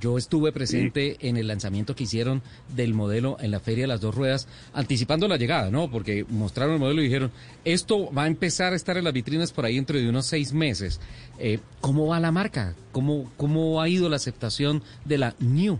[0.00, 2.40] Yo estuve presente en el lanzamiento que hicieron
[2.74, 5.90] del modelo en la Feria de las Dos Ruedas, anticipando la llegada, ¿no?
[5.90, 7.30] Porque mostraron el modelo y dijeron,
[7.66, 10.54] esto va a empezar a estar en las vitrinas por ahí dentro de unos seis
[10.54, 10.98] meses.
[11.38, 12.74] Eh, ¿Cómo va la marca?
[12.90, 15.78] ¿Cómo, ¿Cómo ha ido la aceptación de la New?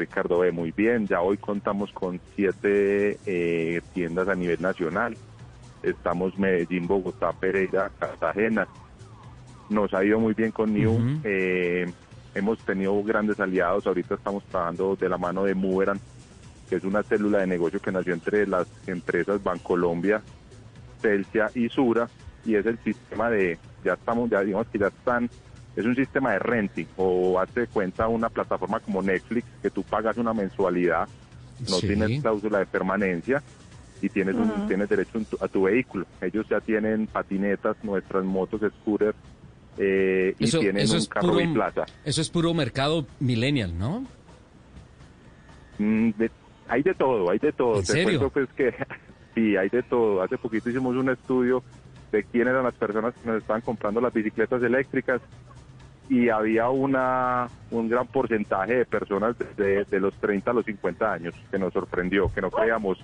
[0.00, 5.14] Ricardo ve muy bien, ya hoy contamos con siete eh, tiendas a nivel nacional.
[5.82, 8.66] Estamos Medellín, Bogotá, Pereira, Cartagena.
[9.68, 11.20] Nos ha ido muy bien con New.
[11.22, 11.86] Eh,
[12.34, 13.86] hemos tenido grandes aliados.
[13.86, 16.00] Ahorita estamos trabajando de la mano de Moveran,
[16.68, 20.22] que es una célula de negocio que nació entre las empresas Bancolombia,
[21.00, 22.08] Celsia y Sura.
[22.44, 25.28] Y es el sistema de, ya estamos, ya digamos que ya están
[25.76, 29.82] es un sistema de renting o hazte de cuenta una plataforma como Netflix que tú
[29.82, 31.08] pagas una mensualidad,
[31.60, 31.86] no Sí.
[31.88, 33.42] tienes cláusula de permanencia
[34.02, 36.06] y tienes un- tienes derecho a tu vehículo.
[36.20, 39.16] Ellos ya tienen patinetas, nuestras motos, scooters
[39.78, 41.86] eh, y tienen un carro puro, biplaza.
[42.04, 44.04] eso es puro mercado millennial, ¿no?
[45.78, 46.30] Mm, de-
[46.68, 47.76] hay de todo, hay de todo.
[47.76, 48.30] ¿En Te serio?
[48.30, 48.74] pues que
[49.34, 50.22] sí, hay de todo.
[50.22, 51.62] Hace poquito hicimos un estudio
[52.12, 55.20] de quién eran las personas que nos estaban comprando las bicicletas eléctricas
[56.10, 61.12] y había una un gran porcentaje de personas de, de los 30 a los 50
[61.12, 62.98] años que nos sorprendió, que no creíamos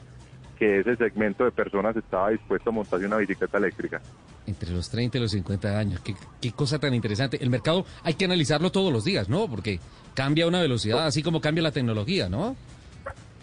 [0.59, 4.01] que ese segmento de personas estaba dispuesto a montarse una bicicleta eléctrica.
[4.47, 6.01] Entre los 30 y los 50 años.
[6.01, 7.39] Qué, qué cosa tan interesante.
[7.41, 9.49] El mercado hay que analizarlo todos los días, ¿no?
[9.49, 9.79] Porque
[10.15, 12.57] cambia una velocidad, así como cambia la tecnología, ¿no?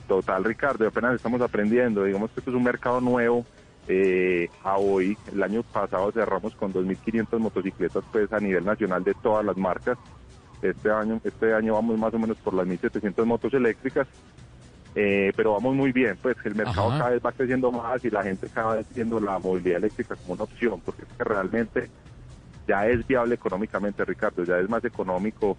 [0.07, 2.03] Total, Ricardo, apenas estamos aprendiendo.
[2.03, 3.45] Digamos que esto es un mercado nuevo.
[3.87, 9.13] Eh, a hoy, el año pasado cerramos con 2.500 motocicletas pues a nivel nacional de
[9.15, 9.97] todas las marcas.
[10.61, 14.07] Este año, este año vamos más o menos por las 1.700 motos eléctricas,
[14.95, 16.17] eh, pero vamos muy bien.
[16.21, 16.97] Pues el mercado Ajá.
[16.99, 20.35] cada vez va creciendo más y la gente cada vez viendo la movilidad eléctrica como
[20.35, 21.89] una opción, porque es que realmente
[22.65, 24.45] ya es viable económicamente, Ricardo.
[24.45, 25.57] Ya es más económico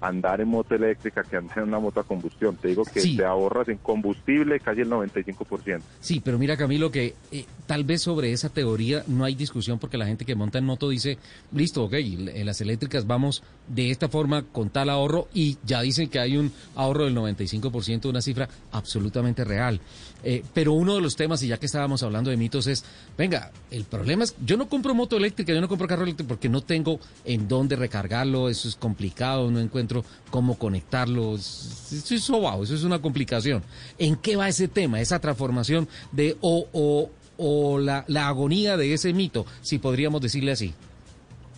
[0.00, 2.56] andar en moto eléctrica que andar en una moto a combustión.
[2.56, 3.16] Te digo que Sí.
[3.16, 5.82] te ahorras en combustible casi el 95%.
[6.00, 9.96] Sí, pero mira Camilo que eh, tal vez sobre esa teoría no hay discusión porque
[9.96, 11.18] la gente que monta en moto dice,
[11.52, 16.08] listo, ok, en las eléctricas vamos de esta forma con tal ahorro y ya dicen
[16.08, 19.80] que hay un ahorro del 95%, una cifra absolutamente real.
[20.26, 22.82] Eh, pero uno de los temas, y ya que estábamos hablando de mitos, es,
[23.18, 26.48] venga, el problema es, yo no compro moto eléctrica, yo no compro carro eléctrico porque
[26.48, 32.22] no tengo en dónde recargarlo, eso es complicado, no encuentro cómo conectarlo, es- eso es
[32.22, 33.62] sobao, eso es una complicación.
[33.98, 38.94] ¿En qué va ese tema, esa transformación de, o, o, o la, la agonía de
[38.94, 40.72] ese mito, si podríamos decirle así?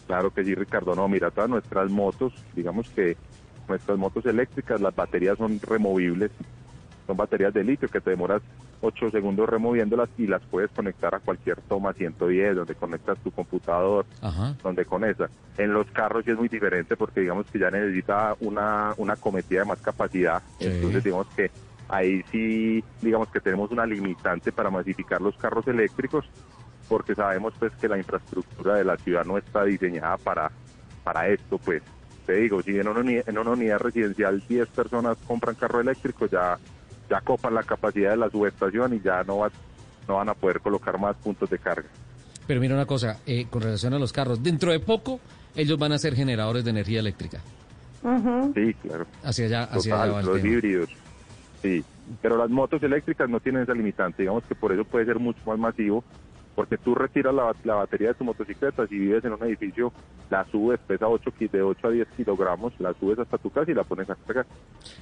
[0.08, 0.94] Claro que sí, Ricardo.
[0.94, 3.16] No, mira, todas nuestras motos, digamos que
[3.68, 6.30] nuestras motos eléctricas, las baterías son removibles.
[7.06, 8.42] Son baterías de litio que te demoras
[8.80, 14.06] 8 segundos removiéndolas y las puedes conectar a cualquier toma 110, donde conectas tu computador,
[14.20, 14.54] Ajá.
[14.62, 15.30] donde con esa.
[15.56, 19.60] En los carros sí es muy diferente porque digamos que ya necesita una, una cometida
[19.60, 20.42] de más capacidad.
[20.58, 20.66] Sí.
[20.66, 21.50] Entonces digamos que
[21.88, 26.24] ahí sí, digamos que tenemos una limitante para masificar los carros eléctricos
[26.88, 30.50] porque sabemos pues que la infraestructura de la ciudad no está diseñada para,
[31.04, 31.82] para esto, pues.
[32.26, 36.26] Te digo, si en una, uni- en una unidad residencial 10 personas compran carro eléctrico,
[36.26, 36.58] ya,
[37.10, 39.50] ya copan la capacidad de la subestación y ya no, va-
[40.08, 41.88] no van a poder colocar más puntos de carga.
[42.46, 45.20] Pero mira una cosa, eh, con relación a los carros, dentro de poco
[45.54, 47.40] ellos van a ser generadores de energía eléctrica.
[48.54, 49.06] Sí, claro.
[49.24, 50.48] Hacia allá, hacia Total, allá va el los tema.
[50.54, 50.88] híbridos.
[51.62, 51.84] Sí,
[52.22, 54.22] pero las motos eléctricas no tienen esa limitante.
[54.22, 56.04] Digamos que por eso puede ser mucho más masivo,
[56.56, 59.92] porque tú retiras la, la batería de tu motocicleta, si vives en un edificio,
[60.30, 63.70] la subes, pesa 8, ki- de 8 a 10 kilogramos, la subes hasta tu casa
[63.70, 64.46] y la pones a cargar.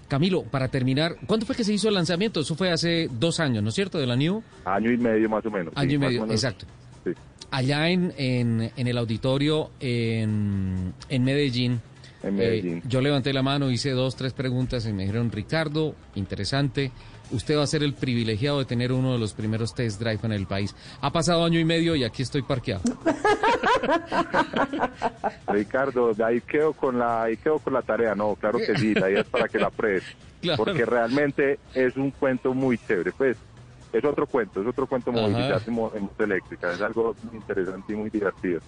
[0.09, 2.41] Camilo, para terminar, ¿cuándo fue que se hizo el lanzamiento?
[2.41, 3.99] Eso fue hace dos años, ¿no es cierto?
[3.99, 4.43] De la New.
[4.67, 5.73] Año y medio más o menos.
[5.77, 6.35] Año sí, y medio, menos.
[6.35, 6.67] exacto.
[7.05, 7.13] Sí.
[7.51, 11.81] Allá en, en, en el auditorio en, en Medellín,
[12.23, 12.83] En eh, Medellín.
[12.89, 16.91] yo levanté la mano, hice dos, tres preguntas y me dijeron, Ricardo, interesante,
[17.31, 20.33] usted va a ser el privilegiado de tener uno de los primeros test drive en
[20.33, 20.75] el país.
[21.01, 22.83] Ha pasado año y medio y aquí estoy parqueado.
[25.49, 28.95] Ricardo, de ahí quedo con la, ahí quedo con la tarea, no, claro que sí,
[28.95, 30.05] la idea es para que la pruebes,
[30.41, 30.63] Claro.
[30.65, 33.37] porque realmente es un cuento muy chévere, pues
[33.93, 35.21] es otro cuento, es otro cuento Ajá.
[35.23, 38.61] movilizarse en mo- en moto eléctrica, es algo muy interesante y muy divertido.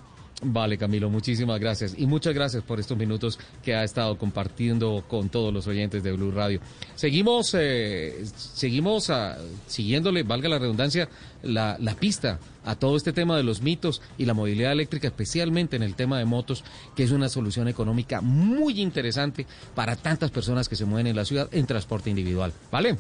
[0.43, 1.95] Vale, Camilo, muchísimas gracias.
[1.97, 6.13] Y muchas gracias por estos minutos que ha estado compartiendo con todos los oyentes de
[6.13, 6.61] Blue Radio.
[6.95, 11.09] Seguimos, eh, seguimos ah, siguiéndole, valga la redundancia,
[11.43, 15.77] la, la pista a todo este tema de los mitos y la movilidad eléctrica, especialmente
[15.77, 16.65] en el tema de motos,
[16.95, 21.25] que es una solución económica muy interesante para tantas personas que se mueven en la
[21.25, 22.53] ciudad en transporte individual.
[22.71, 22.97] ¿Vale?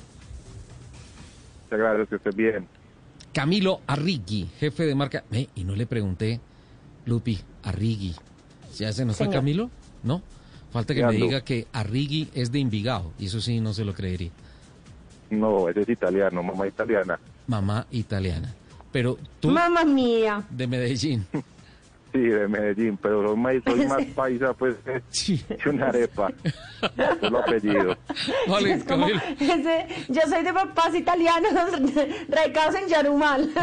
[1.64, 2.66] Muchas gracias, que estés bien.
[3.34, 5.24] Camilo Arrigui, jefe de marca.
[5.32, 6.40] Eh, y no le pregunté,
[7.06, 8.14] Lupi, Arrigui.
[8.76, 9.40] ¿Ya se nos fue Señor.
[9.40, 9.70] Camilo?
[10.02, 10.22] ¿No?
[10.70, 13.94] Falta que me diga que Arrigui es de Envigado, y eso sí no se lo
[13.94, 14.30] creería.
[15.30, 17.18] No, ese es italiano, mamá italiana.
[17.46, 18.52] Mamá italiana.
[18.92, 20.44] Pero tú, Mamma mía.
[20.50, 21.26] de Medellín.
[22.16, 26.30] Sí, de Medellín, pero soy más, soy más paisa pues que una arepa.
[27.20, 27.94] Solo apellido.
[28.48, 29.20] Vale, Es como Camilo.
[29.38, 31.52] ese- yo soy de papás italianos
[32.28, 33.51] radicados en Yarumal.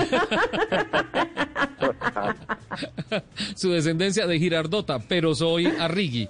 [3.55, 6.27] Su descendencia de Girardota, pero soy Arrigui.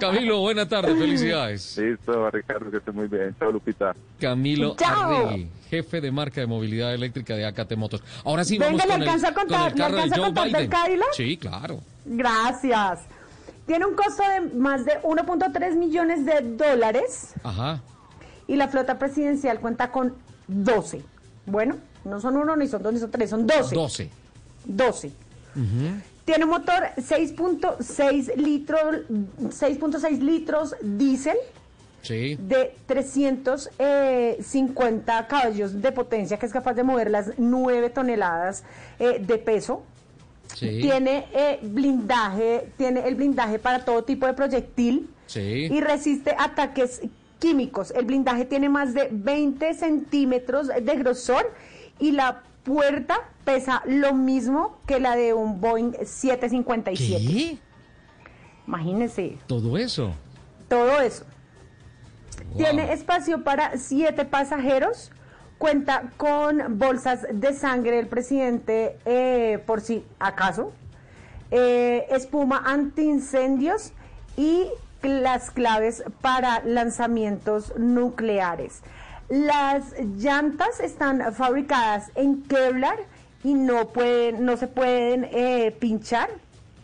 [0.00, 1.76] Camilo, buena tarde, felicidades.
[1.78, 3.34] Listo, Ricardo, que estés muy bien.
[3.38, 3.94] Chao, Lupita.
[4.20, 5.28] Camilo Chao.
[5.28, 8.02] Arrigui, jefe de marca de movilidad eléctrica de AKT Motos.
[8.24, 10.02] Ahora sí Venga, vamos ¿le con el, alcanza a con contar- el le carro de
[10.02, 11.06] alcanza a Joe contar del Biden.
[11.14, 11.80] Sí, claro.
[12.04, 13.00] Gracias.
[13.66, 17.80] Tiene un costo de más de 1.3 millones de dólares Ajá.
[18.46, 20.14] y la flota presidencial cuenta con
[20.46, 21.02] 12.
[21.44, 23.74] Bueno, no son uno, ni son dos, ni son tres, son 12.
[23.74, 24.10] 12.
[24.64, 25.12] 12.
[26.24, 28.80] Tiene un motor 6.6 litros,
[29.10, 31.36] 6.6 litros diésel
[32.08, 32.36] Sí.
[32.40, 38.64] de 350 caballos de potencia que es capaz de mover las 9 toneladas
[38.98, 39.82] eh, de peso.
[40.54, 40.80] Sí.
[40.80, 45.68] Tiene eh, blindaje, tiene el blindaje para todo tipo de proyectil Sí.
[45.70, 47.02] y resiste ataques
[47.38, 47.90] químicos.
[47.90, 51.52] El blindaje tiene más de 20 centímetros de grosor
[52.00, 57.22] y la puerta pesa lo mismo que la de un Boeing 757.
[57.26, 57.58] ¿Qué?
[58.66, 60.12] Imagínense Todo eso.
[60.68, 61.24] todo eso.
[62.50, 62.56] Wow.
[62.58, 65.10] Tiene espacio para siete pasajeros.
[65.58, 70.72] Cuenta con bolsas de sangre del presidente eh, por si acaso.
[71.50, 73.92] eh, espuma antiincendios
[74.36, 74.66] y
[75.02, 78.82] las claves para lanzamientos nucleares.
[79.28, 82.98] Las llantas están fabricadas en Kevlar
[83.44, 86.30] y no pueden, no se pueden eh, pinchar.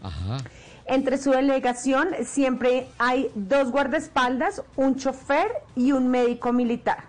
[0.03, 0.39] Ajá.
[0.86, 7.05] Entre su delegación siempre hay dos guardaespaldas, un chofer y un médico militar.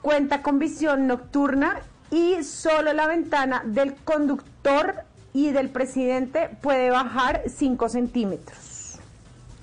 [0.00, 5.04] Cuenta con visión nocturna y solo la ventana del conductor
[5.34, 8.98] y del presidente puede bajar 5 centímetros.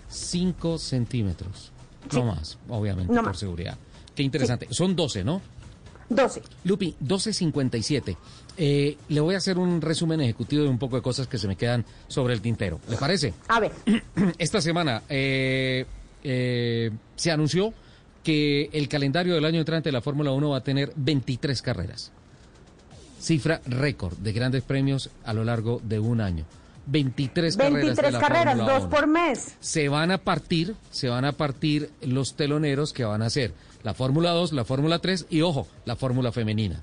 [0.10, 1.72] 5 centímetros.
[2.14, 3.77] No más, obviamente, por seguridad.
[4.14, 4.68] Qué interesante.
[4.69, 5.41] Son 12, ¿no?
[6.10, 6.43] 12.
[6.64, 8.15] Lupi, 12.57.
[8.57, 11.48] Eh, le voy a hacer un resumen ejecutivo de un poco de cosas que se
[11.48, 12.80] me quedan sobre el tintero.
[12.90, 13.34] ¿Le parece?
[13.48, 13.72] A ver.
[14.38, 15.86] Esta semana eh,
[16.23, 17.73] eh, se anunció
[18.23, 22.11] que el calendario del año entrante de la Fórmula 1 va a tener 23 carreras.
[23.19, 26.45] Cifra récord de grandes premios a lo largo de un año.
[26.88, 28.22] 23, 23 carreras.
[28.22, 29.56] carreras, dos por mes.
[29.60, 33.53] Se van a partir, se van a partir los teloneros que van a ser
[33.84, 36.82] la Fórmula 2, la Fórmula 3 y, ojo, la Fórmula femenina.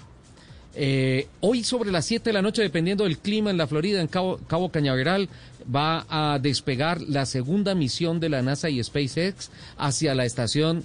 [0.75, 4.07] Eh, hoy sobre las 7 de la noche, dependiendo del clima en la Florida, en
[4.07, 5.29] Cabo, Cabo, Cañaveral,
[5.75, 10.85] va a despegar la segunda misión de la NASA y SpaceX hacia la Estación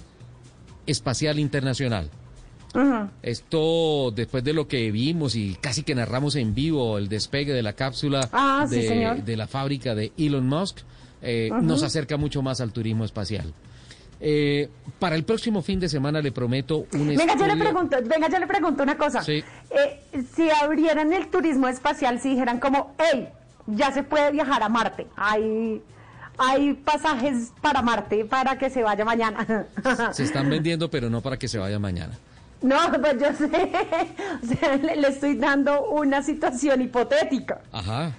[0.86, 2.10] Espacial Internacional.
[3.22, 7.62] Esto después de lo que vimos y casi que narramos en vivo el despegue de
[7.62, 10.78] la cápsula ah, de, de, la fábrica de Elon Musk,
[11.22, 13.52] eh, nos acerca mucho más al turismo espacial.
[14.20, 14.68] Eh,
[14.98, 18.38] para el próximo fin de semana le prometo un venga, yo le pregunto, venga, yo
[18.38, 19.22] le pregunto una cosa.
[19.22, 19.44] Sí.
[19.70, 23.28] Eh, si abrieran el turismo espacial, si dijeran como, hey,
[23.66, 25.80] ya se puede viajar a Marte, hay,
[26.36, 29.66] hay pasajes para Marte para que se vaya mañana.
[30.12, 32.18] Se están vendiendo, pero no para que se vaya mañana.
[32.60, 33.46] No, pues yo sé,
[34.42, 37.60] o sea, le, le, estoy dando una situación hipotética.
[37.70, 38.12] Ajá.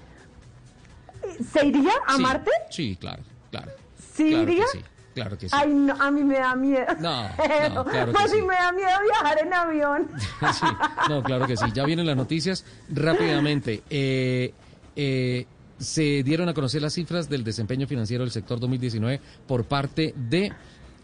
[1.51, 2.51] ¿Se iría a sí, Marte?
[2.69, 3.21] Sí, claro,
[3.51, 3.71] claro.
[4.13, 4.65] ¿Sí claro iría?
[4.71, 4.79] Sí,
[5.13, 5.55] claro que sí.
[5.57, 6.85] Ay, no, a mí me da miedo.
[6.99, 7.23] No,
[7.73, 8.35] no claro pues que sí.
[8.37, 8.41] sí.
[8.41, 10.07] me da miedo viajar en avión.
[10.53, 10.65] sí,
[11.09, 11.65] no, claro que sí.
[11.73, 13.83] Ya vienen las noticias rápidamente.
[13.89, 14.53] Eh,
[14.95, 15.45] eh,
[15.77, 20.51] se dieron a conocer las cifras del desempeño financiero del sector 2019 por parte de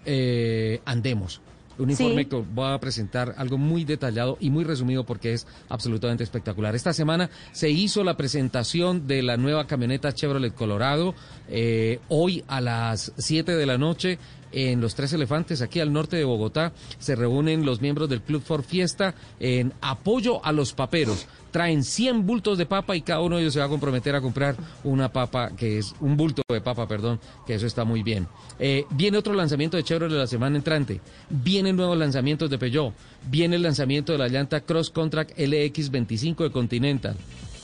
[0.06, 1.42] eh, Andemos.
[1.78, 2.30] Un informe Sí.
[2.30, 6.74] que voy a presentar algo muy detallado y muy resumido porque es absolutamente espectacular.
[6.76, 11.14] Esta semana se hizo la presentación de la nueva camioneta Chevrolet Colorado.
[11.48, 14.18] eh, hoy a las 7 de la noche
[14.52, 18.42] en Los Tres Elefantes, aquí al norte de Bogotá, se reúnen los miembros del Club
[18.42, 21.28] For Fiesta en apoyo a los paperos.
[21.52, 24.22] Traen 100 bultos de papa y cada uno de ellos se va a comprometer a
[24.22, 28.28] comprar una papa, que es un bulto de papa, perdón, que eso está muy bien.
[28.60, 31.00] Eh, viene otro lanzamiento de Chevrolet la semana entrante.
[31.30, 32.94] Vienen nuevos lanzamientos de Peugeot.
[33.30, 37.16] Viene el lanzamiento de la llanta Cross Contract LX25 de Continental.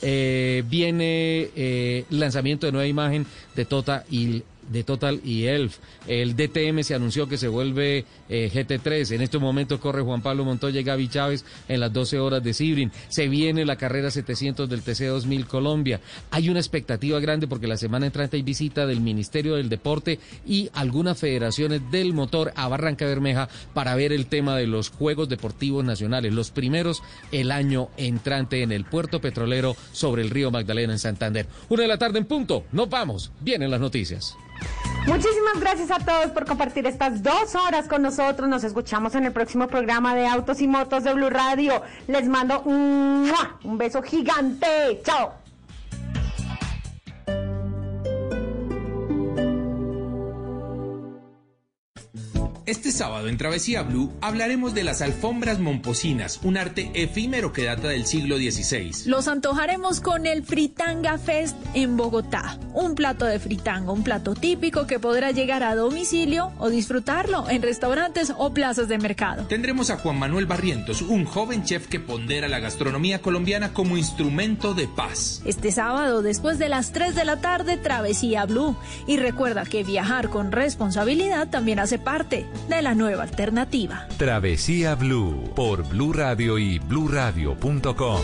[0.04, 4.42] Eh, viene eh, lanzamiento de nueva imagen de Tota y
[4.72, 5.78] de Total y Elf.
[6.06, 9.12] El DTM se anunció que se vuelve eh, GT3.
[9.12, 12.54] En este momento corre Juan Pablo Montoya y Gaby Chávez en las 12 horas de
[12.54, 12.92] Sibrin.
[13.08, 16.00] Se viene la carrera 700 del TC 2000 Colombia.
[16.30, 20.70] Hay una expectativa grande porque la semana entrante hay visita del Ministerio del Deporte y
[20.72, 25.84] algunas federaciones del motor a Barranca Bermeja para ver el tema de los Juegos Deportivos
[25.84, 26.32] Nacionales.
[26.32, 31.46] Los primeros el año entrante en el puerto petrolero sobre el río Magdalena en Santander.
[31.68, 32.64] Una de la tarde en punto.
[32.72, 33.32] Nos vamos.
[33.40, 34.36] Vienen las noticias.
[35.06, 38.48] Muchísimas gracias a todos por compartir estas dos horas con nosotros.
[38.48, 41.82] Nos escuchamos en el próximo programa de Autos y Motos de Blue Radio.
[42.06, 43.32] Les mando un
[43.78, 45.02] beso gigante.
[45.04, 45.41] Chao.
[52.72, 57.88] Este sábado en Travesía Blue hablaremos de las alfombras momposinas, un arte efímero que data
[57.88, 59.10] del siglo XVI.
[59.10, 62.58] Los antojaremos con el Fritanga Fest en Bogotá.
[62.72, 67.60] Un plato de fritanga, un plato típico que podrá llegar a domicilio o disfrutarlo en
[67.60, 69.44] restaurantes o plazas de mercado.
[69.48, 74.72] Tendremos a Juan Manuel Barrientos, un joven chef que pondera la gastronomía colombiana como instrumento
[74.72, 75.42] de paz.
[75.44, 78.78] Este sábado, después de las 3 de la tarde, Travesía Blue.
[79.06, 84.06] Y recuerda que viajar con responsabilidad también hace parte de la nueva alternativa.
[84.16, 88.20] Travesía Blue por Blue Radio y bluradio.com.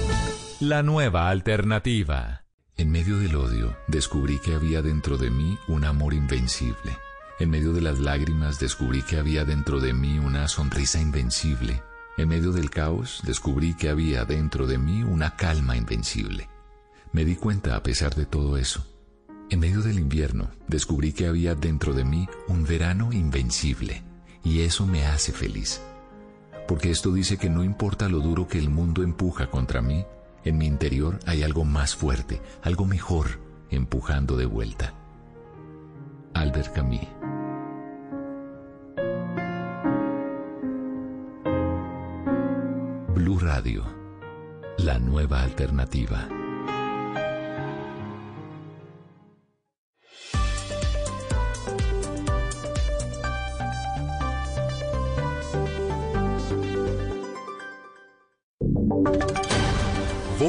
[0.60, 2.44] La nueva alternativa.
[2.77, 6.97] En medio del odio, descubrí que había dentro de mí un amor invencible.
[7.40, 11.82] En medio de las lágrimas, descubrí que había dentro de mí una sonrisa invencible.
[12.16, 16.48] En medio del caos, descubrí que había dentro de mí una calma invencible.
[17.12, 18.85] Me di cuenta a pesar de todo eso.
[19.51, 24.07] En medio del invierno, descubrí que había dentro de mí un verano invencible.
[24.48, 25.82] Y eso me hace feliz.
[26.66, 30.06] Porque esto dice que no importa lo duro que el mundo empuja contra mí,
[30.42, 34.94] en mi interior hay algo más fuerte, algo mejor, empujando de vuelta.
[36.32, 37.06] Albert Camus.
[43.14, 43.84] Blue Radio,
[44.78, 46.26] la nueva alternativa.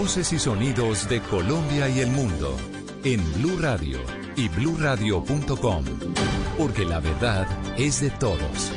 [0.10, 2.58] Voces y sonidos de Colombia y el mundo
[3.04, 4.00] en Blue Radio
[4.36, 5.86] y bluradio.com,
[6.58, 8.72] porque la verdad es de todos.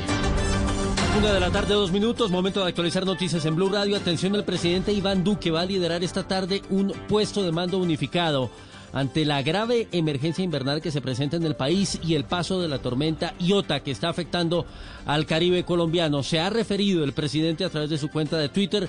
[1.17, 3.97] Una de la tarde, dos minutos, momento de actualizar noticias en Blue Radio.
[3.97, 8.51] Atención, el presidente Iván Duque va a liderar esta tarde un puesto de mando unificado
[8.93, 12.67] ante la grave emergencia invernal que se presenta en el país y el paso de
[12.67, 14.67] la tormenta Iota que está afectando
[15.07, 16.21] al Caribe colombiano.
[16.21, 18.87] Se ha referido el presidente a través de su cuenta de Twitter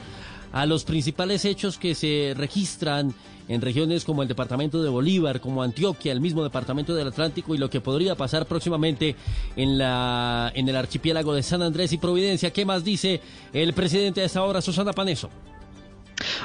[0.54, 3.12] a los principales hechos que se registran
[3.48, 7.58] en regiones como el departamento de Bolívar, como Antioquia, el mismo departamento del Atlántico y
[7.58, 9.16] lo que podría pasar próximamente
[9.56, 12.52] en, la, en el archipiélago de San Andrés y Providencia.
[12.52, 13.20] ¿Qué más dice
[13.52, 15.28] el presidente a esta hora, Susana Paneso?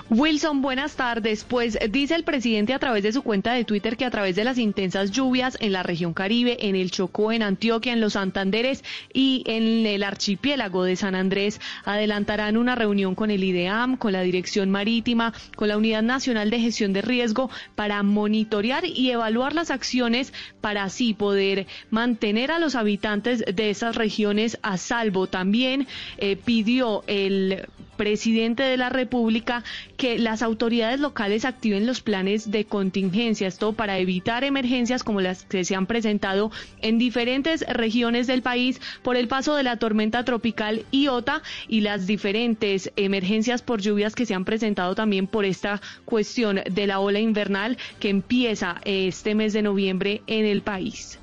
[0.09, 1.43] Wilson, buenas tardes.
[1.43, 4.43] Pues dice el presidente a través de su cuenta de Twitter que a través de
[4.43, 8.83] las intensas lluvias en la región Caribe, en el Chocó, en Antioquia, en los Santanderes
[9.13, 14.21] y en el archipiélago de San Andrés, adelantarán una reunión con el IDEAM, con la
[14.21, 19.71] Dirección Marítima, con la Unidad Nacional de Gestión de Riesgo para monitorear y evaluar las
[19.71, 25.27] acciones para así poder mantener a los habitantes de esas regiones a salvo.
[25.27, 25.87] También
[26.17, 27.67] eh, pidió el
[27.99, 29.61] presidente de la República
[29.97, 35.43] que las autoridades locales activen los planes de contingencia, esto para evitar emergencias como las
[35.43, 36.49] que se han presentado
[36.81, 42.07] en diferentes regiones del país por el paso de la tormenta tropical Iota y las
[42.07, 47.19] diferentes emergencias por lluvias que se han presentado también por esta cuestión de la ola
[47.19, 51.18] invernal que empieza este mes de noviembre en el país.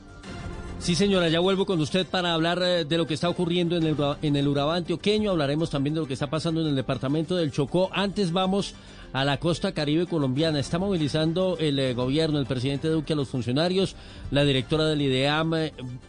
[0.79, 3.85] Sí, señora, ya vuelvo con usted para hablar eh, de lo que está ocurriendo en
[3.85, 5.31] el, en el Urabá antioqueño.
[5.31, 7.89] Hablaremos también de lo que está pasando en el departamento del Chocó.
[7.93, 8.75] Antes vamos
[9.13, 10.61] a la costa caribe colombiana.
[10.61, 13.97] Está movilizando el eh, gobierno, el presidente Duque a los funcionarios.
[14.31, 15.55] La directora del IDEAM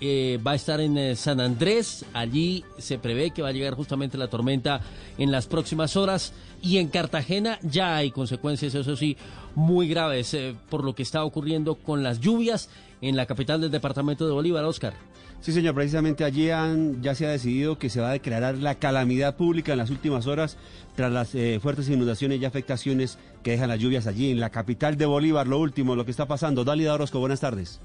[0.02, 2.06] eh, va a estar en San Andrés.
[2.14, 4.82] Allí se prevé que va a llegar justamente la tormenta
[5.18, 6.34] en las próximas horas.
[6.62, 9.16] Y en Cartagena ya hay consecuencias, eso sí,
[9.54, 10.36] muy graves
[10.70, 12.70] por lo que está ocurriendo con las lluvias
[13.02, 14.94] en la capital del departamento de Bolívar, Oscar.
[15.40, 19.36] Sí, señor, precisamente allí ya se ha decidido que se va a declarar la calamidad
[19.36, 20.58] pública en las últimas horas
[20.96, 24.98] tras las eh, fuertes inundaciones y afectaciones que dejan las lluvias allí en la capital
[24.98, 25.48] de Bolívar.
[25.48, 26.64] Lo último, lo que está pasando.
[26.64, 27.80] Dálida Orozco, buenas tardes.